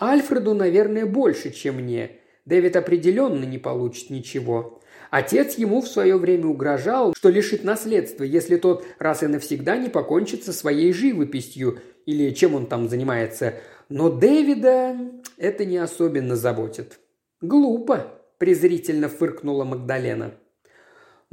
Альфреду, 0.00 0.54
наверное, 0.54 1.04
больше, 1.04 1.50
чем 1.50 1.78
мне. 1.78 2.12
Дэвид 2.44 2.76
определенно 2.76 3.42
не 3.42 3.58
получит 3.58 4.10
ничего. 4.10 4.80
Отец 5.10 5.58
ему 5.58 5.80
в 5.80 5.88
свое 5.88 6.16
время 6.16 6.46
угрожал, 6.46 7.12
что 7.16 7.28
лишит 7.28 7.64
наследства, 7.64 8.22
если 8.22 8.56
тот 8.56 8.84
раз 9.00 9.24
и 9.24 9.26
навсегда 9.26 9.76
не 9.78 9.88
покончит 9.88 10.44
со 10.44 10.52
своей 10.52 10.92
живописью 10.92 11.80
или 12.06 12.30
чем 12.30 12.54
он 12.54 12.66
там 12.66 12.88
занимается. 12.88 13.54
Но 13.88 14.10
Дэвида 14.10 14.96
это 15.38 15.64
не 15.64 15.78
особенно 15.78 16.36
заботит. 16.36 17.00
«Глупо»,– 17.40 18.12
презрительно 18.38 19.08
фыркнула 19.08 19.64
Магдалена. 19.64 20.34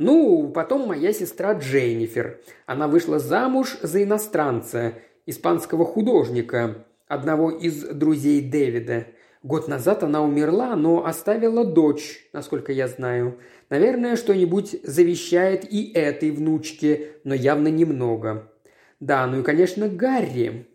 «Ну, 0.02 0.50
потом 0.56 0.88
моя 0.88 1.12
сестра 1.12 1.52
Дженнифер. 1.52 2.39
Она 2.66 2.88
вышла 2.88 3.20
замуж 3.20 3.78
за 3.82 4.02
иностранца, 4.02 4.93
испанского 5.26 5.84
художника 5.84 6.86
одного 7.10 7.52
из 7.52 7.84
друзей 7.84 8.39
Дэвида. 8.50 9.08
Год 9.43 9.68
назад 9.68 10.04
она 10.04 10.24
умерла, 10.24 10.78
но 10.78 11.06
оставила 11.06 11.66
дочь, 11.66 12.30
насколько 12.32 12.72
я 12.72 12.88
знаю. 12.88 13.39
Наверное, 13.70 14.16
что-нибудь 14.16 14.78
завещает 14.84 15.70
и 15.70 15.91
этой 15.91 16.32
внучке, 16.32 17.16
но 17.26 17.36
явно 17.36 17.68
немного. 17.68 18.54
Да, 19.02 19.28
ну 19.28 19.41
и, 19.41 19.43
конечно, 19.43 19.89
Гарри. 19.89 20.70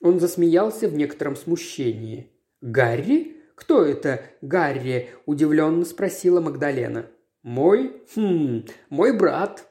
Он 0.00 0.18
засмеялся 0.18 0.88
в 0.88 0.94
некотором 0.94 1.36
смущении. 1.36 2.30
«Гарри? 2.62 3.36
Кто 3.54 3.84
это 3.84 4.22
Гарри?»– 4.40 5.10
удивленно 5.26 5.84
спросила 5.84 6.40
Магдалена. 6.40 7.04
«Мой? 7.42 8.02
Хм, 8.14 8.64
мой 8.88 9.16
брат». 9.16 9.68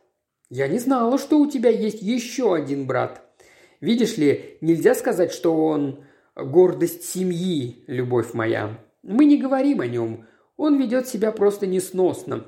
«Я 0.49 0.67
не 0.67 0.79
знала, 0.79 1.17
что 1.17 1.39
у 1.39 1.49
тебя 1.49 1.69
есть 1.69 2.01
еще 2.01 2.53
один 2.53 2.85
брат», 2.85 3.31
Видишь 3.81 4.17
ли, 4.17 4.57
нельзя 4.61 4.93
сказать, 4.93 5.33
что 5.33 5.55
он 5.55 6.03
гордость 6.35 7.03
семьи, 7.03 7.83
любовь 7.87 8.33
моя. 8.33 8.79
Мы 9.01 9.25
не 9.25 9.37
говорим 9.37 9.81
о 9.81 9.87
нем. 9.87 10.27
Он 10.55 10.79
ведет 10.79 11.07
себя 11.07 11.31
просто 11.31 11.65
несносно. 11.65 12.45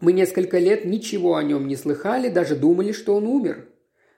Мы 0.00 0.14
несколько 0.14 0.58
лет 0.58 0.86
ничего 0.86 1.36
о 1.36 1.42
нем 1.42 1.68
не 1.68 1.76
слыхали, 1.76 2.28
даже 2.28 2.56
думали, 2.56 2.92
что 2.92 3.14
он 3.14 3.26
умер». 3.26 3.68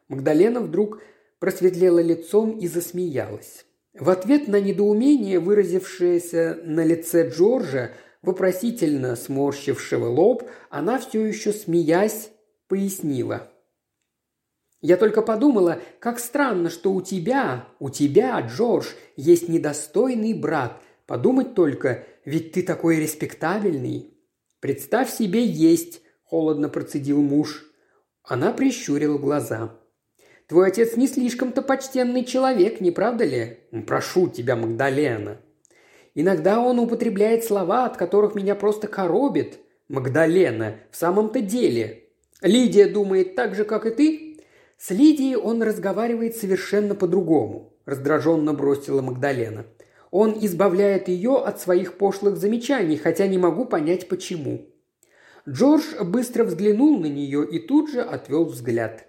Магдалена 0.09 0.61
вдруг 0.61 1.03
просветлела 1.41 1.99
лицом 1.99 2.59
и 2.59 2.69
засмеялась. 2.69 3.67
В 3.93 4.11
ответ 4.11 4.49
на 4.49 4.61
недоумение, 4.61 5.41
выразившееся 5.41 6.61
на 6.65 6.85
лице 6.85 7.29
Джорджа, 7.29 7.93
вопросительно 8.25 9.17
сморщившего 9.17 10.07
лоб, 10.07 10.49
она 10.71 10.99
все 10.99 11.25
еще, 11.25 11.53
смеясь, 11.53 12.31
пояснила– 12.69 13.51
я 14.87 14.99
только 14.99 15.23
подумала, 15.23 15.81
как 15.99 16.19
странно, 16.19 16.69
что 16.69 16.93
у 16.93 17.01
тебя, 17.01 17.65
у 17.79 17.89
тебя, 17.89 18.39
Джордж, 18.43 18.89
есть 19.17 19.49
недостойный 19.49 20.35
брат. 20.35 20.79
Подумать 21.07 21.55
только, 21.55 22.05
ведь 22.27 22.53
ты 22.53 22.63
такой 22.63 23.01
респектабельный. 23.01 24.13
Представь 24.61 25.11
себе 25.11 25.43
есть, 25.43 26.03
холодно 26.23 26.69
процедил 26.69 27.23
муж. 27.23 27.65
Она 28.23 28.53
прищурила 28.53 29.17
глаза. 29.17 29.75
«Твой 30.49 30.69
отец 30.69 30.99
не 30.99 31.09
слишком-то 31.09 31.63
почтенный 31.63 32.23
человек, 32.23 32.83
не 32.83 32.91
правда 32.91 33.25
ли? 33.25 33.61
Прошу 33.87 34.29
тебя, 34.29 34.55
Магдалена». 34.55 35.41
«Иногда 36.15 36.61
он 36.61 36.79
употребляет 36.79 37.45
слова, 37.45 37.87
от 37.87 37.97
которых 37.97 38.35
меня 38.35 38.55
просто 38.55 38.87
коробит. 38.87 39.59
Магдалена, 39.89 40.77
в 40.91 40.97
самом-то 40.97 41.41
деле. 41.41 42.05
Лидия 42.41 42.87
думает 42.87 43.35
так 43.35 43.55
же, 43.55 43.65
как 43.65 43.87
и 43.87 43.91
ты?» 43.91 44.41
«С 44.79 44.91
Лидией 44.91 45.37
он 45.37 45.63
разговаривает 45.63 46.37
совершенно 46.37 46.95
по-другому»,– 46.95 47.73
раздраженно 47.85 48.53
бросила 48.53 49.01
Магдалена. 49.01 49.67
«Он 50.11 50.37
избавляет 50.41 51.09
ее 51.09 51.39
от 51.39 51.61
своих 51.61 51.97
пошлых 51.97 52.37
замечаний, 52.37 52.97
хотя 52.97 53.27
не 53.27 53.39
могу 53.39 53.65
понять, 53.65 54.09
почему». 54.09 54.67
Джордж 55.49 55.85
быстро 56.03 56.45
взглянул 56.45 56.99
на 56.99 57.07
нее 57.07 57.47
и 57.47 57.59
тут 57.59 57.91
же 57.91 58.01
отвел 58.01 58.45
взгляд. 58.45 59.07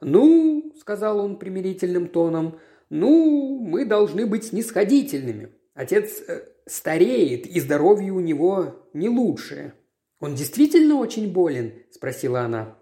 «Ну»,– 0.00 0.72
сказал 0.80 1.20
он 1.20 1.36
примирительным 1.36 2.08
тоном,– 2.08 2.58
«ну, 2.90 3.58
мы 3.60 3.84
должны 3.84 4.26
быть 4.26 4.44
снисходительными. 4.44 5.50
Отец 5.74 6.22
э, 6.26 6.46
стареет, 6.66 7.46
и 7.46 7.60
здоровье 7.60 8.12
у 8.12 8.20
него 8.20 8.86
не 8.92 9.08
лучшее». 9.08 9.74
«Он 10.20 10.34
действительно 10.34 10.96
очень 10.96 11.32
болен?»– 11.32 11.72
спросила 11.90 12.40
она. 12.40 12.76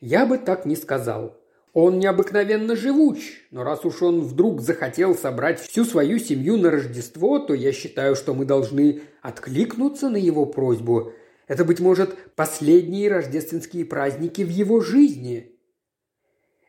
«Я 0.00 0.26
бы 0.26 0.38
так 0.38 0.64
не 0.64 0.76
сказал. 0.76 1.40
Он 1.72 1.98
необыкновенно 1.98 2.76
живуч, 2.76 3.46
но 3.50 3.64
раз 3.64 3.84
уж 3.84 4.00
он 4.02 4.20
вдруг 4.20 4.60
захотел 4.60 5.16
собрать 5.16 5.58
всю 5.58 5.84
свою 5.84 6.18
семью 6.20 6.56
на 6.56 6.70
Рождество, 6.70 7.40
то 7.40 7.52
я 7.52 7.72
считаю, 7.72 8.14
что 8.14 8.32
мы 8.32 8.44
должны 8.44 9.02
откликнуться 9.22 10.08
на 10.08 10.16
его 10.16 10.46
просьбу– 10.46 11.12
это, 11.46 11.64
быть 11.64 11.80
может, 11.80 12.34
последние 12.34 13.10
рождественские 13.10 13.84
праздники 13.84 14.42
в 14.42 14.48
его 14.48 14.80
жизни». 14.80 15.50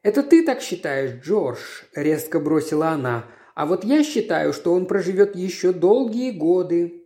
«Это 0.03 0.21
ты 0.21 0.45
так 0.45 0.61
считаешь, 0.61 1.23
Джордж?»– 1.23 1.59
резко 1.95 2.39
бросила 2.39 2.89
она. 2.89 3.25
«А 3.55 3.65
вот 3.65 3.83
я 3.83 4.03
считаю, 4.03 4.53
что 4.53 4.73
он 4.73 4.85
проживет 4.85 5.35
еще 5.35 5.73
долгие 5.73 6.31
годы». 6.31 7.05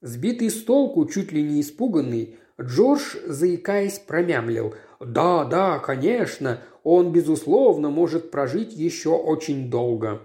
Сбитый 0.00 0.48
с 0.48 0.62
толку, 0.62 1.04
чуть 1.06 1.32
ли 1.32 1.42
не 1.42 1.60
испуганный, 1.60 2.38
Джордж, 2.58 3.16
заикаясь, 3.26 3.98
промямлил. 3.98 4.74
«Да, 5.00 5.44
да, 5.44 5.78
конечно, 5.78 6.62
он, 6.82 7.12
безусловно, 7.12 7.90
может 7.90 8.30
прожить 8.30 8.72
еще 8.72 9.10
очень 9.10 9.68
долго». 9.68 10.22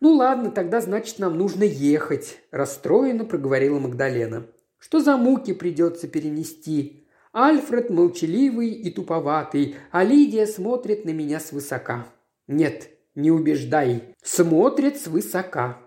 «Ну 0.00 0.14
ладно, 0.14 0.50
тогда, 0.50 0.80
значит, 0.80 1.18
нам 1.18 1.36
нужно 1.36 1.64
ехать»,– 1.64 2.38
расстроенно 2.50 3.24
проговорила 3.24 3.78
Магдалена. 3.78 4.46
Что 4.78 5.00
за 5.00 5.16
муки 5.16 5.52
придется 5.52 6.06
перенести? 6.06 7.04
Альфред 7.32 7.90
молчаливый 7.90 8.70
и 8.70 8.90
туповатый, 8.90 9.74
а 9.90 10.04
Лидия 10.04 10.46
смотрит 10.46 11.04
на 11.04 11.10
меня 11.10 11.40
свысока. 11.40 12.06
Нет, 12.46 12.90
не 13.16 13.32
убеждай. 13.32 14.14
Смотрит 14.22 14.98
свысока. 14.98 15.78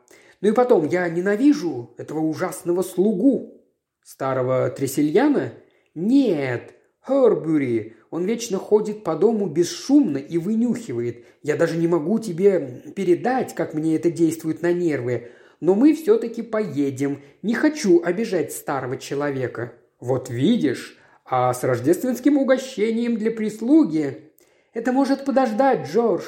Ну 0.41 0.49
и 0.49 0.51
потом, 0.51 0.85
я 0.87 1.07
ненавижу 1.07 1.93
этого 1.97 2.19
ужасного 2.19 2.81
слугу. 2.81 3.63
Старого 4.03 4.69
Тресельяна? 4.69 5.53
Нет, 5.95 6.73
Хербюри. 7.07 7.95
Он 8.09 8.25
вечно 8.25 8.57
ходит 8.57 9.03
по 9.05 9.15
дому 9.15 9.47
бесшумно 9.47 10.17
и 10.17 10.37
вынюхивает. 10.37 11.25
Я 11.43 11.55
даже 11.55 11.77
не 11.77 11.87
могу 11.87 12.19
тебе 12.19 12.83
передать, 12.95 13.55
как 13.55 13.73
мне 13.73 13.95
это 13.95 14.11
действует 14.11 14.61
на 14.61 14.73
нервы 14.73 15.29
но 15.59 15.75
мы 15.75 15.93
все-таки 15.93 16.41
поедем. 16.41 17.21
Не 17.41 17.53
хочу 17.53 18.01
обижать 18.03 18.51
старого 18.51 18.97
человека». 18.97 19.73
«Вот 19.99 20.29
видишь, 20.29 20.97
а 21.25 21.53
с 21.53 21.63
рождественским 21.63 22.37
угощением 22.37 23.17
для 23.17 23.31
прислуги...» 23.31 24.31
«Это 24.73 24.93
может 24.93 25.25
подождать, 25.25 25.89
Джордж. 25.89 26.23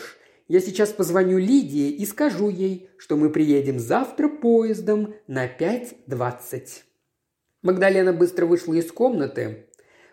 Я 0.51 0.59
сейчас 0.59 0.89
позвоню 0.89 1.37
Лидии 1.37 1.91
и 1.91 2.05
скажу 2.05 2.49
ей, 2.49 2.89
что 2.97 3.15
мы 3.15 3.29
приедем 3.29 3.79
завтра 3.79 4.27
поездом 4.27 5.13
на 5.25 5.45
5.20». 5.45 6.61
Магдалена 7.61 8.11
быстро 8.11 8.45
вышла 8.45 8.73
из 8.73 8.91
комнаты. 8.91 9.67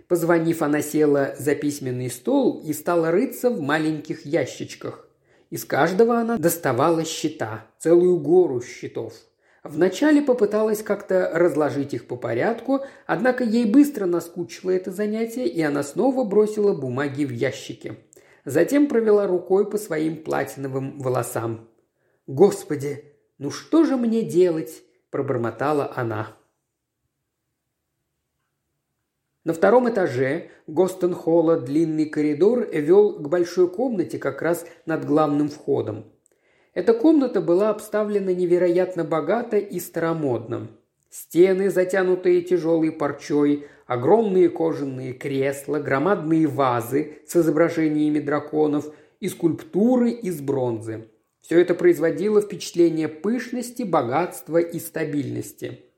Позвонив, 0.06 0.62
она 0.62 0.80
села 0.80 1.34
за 1.40 1.56
письменный 1.56 2.08
стол 2.08 2.62
и 2.64 2.72
стала 2.72 3.10
рыться 3.10 3.50
в 3.50 3.60
маленьких 3.60 4.24
ящичках. 4.24 5.08
Из 5.50 5.64
каждого 5.64 6.20
она 6.20 6.38
доставала 6.38 7.04
счета, 7.04 7.66
целую 7.80 8.20
гору 8.20 8.62
счетов. 8.62 9.14
Вначале 9.64 10.22
попыталась 10.22 10.84
как-то 10.84 11.32
разложить 11.34 11.94
их 11.94 12.06
по 12.06 12.14
порядку, 12.14 12.82
однако 13.08 13.42
ей 13.42 13.64
быстро 13.64 14.06
наскучило 14.06 14.70
это 14.70 14.92
занятие, 14.92 15.48
и 15.48 15.60
она 15.62 15.82
снова 15.82 16.22
бросила 16.22 16.74
бумаги 16.74 17.24
в 17.24 17.32
ящики. 17.32 17.96
Затем 18.44 18.86
провела 18.86 19.26
рукой 19.26 19.68
по 19.68 19.78
своим 19.78 20.22
платиновым 20.22 20.98
волосам. 21.00 21.68
«Господи, 22.26 23.04
ну 23.38 23.50
что 23.50 23.84
же 23.84 23.96
мне 23.96 24.22
делать?»– 24.22 24.82
пробормотала 25.10 25.92
она. 25.94 26.36
На 29.44 29.54
втором 29.54 29.88
этаже 29.88 30.50
Гостон-холла 30.66 31.58
длинный 31.58 32.06
коридор 32.06 32.68
вел 32.70 33.14
к 33.14 33.28
большой 33.28 33.70
комнате 33.70 34.18
как 34.18 34.42
раз 34.42 34.66
над 34.84 35.06
главным 35.06 35.48
входом. 35.48 36.04
Эта 36.74 36.92
комната 36.92 37.40
была 37.40 37.70
обставлена 37.70 38.34
невероятно 38.34 39.04
богато 39.04 39.56
и 39.56 39.80
старомодно. 39.80 40.68
Стены, 41.10 41.70
затянутые 41.70 42.42
тяжелой 42.42 42.92
парчой, 42.92 43.66
огромные 43.86 44.48
кожаные 44.48 45.12
кресла, 45.12 45.78
громадные 45.78 46.46
вазы 46.46 47.18
с 47.26 47.36
изображениями 47.36 48.18
драконов 48.18 48.92
и 49.20 49.28
скульптуры 49.28 50.10
из 50.10 50.40
бронзы. 50.40 51.08
Все 51.40 51.60
это 51.60 51.74
производило 51.74 52.42
впечатление 52.42 53.08
пышности, 53.08 53.82
богатства 53.82 54.58
и 54.58 54.78
стабильности– 54.78 55.80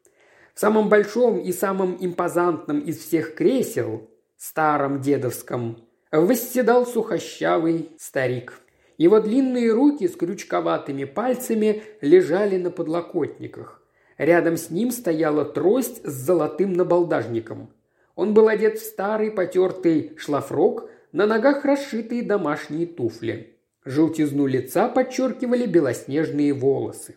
в 0.55 0.61
самом 0.61 0.91
большом 0.91 1.39
и 1.39 1.53
самом 1.53 1.97
импозантном 2.01 2.81
из 2.81 2.99
всех 2.99 3.35
кресел, 3.35 4.11
старом 4.37 5.01
дедовском, 5.01 5.79
восседал 6.13 6.87
сухощавый 6.87 7.93
старик. 7.99 8.61
Его 8.99 9.21
длинные 9.21 9.73
руки 9.73 10.07
с 10.07 10.15
крючковатыми 10.17 11.05
пальцами 11.05 11.83
лежали 12.03 12.59
на 12.59 12.71
подлокотниках. 12.71 13.80
Рядом 14.21 14.59
с 14.59 14.69
ним 14.69 14.91
стояла 14.91 15.47
трость 15.47 16.07
с 16.07 16.13
золотым 16.13 16.75
набалдажником. 16.75 17.71
Он 18.15 18.35
был 18.35 18.49
одет 18.49 18.79
в 18.79 18.85
старый 18.85 19.31
потертый 19.31 20.13
шлафрок, 20.19 20.91
на 21.11 21.25
ногах 21.25 21.65
расшитые 21.65 22.23
домашние 22.23 22.87
туфли. 22.87 23.57
Желтизну 23.83 24.47
лица 24.47 24.91
подчеркивали 24.91 25.65
белоснежные 25.65 26.53
волосы. 26.53 27.17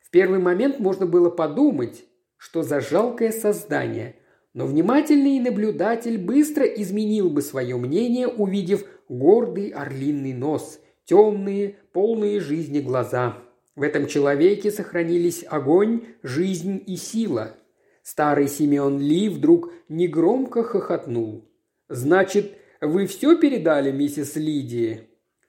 В 0.00 0.10
первый 0.10 0.38
момент 0.38 0.80
можно 0.80 1.04
было 1.04 1.28
подумать, 1.28 2.02
что 2.38 2.62
за 2.62 2.80
жалкое 2.80 3.30
создание. 3.30 4.16
Но 4.54 4.64
внимательный 4.64 5.38
наблюдатель 5.38 6.16
быстро 6.16 6.64
изменил 6.64 7.28
бы 7.28 7.42
свое 7.42 7.76
мнение, 7.76 8.26
увидев 8.26 8.86
гордый 9.06 9.68
орлиный 9.68 10.32
нос, 10.32 10.80
темные, 11.04 11.76
полные 11.92 12.40
жизни 12.40 12.80
глаза. 12.80 13.36
В 13.74 13.82
этом 13.82 14.06
человеке 14.06 14.70
сохранились 14.70 15.44
огонь, 15.48 16.04
жизнь 16.22 16.82
и 16.86 16.96
сила. 16.96 17.56
Старый 18.02 18.48
Симеон 18.48 18.98
Ли 18.98 19.28
вдруг 19.28 19.72
негромко 19.88 20.62
хохотнул. 20.62 21.50
«Значит, 21.88 22.58
вы 22.80 23.06
все 23.06 23.38
передали 23.38 23.90
миссис 23.90 24.36
Лидии?» 24.36 25.08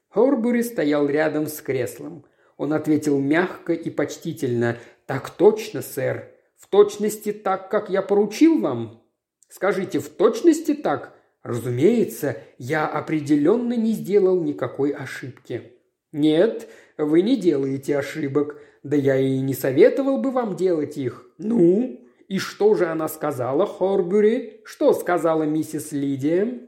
Хорбури 0.09 0.61
стоял 0.61 1.07
рядом 1.07 1.47
с 1.47 1.61
креслом. 1.61 2.25
Он 2.57 2.73
ответил 2.73 3.19
мягко 3.19 3.73
и 3.73 3.89
почтительно. 3.89 4.77
«Так 5.05 5.29
точно, 5.31 5.81
сэр. 5.81 6.29
В 6.55 6.67
точности 6.67 7.33
так, 7.33 7.69
как 7.69 7.89
я 7.89 8.01
поручил 8.01 8.61
вам? 8.61 9.03
Скажите, 9.49 9.99
в 9.99 10.07
точности 10.07 10.73
так? 10.73 11.13
Разумеется, 11.43 12.37
я 12.57 12.87
определенно 12.87 13.73
не 13.73 13.91
сделал 13.91 14.41
никакой 14.41 14.91
ошибки. 14.91 15.73
Нет, 16.13 16.69
вы 16.97 17.21
не 17.21 17.35
делаете 17.35 17.97
ошибок. 17.97 18.57
Да 18.83 18.95
я 18.95 19.17
и 19.17 19.39
не 19.39 19.53
советовал 19.53 20.19
бы 20.19 20.31
вам 20.31 20.55
делать 20.55 20.97
их. 20.97 21.25
Ну, 21.37 22.01
и 22.27 22.37
что 22.37 22.73
же 22.75 22.87
она 22.87 23.07
сказала, 23.07 23.65
Хорбюри? 23.65 24.61
Что 24.65 24.93
сказала 24.93 25.43
миссис 25.43 25.91
Лидия? 25.91 26.67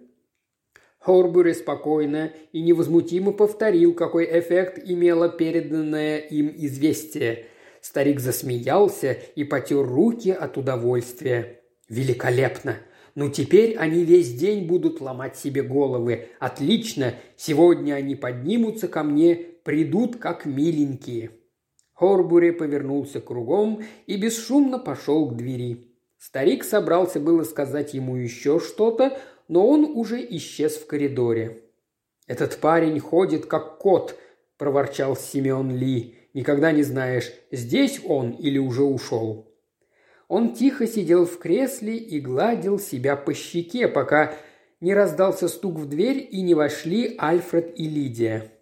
Хорбюри 1.00 1.54
спокойно 1.54 2.32
и 2.52 2.62
невозмутимо 2.62 3.32
повторил, 3.32 3.94
какой 3.94 4.26
эффект 4.40 4.80
имело 4.84 5.30
переданное 5.30 6.18
им 6.18 6.52
известие. 6.56 7.46
Старик 7.80 8.20
засмеялся 8.20 9.16
и 9.36 9.44
потер 9.44 9.86
руки 9.86 10.32
от 10.32 10.58
удовольствия. 10.58 11.62
«Великолепно! 11.88 12.78
Ну 13.14 13.30
теперь 13.30 13.78
они 13.78 14.04
весь 14.04 14.34
день 14.34 14.66
будут 14.66 15.00
ломать 15.00 15.38
себе 15.38 15.62
головы. 15.62 16.30
Отлично! 16.40 17.14
Сегодня 17.38 17.94
они 17.94 18.16
поднимутся 18.16 18.88
ко 18.88 19.04
мне, 19.04 19.46
придут 19.66 20.16
как 20.16 20.46
миленькие». 20.46 21.32
Хорбури 21.94 22.52
повернулся 22.52 23.20
кругом 23.20 23.84
и 24.06 24.16
бесшумно 24.16 24.80
пошел 24.80 25.28
к 25.30 25.36
двери. 25.36 25.92
Старик 26.18 26.64
собрался 26.64 27.20
было 27.20 27.44
сказать 27.44 27.94
ему 27.94 28.16
еще 28.16 28.60
что-то, 28.60 29.18
но 29.48 29.68
он 29.68 29.84
уже 29.84 30.26
исчез 30.38 30.76
в 30.76 30.88
коридоре. 30.88 31.64
«Этот 32.28 32.58
парень 32.58 33.00
ходит 33.00 33.46
как 33.46 33.78
кот»,– 33.78 34.18
проворчал 34.58 35.16
Симеон 35.16 35.76
Ли. 35.76 36.16
«Никогда 36.34 36.72
не 36.72 36.84
знаешь, 36.84 37.32
здесь 37.52 38.02
он 38.06 38.32
или 38.32 38.58
уже 38.58 38.84
ушел». 38.84 39.52
Он 40.28 40.54
тихо 40.54 40.88
сидел 40.88 41.26
в 41.26 41.38
кресле 41.38 41.96
и 41.96 42.20
гладил 42.20 42.80
себя 42.80 43.16
по 43.16 43.34
щеке, 43.34 43.88
пока 43.88 44.34
не 44.82 44.94
раздался 44.94 45.48
стук 45.48 45.76
в 45.76 45.88
дверь 45.88 46.28
и 46.30 46.42
не 46.42 46.56
вошли 46.56 47.16
Альфред 47.18 47.80
и 47.80 47.88
Лидия. 47.88 48.55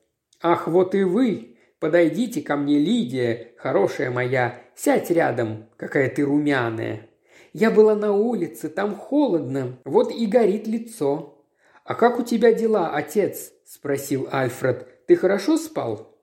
«Ах, 0.44 0.68
вот 0.68 0.94
и 0.94 1.04
вы! 1.04 1.56
Подойдите 1.80 2.42
ко 2.42 2.58
мне, 2.58 2.78
Лидия, 2.78 3.54
хорошая 3.58 4.12
моя, 4.12 4.60
сядь 4.76 5.10
рядом, 5.10 5.70
какая 5.78 6.10
ты 6.10 6.24
румяная!» 6.24 7.08
«Я 7.54 7.72
была 7.72 7.96
на 7.96 8.12
улице, 8.12 8.68
там 8.68 8.94
холодно, 8.94 9.80
вот 9.86 10.12
и 10.12 10.26
горит 10.26 10.68
лицо». 10.68 11.46
«А 11.86 11.96
как 11.96 12.20
у 12.20 12.24
тебя 12.24 12.54
дела, 12.54 12.94
отец?»– 12.94 13.54
спросил 13.66 14.28
Альфред. 14.32 15.06
«Ты 15.08 15.16
хорошо 15.16 15.56
спал?» 15.56 16.14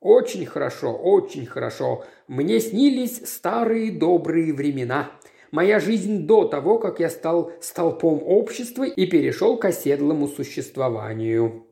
«Очень 0.00 0.44
хорошо, 0.44 0.92
очень 0.92 1.46
хорошо. 1.46 2.04
Мне 2.28 2.60
снились 2.60 3.26
старые 3.26 3.90
добрые 3.90 4.52
времена. 4.52 5.12
Моя 5.50 5.80
жизнь 5.80 6.26
до 6.26 6.44
того, 6.44 6.78
как 6.78 7.00
я 7.00 7.08
стал 7.08 7.52
столпом 7.60 8.22
общества 8.22 8.84
и 8.84 9.06
перешел 9.06 9.56
к 9.56 9.64
оседлому 9.64 10.28
существованию». 10.28 11.71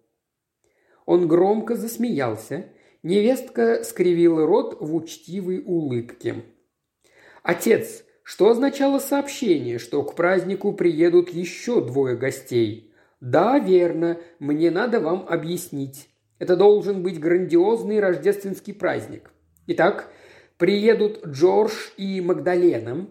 Он 1.10 1.26
громко 1.26 1.74
засмеялся. 1.74 2.66
Невестка 3.02 3.82
скривила 3.82 4.46
рот 4.46 4.76
в 4.78 4.94
учтивой 4.94 5.60
улыбке. 5.60 6.44
«Отец, 7.42 8.04
что 8.22 8.48
означало 8.48 9.00
сообщение, 9.00 9.80
что 9.80 10.04
к 10.04 10.14
празднику 10.14 10.72
приедут 10.72 11.30
еще 11.30 11.84
двое 11.84 12.16
гостей?» 12.16 12.94
«Да, 13.20 13.58
верно. 13.58 14.20
Мне 14.38 14.70
надо 14.70 15.00
вам 15.00 15.26
объяснить. 15.28 16.08
Это 16.38 16.54
должен 16.54 17.02
быть 17.02 17.18
грандиозный 17.18 17.98
рождественский 17.98 18.72
праздник. 18.72 19.32
Итак, 19.66 20.12
приедут 20.58 21.26
Джордж 21.26 21.72
и 21.96 22.20
Магдалена. 22.20 23.08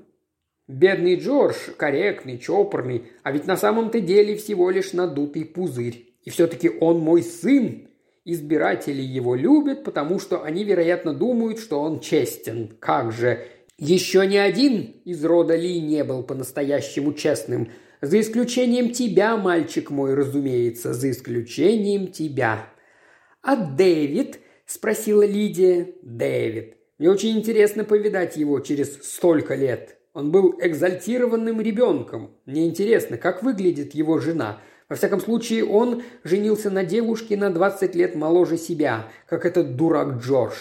Бедный 0.69 1.17
Джордж, 1.17 1.71
корректный, 1.75 2.37
чопорный, 2.37 3.11
а 3.23 3.33
ведь 3.33 3.45
на 3.45 3.57
самом-то 3.57 3.99
деле 3.99 4.37
всего 4.37 4.69
лишь 4.69 4.93
надутый 4.93 5.43
пузырь. 5.43 6.15
И 6.23 6.29
все-таки 6.29 6.69
он 6.69 6.99
мой 6.99 7.23
сын. 7.23 7.88
Избиратели 8.31 9.01
его 9.01 9.33
любят, 9.33 9.83
потому 9.83 10.19
что 10.19 10.43
они, 10.43 10.63
вероятно, 10.63 11.15
думают, 11.15 11.57
что 11.57 11.79
он 11.79 11.99
честен. 11.99 12.75
Как 12.79 13.11
же! 13.11 13.47
Еще 13.79 14.27
ни 14.27 14.37
один 14.37 15.01
из 15.03 15.25
рода 15.25 15.55
Ли 15.55 15.81
не 15.81 16.03
был 16.03 16.21
по-настоящему 16.21 17.13
честным. 17.13 17.71
За 18.01 18.19
исключением 18.19 18.91
тебя, 18.91 19.35
мальчик 19.35 19.89
мой, 19.89 20.13
разумеется, 20.13 20.93
за 20.93 21.09
исключением 21.09 22.11
тебя. 22.11 22.67
«А 23.41 23.55
Дэвид?»– 23.55 24.37
спросила 24.67 25.25
Лидия. 25.25 25.95
«Дэвид. 26.03 26.75
Мне 26.99 27.09
очень 27.09 27.35
интересно 27.35 27.83
повидать 27.83 28.37
его 28.37 28.59
через 28.59 29.01
столько 29.01 29.55
лет. 29.55 29.97
Он 30.13 30.29
был 30.29 30.55
экзальтированным 30.61 31.61
ребенком. 31.61 32.35
Мне 32.45 32.67
интересно, 32.67 33.17
как 33.17 33.41
выглядит 33.41 33.95
его 33.95 34.19
жена. 34.19 34.61
Во 34.89 34.95
всяком 34.95 35.21
случае, 35.21 35.65
он 35.65 36.01
женился 36.23 36.71
на 36.71 36.83
девушке 36.83 37.37
на 37.37 37.51
20 37.51 37.93
лет 37.93 38.15
моложе 38.15 38.57
себя, 38.57 39.07
как 39.27 39.45
этот 39.45 39.75
дурак 39.75 40.17
Джордж. 40.17 40.55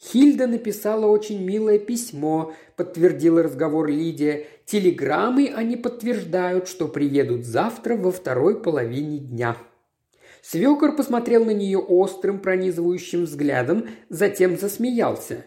Хильда 0.00 0.46
написала 0.46 1.06
очень 1.06 1.42
милое 1.42 1.78
письмо, 1.78 2.52
подтвердила 2.76 3.42
разговор 3.42 3.88
Лидия. 3.88 4.46
Телеграммы 4.64 5.52
они 5.52 5.76
подтверждают, 5.76 6.68
что 6.68 6.86
приедут 6.86 7.44
завтра 7.44 7.96
во 7.96 8.12
второй 8.12 8.62
половине 8.62 9.18
дня. 9.18 9.56
Свекор 10.40 10.94
посмотрел 10.94 11.44
на 11.44 11.50
нее 11.50 11.78
острым, 11.78 12.38
пронизывающим 12.38 13.24
взглядом, 13.24 13.88
затем 14.08 14.56
засмеялся. 14.56 15.46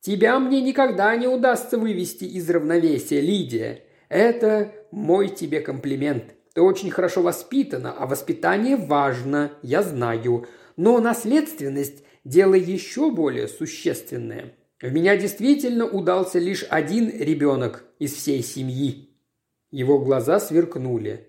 «Тебя 0.00 0.38
мне 0.38 0.60
никогда 0.60 1.16
не 1.16 1.26
удастся 1.26 1.78
вывести 1.78 2.24
из 2.24 2.48
равновесия, 2.50 3.20
Лидия. 3.20 3.84
Это 4.08 4.72
мой 4.90 5.28
тебе 5.28 5.60
комплимент. 5.60 6.34
Ты 6.58 6.62
очень 6.62 6.90
хорошо 6.90 7.22
воспитана, 7.22 7.94
а 7.96 8.08
воспитание 8.08 8.74
важно, 8.74 9.52
я 9.62 9.80
знаю. 9.80 10.48
Но 10.76 10.98
наследственность– 10.98 12.02
дело 12.24 12.54
еще 12.54 13.12
более 13.12 13.46
существенное. 13.46 14.56
В 14.82 14.92
меня 14.92 15.16
действительно 15.16 15.86
удался 15.86 16.40
лишь 16.40 16.66
один 16.68 17.10
ребенок 17.16 17.84
из 18.00 18.12
всей 18.12 18.42
семьи». 18.42 19.08
Его 19.70 20.00
глаза 20.00 20.40
сверкнули. 20.40 21.28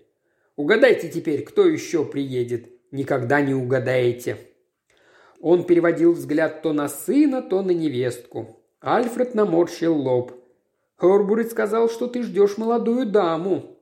«Угадайте 0.56 1.08
теперь, 1.08 1.44
кто 1.44 1.64
еще 1.64 2.04
приедет 2.04 2.66
никогда 2.90 3.40
не 3.40 3.54
угадаете». 3.54 4.36
Он 5.40 5.62
переводил 5.62 6.12
взгляд 6.12 6.60
то 6.62 6.72
на 6.72 6.88
сына, 6.88 7.40
то 7.40 7.62
на 7.62 7.70
невестку. 7.70 8.60
Альфред 8.80 9.36
наморщил 9.36 9.94
лоб. 9.94 10.32
«Хорбурит 10.96 11.52
сказал, 11.52 11.88
что 11.88 12.08
ты 12.08 12.24
ждешь 12.24 12.58
молодую 12.58 13.06
даму». 13.06 13.76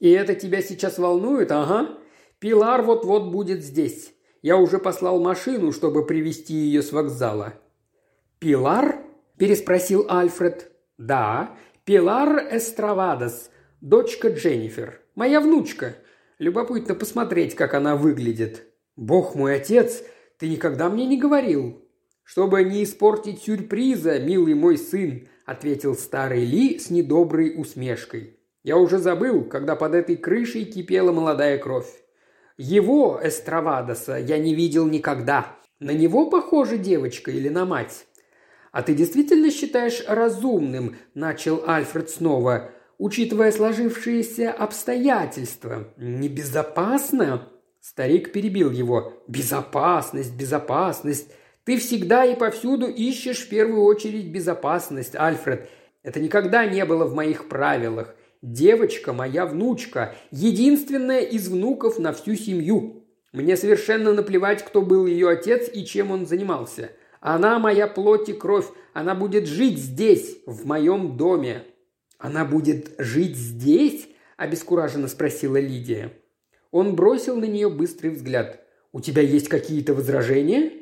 «И 0.00 0.10
это 0.10 0.34
тебя 0.34 0.60
сейчас 0.62 0.98
волнует, 0.98 1.52
ага? 1.52 1.98
Пилар 2.40 2.82
вот-вот 2.82 3.30
будет 3.30 3.62
здесь. 3.62 4.12
Я 4.42 4.56
уже 4.56 4.78
послал 4.78 5.20
машину, 5.20 5.70
чтобы 5.70 6.04
привести 6.04 6.54
ее 6.54 6.82
с 6.82 6.90
вокзала». 6.90 7.54
«Пилар?»– 8.40 9.04
переспросил 9.38 10.06
Альфред. 10.08 10.72
«Да, 10.98 11.56
Пилар 11.84 12.48
Эстравадос, 12.50 13.50
дочка 13.80 14.28
Дженнифер. 14.28 15.00
Моя 15.14 15.40
внучка. 15.40 15.96
Любопытно 16.38 16.94
посмотреть, 16.94 17.54
как 17.54 17.74
она 17.74 17.96
выглядит. 17.96 18.66
Бог 18.96 19.34
мой 19.34 19.56
отец, 19.56 20.02
ты 20.38 20.48
никогда 20.48 20.88
мне 20.88 21.06
не 21.06 21.18
говорил. 21.18 21.84
Чтобы 22.22 22.62
не 22.64 22.84
испортить 22.84 23.42
сюрприза, 23.42 24.18
милый 24.20 24.54
мой 24.54 24.78
сын, 24.78 25.28
ответил 25.44 25.94
старый 25.94 26.44
Ли 26.44 26.78
с 26.78 26.90
недоброй 26.90 27.54
усмешкой. 27.58 28.39
Я 28.62 28.76
уже 28.76 28.98
забыл, 28.98 29.44
когда 29.44 29.74
под 29.74 29.94
этой 29.94 30.16
крышей 30.16 30.64
кипела 30.64 31.12
молодая 31.12 31.58
кровь. 31.58 31.90
Его, 32.58 33.18
Эстравадоса, 33.22 34.16
я 34.16 34.38
не 34.38 34.54
видел 34.54 34.86
никогда. 34.86 35.56
На 35.78 35.92
него 35.92 36.28
похожа 36.28 36.76
девочка 36.76 37.30
или 37.30 37.48
на 37.48 37.64
мать? 37.64 38.06
А 38.70 38.82
ты 38.82 38.94
действительно 38.94 39.50
считаешь 39.50 40.04
разумным, 40.06 40.96
начал 41.14 41.64
Альфред 41.66 42.10
снова, 42.10 42.70
учитывая 42.98 43.50
сложившиеся 43.50 44.52
обстоятельства. 44.52 45.88
Небезопасно?» 45.96 47.48
Старик 47.80 48.30
перебил 48.30 48.70
его. 48.70 49.24
«Безопасность, 49.26 50.36
безопасность. 50.36 51.32
Ты 51.64 51.78
всегда 51.78 52.26
и 52.26 52.36
повсюду 52.36 52.88
ищешь 52.88 53.46
в 53.46 53.48
первую 53.48 53.84
очередь 53.84 54.30
безопасность, 54.30 55.16
Альфред. 55.16 55.68
Это 56.02 56.20
никогда 56.20 56.66
не 56.66 56.84
было 56.84 57.06
в 57.06 57.14
моих 57.14 57.48
правилах. 57.48 58.14
Девочка 58.42 59.12
моя 59.12 59.44
внучка, 59.44 60.14
единственная 60.30 61.20
из 61.20 61.48
внуков 61.48 61.98
на 61.98 62.12
всю 62.12 62.36
семью. 62.36 63.04
Мне 63.32 63.56
совершенно 63.56 64.14
наплевать, 64.14 64.64
кто 64.64 64.80
был 64.80 65.06
ее 65.06 65.28
отец 65.28 65.70
и 65.72 65.84
чем 65.84 66.10
он 66.10 66.26
занимался. 66.26 66.90
Она 67.20 67.58
моя 67.58 67.86
плоть 67.86 68.30
и 68.30 68.32
кровь, 68.32 68.66
она 68.94 69.14
будет 69.14 69.46
жить 69.46 69.78
здесь, 69.78 70.38
в 70.46 70.66
моем 70.66 71.16
доме. 71.16 71.64
«Она 72.18 72.44
будет 72.44 72.94
жить 72.98 73.36
здесь?»– 73.36 74.08
обескураженно 74.36 75.08
спросила 75.08 75.58
Лидия. 75.58 76.12
Он 76.70 76.94
бросил 76.94 77.36
на 77.36 77.46
нее 77.46 77.70
быстрый 77.70 78.08
взгляд. 78.08 78.62
«У 78.92 79.00
тебя 79.00 79.22
есть 79.22 79.48
какие-то 79.48 79.94
возражения?» 79.94 80.72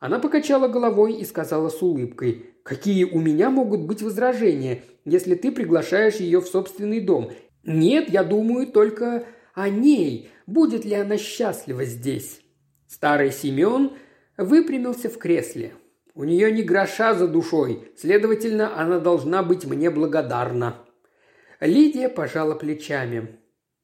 Она 0.00 0.18
покачала 0.18 0.68
головой 0.68 1.14
и 1.14 1.24
сказала 1.24 1.68
с 1.68 1.80
улыбкой. 1.80 2.53
«Какие 2.64 3.04
у 3.04 3.20
меня 3.20 3.50
могут 3.50 3.82
быть 3.82 4.02
возражения, 4.02 4.82
если 5.04 5.36
ты 5.36 5.52
приглашаешь 5.52 6.16
ее 6.16 6.40
в 6.40 6.48
собственный 6.48 7.00
дом? 7.00 7.30
Нет, 7.62 8.08
я 8.08 8.24
думаю 8.24 8.66
только 8.66 9.26
о 9.54 9.68
ней. 9.68 10.30
Будет 10.46 10.84
ли 10.84 10.94
она 10.94 11.16
счастлива 11.18 11.84
здесь?» 11.84 12.40
Старый 12.88 13.30
Семен 13.30 13.92
выпрямился 14.36 15.08
в 15.08 15.18
кресле. 15.18 15.74
У 16.14 16.24
нее 16.24 16.52
не 16.52 16.62
гроша 16.62 17.12
за 17.14 17.28
душой, 17.28 17.88
следовательно, 17.96 18.80
она 18.80 18.98
должна 18.98 19.42
быть 19.42 19.64
мне 19.66 19.90
благодарна». 19.90 20.76
Лидия 21.60 22.08
пожала 22.08 22.54
плечами. 22.54 23.38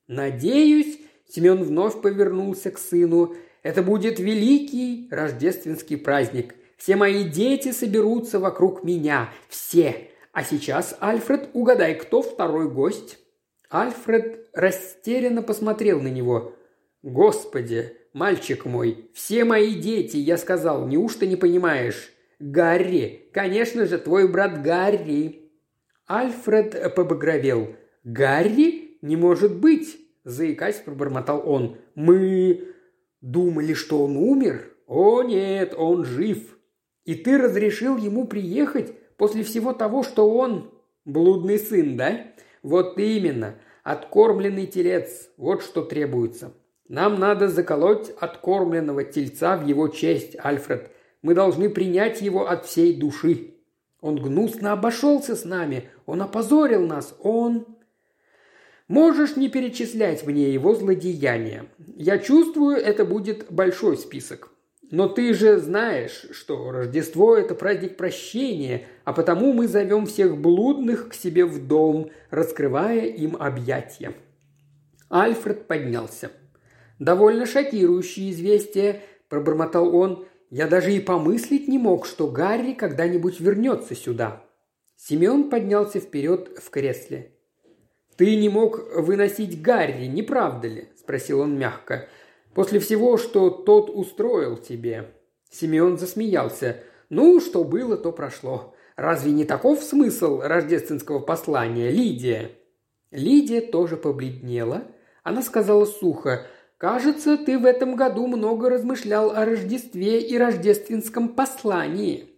«Надеюсь»,– 0.06 0.98
Семен 1.28 1.62
вновь 1.62 2.00
повернулся 2.00 2.70
к 2.70 2.78
сыну,– 2.78 3.34
«это 3.62 3.82
будет 3.82 4.18
великий 4.18 5.06
рождественский 5.10 5.98
праздник. 5.98 6.54
Все 6.80 6.96
мои 6.96 7.24
дети 7.24 7.72
соберутся 7.72 8.38
вокруг 8.38 8.84
меня. 8.84 9.28
Все. 9.50 10.08
А 10.32 10.42
сейчас, 10.42 10.96
Альфред, 10.98 11.50
угадай, 11.52 11.94
кто 11.94 12.22
второй 12.22 12.70
гость?» 12.70 13.18
Альфред 13.68 14.48
растерянно 14.54 15.42
посмотрел 15.42 16.00
на 16.00 16.08
него. 16.08 16.54
«Господи, 17.02 17.92
мальчик 18.14 18.64
мой, 18.64 19.10
все 19.12 19.44
мои 19.44 19.74
дети, 19.74 20.16
я 20.16 20.38
сказал, 20.38 20.86
неужто 20.86 21.26
не 21.26 21.36
понимаешь? 21.36 22.14
Гарри! 22.38 23.28
Конечно 23.34 23.84
же, 23.84 23.98
твой 23.98 24.26
брат 24.26 24.62
Гарри!» 24.62 25.52
Альфред 26.06 26.94
побагровел. 26.94 27.76
«Гарри? 28.04 28.96
Не 29.02 29.16
может 29.16 29.54
быть!– 29.54 29.98
заикаясь, 30.24 30.76
пробормотал 30.76 31.42
он. 31.44 31.76
«Мы 31.94 32.68
думали, 33.20 33.74
что 33.74 34.02
он 34.02 34.16
умер? 34.16 34.72
О 34.86 35.22
нет, 35.22 35.74
он 35.76 36.06
жив. 36.06 36.56
И 37.04 37.14
ты 37.14 37.38
разрешил 37.38 37.96
ему 37.96 38.26
приехать 38.26 38.92
после 39.16 39.42
всего 39.42 39.72
того, 39.72 40.02
что 40.02 40.30
он... 40.30 40.72
Блудный 41.06 41.58
сын, 41.58 41.96
да? 41.96 42.26
Вот 42.62 42.98
именно. 42.98 43.56
Откормленный 43.82 44.66
телец. 44.66 45.30
Вот 45.38 45.62
что 45.62 45.82
требуется. 45.82 46.52
Нам 46.88 47.18
надо 47.18 47.48
заколоть 47.48 48.10
откормленного 48.10 49.04
тельца 49.04 49.56
в 49.56 49.66
его 49.66 49.88
честь, 49.88 50.36
Альфред. 50.38 50.90
Мы 51.22 51.34
должны 51.34 51.70
принять 51.70 52.20
его 52.20 52.48
от 52.48 52.66
всей 52.66 52.94
души. 52.96 53.54
Он 54.00 54.16
гнусно 54.16 54.72
обошелся 54.72 55.36
с 55.36 55.44
нами. 55.44 55.88
Он 56.06 56.22
опозорил 56.22 56.86
нас. 56.86 57.14
Он... 57.22 57.66
Можешь 58.88 59.36
не 59.36 59.48
перечислять 59.48 60.26
мне 60.26 60.50
его 60.50 60.74
злодеяния. 60.74 61.66
Я 61.94 62.18
чувствую, 62.18 62.76
это 62.76 63.04
будет 63.04 63.46
большой 63.50 63.96
список. 63.96 64.50
Но 64.90 65.08
ты 65.08 65.34
же 65.34 65.58
знаешь, 65.58 66.26
что 66.32 66.72
Рождество– 66.72 67.36
это 67.36 67.54
праздник 67.54 67.96
прощения, 67.96 68.86
а 69.04 69.12
потому 69.12 69.52
мы 69.52 69.68
зовем 69.68 70.06
всех 70.06 70.36
блудных 70.36 71.10
к 71.10 71.14
себе 71.14 71.44
в 71.44 71.66
дом, 71.66 72.10
раскрывая 72.30 73.06
им 73.06 73.36
объятия». 73.38 74.14
Альфред 75.08 75.66
поднялся. 75.66 76.30
«Довольно 76.98 77.46
шокирующее 77.46 78.32
известие»,– 78.32 79.02
пробормотал 79.28 79.94
он. 79.94 80.26
«Я 80.50 80.66
даже 80.66 80.92
и 80.92 81.00
помыслить 81.00 81.68
не 81.68 81.78
мог, 81.78 82.04
что 82.04 82.28
Гарри 82.28 82.72
когда-нибудь 82.72 83.38
вернется 83.38 83.94
сюда». 83.94 84.44
Семен 84.96 85.48
поднялся 85.48 86.00
вперед 86.00 86.58
в 86.60 86.68
кресле. 86.70 87.32
«Ты 88.16 88.36
не 88.36 88.48
мог 88.48 88.92
выносить 88.96 89.62
Гарри, 89.62 90.06
не 90.06 90.22
правда 90.22 90.68
ли?»– 90.68 90.88
спросил 90.98 91.40
он 91.40 91.58
мягко. 91.58 92.08
«После 92.54 92.80
всего, 92.80 93.16
что 93.16 93.50
тот 93.50 93.90
устроил 93.90 94.56
тебе». 94.56 95.14
Симеон 95.50 95.98
засмеялся. 95.98 96.78
«Ну, 97.08 97.40
что 97.40 97.64
было, 97.64 97.96
то 97.96 98.12
прошло. 98.12 98.74
Разве 98.96 99.32
не 99.32 99.44
таков 99.44 99.82
смысл 99.82 100.40
рождественского 100.40 101.18
послания, 101.18 101.90
Лидия?» 101.90 102.52
Лидия 103.10 103.60
тоже 103.60 103.96
побледнела. 103.96 104.84
Она 105.22 105.42
сказала 105.42 105.84
сухо, 105.84 106.46
«Кажется, 106.78 107.36
ты 107.36 107.58
в 107.58 107.64
этом 107.64 107.96
году 107.96 108.26
много 108.26 108.70
размышлял 108.70 109.30
о 109.30 109.44
Рождестве 109.44 110.20
и 110.20 110.38
рождественском 110.38 111.30
послании. 111.30 112.30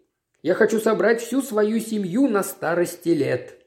Я 0.42 0.54
хочу 0.54 0.80
собрать 0.80 1.20
всю 1.20 1.40
свою 1.40 1.78
семью 1.78 2.28
на 2.28 2.42
старости 2.42 3.10
лет. 3.10 3.62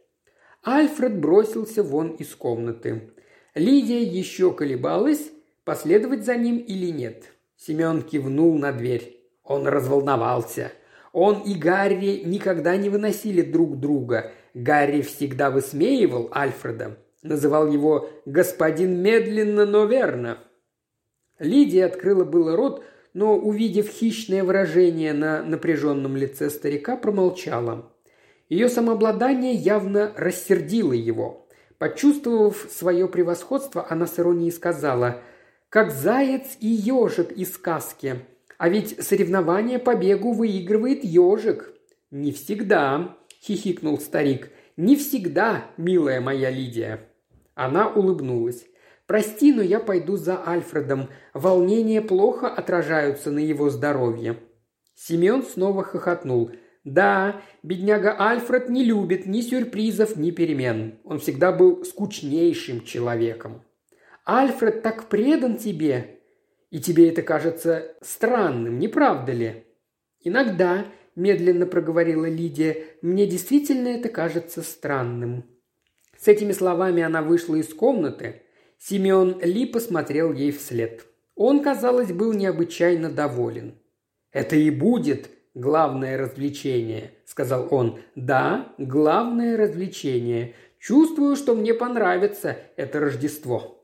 Альфред 0.62 1.18
бросился 1.20 1.84
вон 1.84 2.10
из 2.16 2.36
комнаты. 2.36 3.14
Лидия 3.54 4.04
еще 4.04 4.52
колебалась, 4.52 5.32
последовать 5.66 6.24
за 6.24 6.38
ним 6.38 6.57
или 6.57 6.91
нет. 6.91 7.26
Семен 7.57 8.01
кивнул 8.01 8.57
на 8.57 8.72
дверь. 8.72 9.20
Он 9.43 9.68
разволновался. 9.68 10.72
Он 11.11 11.41
и 11.41 11.53
Гарри 11.55 12.22
никогда 12.26 12.78
не 12.78 12.89
выносили 12.89 13.41
друг 13.41 13.80
друга. 13.80 14.32
Гарри 14.53 15.01
всегда 15.01 15.51
высмеивал 15.51 16.30
Альфреда, 16.34 16.97
называл 17.24 17.68
его 17.68 18.09
«господин 18.26 19.01
медленно, 19.01 19.66
но 19.66 19.86
верно». 19.86 20.38
Лидия 21.39 21.86
открыла 21.86 22.24
было 22.24 22.55
рот, 22.55 22.84
но, 23.13 23.38
увидев 23.38 23.89
хищное 23.89 24.43
выражение 24.43 25.13
на 25.13 25.41
напряженном 25.43 26.16
лице 26.16 26.49
старика, 26.49 26.97
промолчала. 26.97 27.91
Ее 28.49 28.70
самообладание 28.70 29.53
явно 29.53 30.13
рассердило 30.16 30.93
его. 30.93 31.47
Почувствовав 31.78 32.68
свое 32.70 33.07
превосходство, 33.07 33.86
она 33.89 34.05
с 34.05 34.20
иронией 34.20 34.51
сказала 34.51 35.22
«Как 35.76 35.92
заяц 35.92 36.56
и 36.62 36.68
ежик 36.68 37.34
из 37.34 37.56
сказки. 37.56 38.22
А 38.58 38.70
ведь 38.70 39.04
соревнование 39.04 39.78
по 39.78 39.94
бегу 39.94 40.32
выигрывает 40.32 41.04
ежик». 41.04 41.74
«Не 42.12 42.32
всегда»,– 42.32 43.18
хихикнул 43.44 44.00
старик. 44.00 44.52
«Не 44.78 44.96
всегда, 44.96 45.66
милая 45.76 46.22
моя 46.22 46.50
Лидия». 46.50 47.10
Она 47.56 47.90
улыбнулась. 47.90 48.66
«Прости, 49.06 49.52
но 49.52 49.62
я 49.62 49.82
пойду 49.82 50.16
за 50.16 50.42
Альфредом. 50.48 51.10
Волнения 51.34 52.02
плохо 52.02 52.48
отражаются 52.48 53.30
на 53.30 53.40
его 53.40 53.70
здоровье». 53.70 54.38
Семен 54.94 55.44
снова 55.44 55.84
хохотнул– 55.84 56.52
да, 56.86 57.42
бедняга 57.64 58.16
Альфред 58.18 58.70
не 58.70 58.86
любит 58.86 59.26
ни 59.26 59.42
сюрпризов, 59.42 60.16
ни 60.16 60.32
перемен. 60.32 61.00
Он 61.04 61.20
всегда 61.20 61.52
был 61.52 61.84
скучнейшим 61.84 62.86
человеком. 62.86 63.64
Альфред 64.26 64.82
так 64.82 65.08
предан 65.08 65.58
тебе, 65.58 66.20
и 66.72 66.80
тебе 66.80 67.10
это 67.10 67.22
кажется 67.22 67.96
странным, 68.02 68.80
не 68.80 68.88
правда 68.88 69.32
ли? 69.32 69.66
Иногда, 70.24 70.86
медленно 71.16 71.68
проговорила 71.68 72.26
Лидия, 72.26 72.86
мне 73.04 73.28
действительно 73.28 73.90
это 73.90 74.10
кажется 74.10 74.64
странным. 74.64 75.46
С 76.18 76.28
этими 76.28 76.54
словами 76.54 77.04
она 77.04 77.22
вышла 77.22 77.56
из 77.56 77.72
комнаты. 77.72 78.42
Симеон 78.80 79.40
Ли 79.42 79.68
посмотрел 79.68 80.34
ей 80.34 80.52
вслед. 80.52 81.06
Он, 81.36 81.62
казалось, 81.62 82.12
был 82.12 82.34
необычайно 82.34 83.12
доволен. 83.12 83.76
«Это 84.32 84.56
и 84.56 84.72
будет 84.72 85.30
главное 85.54 86.18
развлечение»,– 86.18 87.12
сказал 87.26 87.68
он. 87.72 88.00
«Да, 88.16 88.74
главное 88.78 89.56
развлечение. 89.56 90.56
Чувствую, 90.80 91.36
что 91.36 91.54
мне 91.56 91.74
понравится 91.74 92.58
это 92.76 93.00
Рождество». 93.00 93.75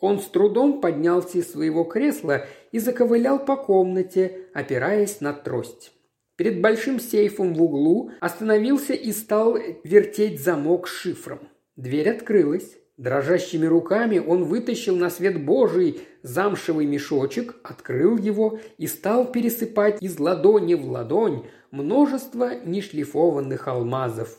Он 0.00 0.18
с 0.18 0.26
трудом 0.26 0.80
поднялся 0.80 1.38
из 1.38 1.52
своего 1.52 1.84
кресла 1.84 2.46
и 2.72 2.78
заковылял 2.78 3.38
по 3.38 3.56
комнате, 3.56 4.46
опираясь 4.54 5.20
на 5.20 5.32
трость. 5.32 5.92
Перед 6.36 6.62
большим 6.62 6.98
сейфом 6.98 7.52
в 7.52 7.62
углу 7.62 8.12
остановился 8.20 8.94
и 8.94 9.12
стал 9.12 9.58
вертеть 9.84 10.42
замок 10.42 10.88
с 10.88 10.90
шифром. 10.90 11.40
Дверь 11.76 12.10
открылась. 12.10 12.76
Дрожащими 12.96 13.64
руками 13.64 14.18
он 14.18 14.44
вытащил 14.44 14.94
на 14.94 15.08
свет 15.08 15.42
Божий 15.42 16.00
замшевый 16.22 16.84
мешочек, 16.84 17.56
открыл 17.62 18.18
его 18.18 18.58
и 18.76 18.86
стал 18.86 19.32
пересыпать 19.32 20.02
из 20.02 20.18
ладони 20.18 20.74
в 20.74 20.86
ладонь 20.90 21.46
множество 21.70 22.60
нешлифованных 22.62 23.68
алмазов. 23.68 24.38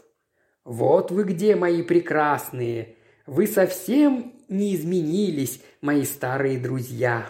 «Вот 0.63 1.11
вы 1.11 1.23
где, 1.23 1.55
мои 1.55 1.81
прекрасные! 1.81 2.97
Вы 3.25 3.47
совсем 3.47 4.33
не 4.51 4.75
изменились, 4.75 5.61
мои 5.81 6.03
старые 6.03 6.59
друзья! 6.59 7.27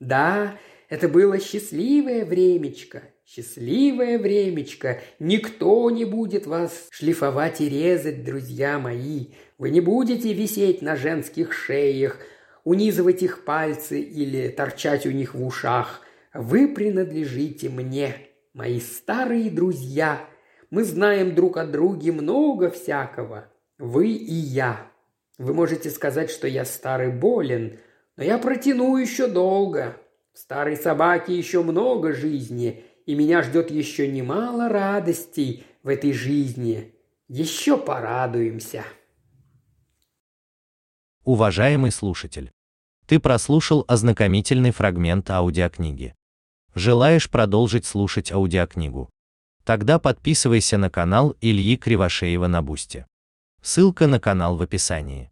Да, 0.00 0.58
это 0.88 1.08
было 1.08 1.40
счастливое 1.40 2.24
времечко, 2.24 3.02
счастливое 3.24 4.18
времечко. 4.18 5.00
Никто 5.18 5.90
не 5.90 6.04
будет 6.04 6.46
вас 6.46 6.88
шлифовать 6.90 7.60
и 7.60 7.68
резать, 7.68 8.24
друзья 8.24 8.78
мои. 8.78 9.28
Вы 9.56 9.70
не 9.70 9.80
будете 9.80 10.32
висеть 10.32 10.82
на 10.82 10.96
женских 10.96 11.52
шеях, 11.52 12.18
унизывать 12.64 13.22
их 13.22 13.44
пальцы 13.44 14.00
или 14.00 14.48
торчать 14.48 15.06
у 15.06 15.10
них 15.10 15.34
в 15.34 15.44
ушах. 15.44 16.02
Вы 16.34 16.68
принадлежите 16.68 17.70
мне, 17.70 18.14
мои 18.52 18.80
старые 18.80 19.50
друзья. 19.50 20.28
Мы 20.70 20.84
знаем 20.84 21.34
друг 21.34 21.56
о 21.56 21.66
друге 21.66 22.12
много 22.12 22.70
всякого. 22.70 23.48
Вы 23.78 24.08
и 24.08 24.34
я. 24.34 24.93
Вы 25.38 25.52
можете 25.52 25.90
сказать, 25.90 26.30
что 26.30 26.46
я 26.46 26.64
старый 26.64 27.10
болен, 27.10 27.78
но 28.16 28.24
я 28.24 28.38
протяну 28.38 28.96
еще 28.96 29.26
долго. 29.26 29.96
В 30.32 30.38
старой 30.38 30.76
собаке 30.76 31.36
еще 31.36 31.62
много 31.62 32.12
жизни, 32.12 32.84
и 33.06 33.14
меня 33.14 33.42
ждет 33.42 33.70
еще 33.70 34.08
немало 34.08 34.68
радостей 34.68 35.66
в 35.82 35.88
этой 35.88 36.12
жизни. 36.12 36.94
Еще 37.28 37.76
порадуемся. 37.76 38.84
Уважаемый 41.24 41.90
слушатель, 41.90 42.50
ты 43.06 43.18
прослушал 43.18 43.84
ознакомительный 43.88 44.70
фрагмент 44.70 45.30
аудиокниги. 45.30 46.14
Желаешь 46.74 47.30
продолжить 47.30 47.86
слушать 47.86 48.30
аудиокнигу? 48.30 49.08
Тогда 49.64 49.98
подписывайся 49.98 50.76
на 50.76 50.90
канал 50.90 51.36
Ильи 51.40 51.76
Кривошеева 51.76 52.46
на 52.46 52.60
Бусте. 52.62 53.06
Ссылка 53.64 54.06
на 54.06 54.20
канал 54.20 54.58
в 54.58 54.62
описании. 54.62 55.30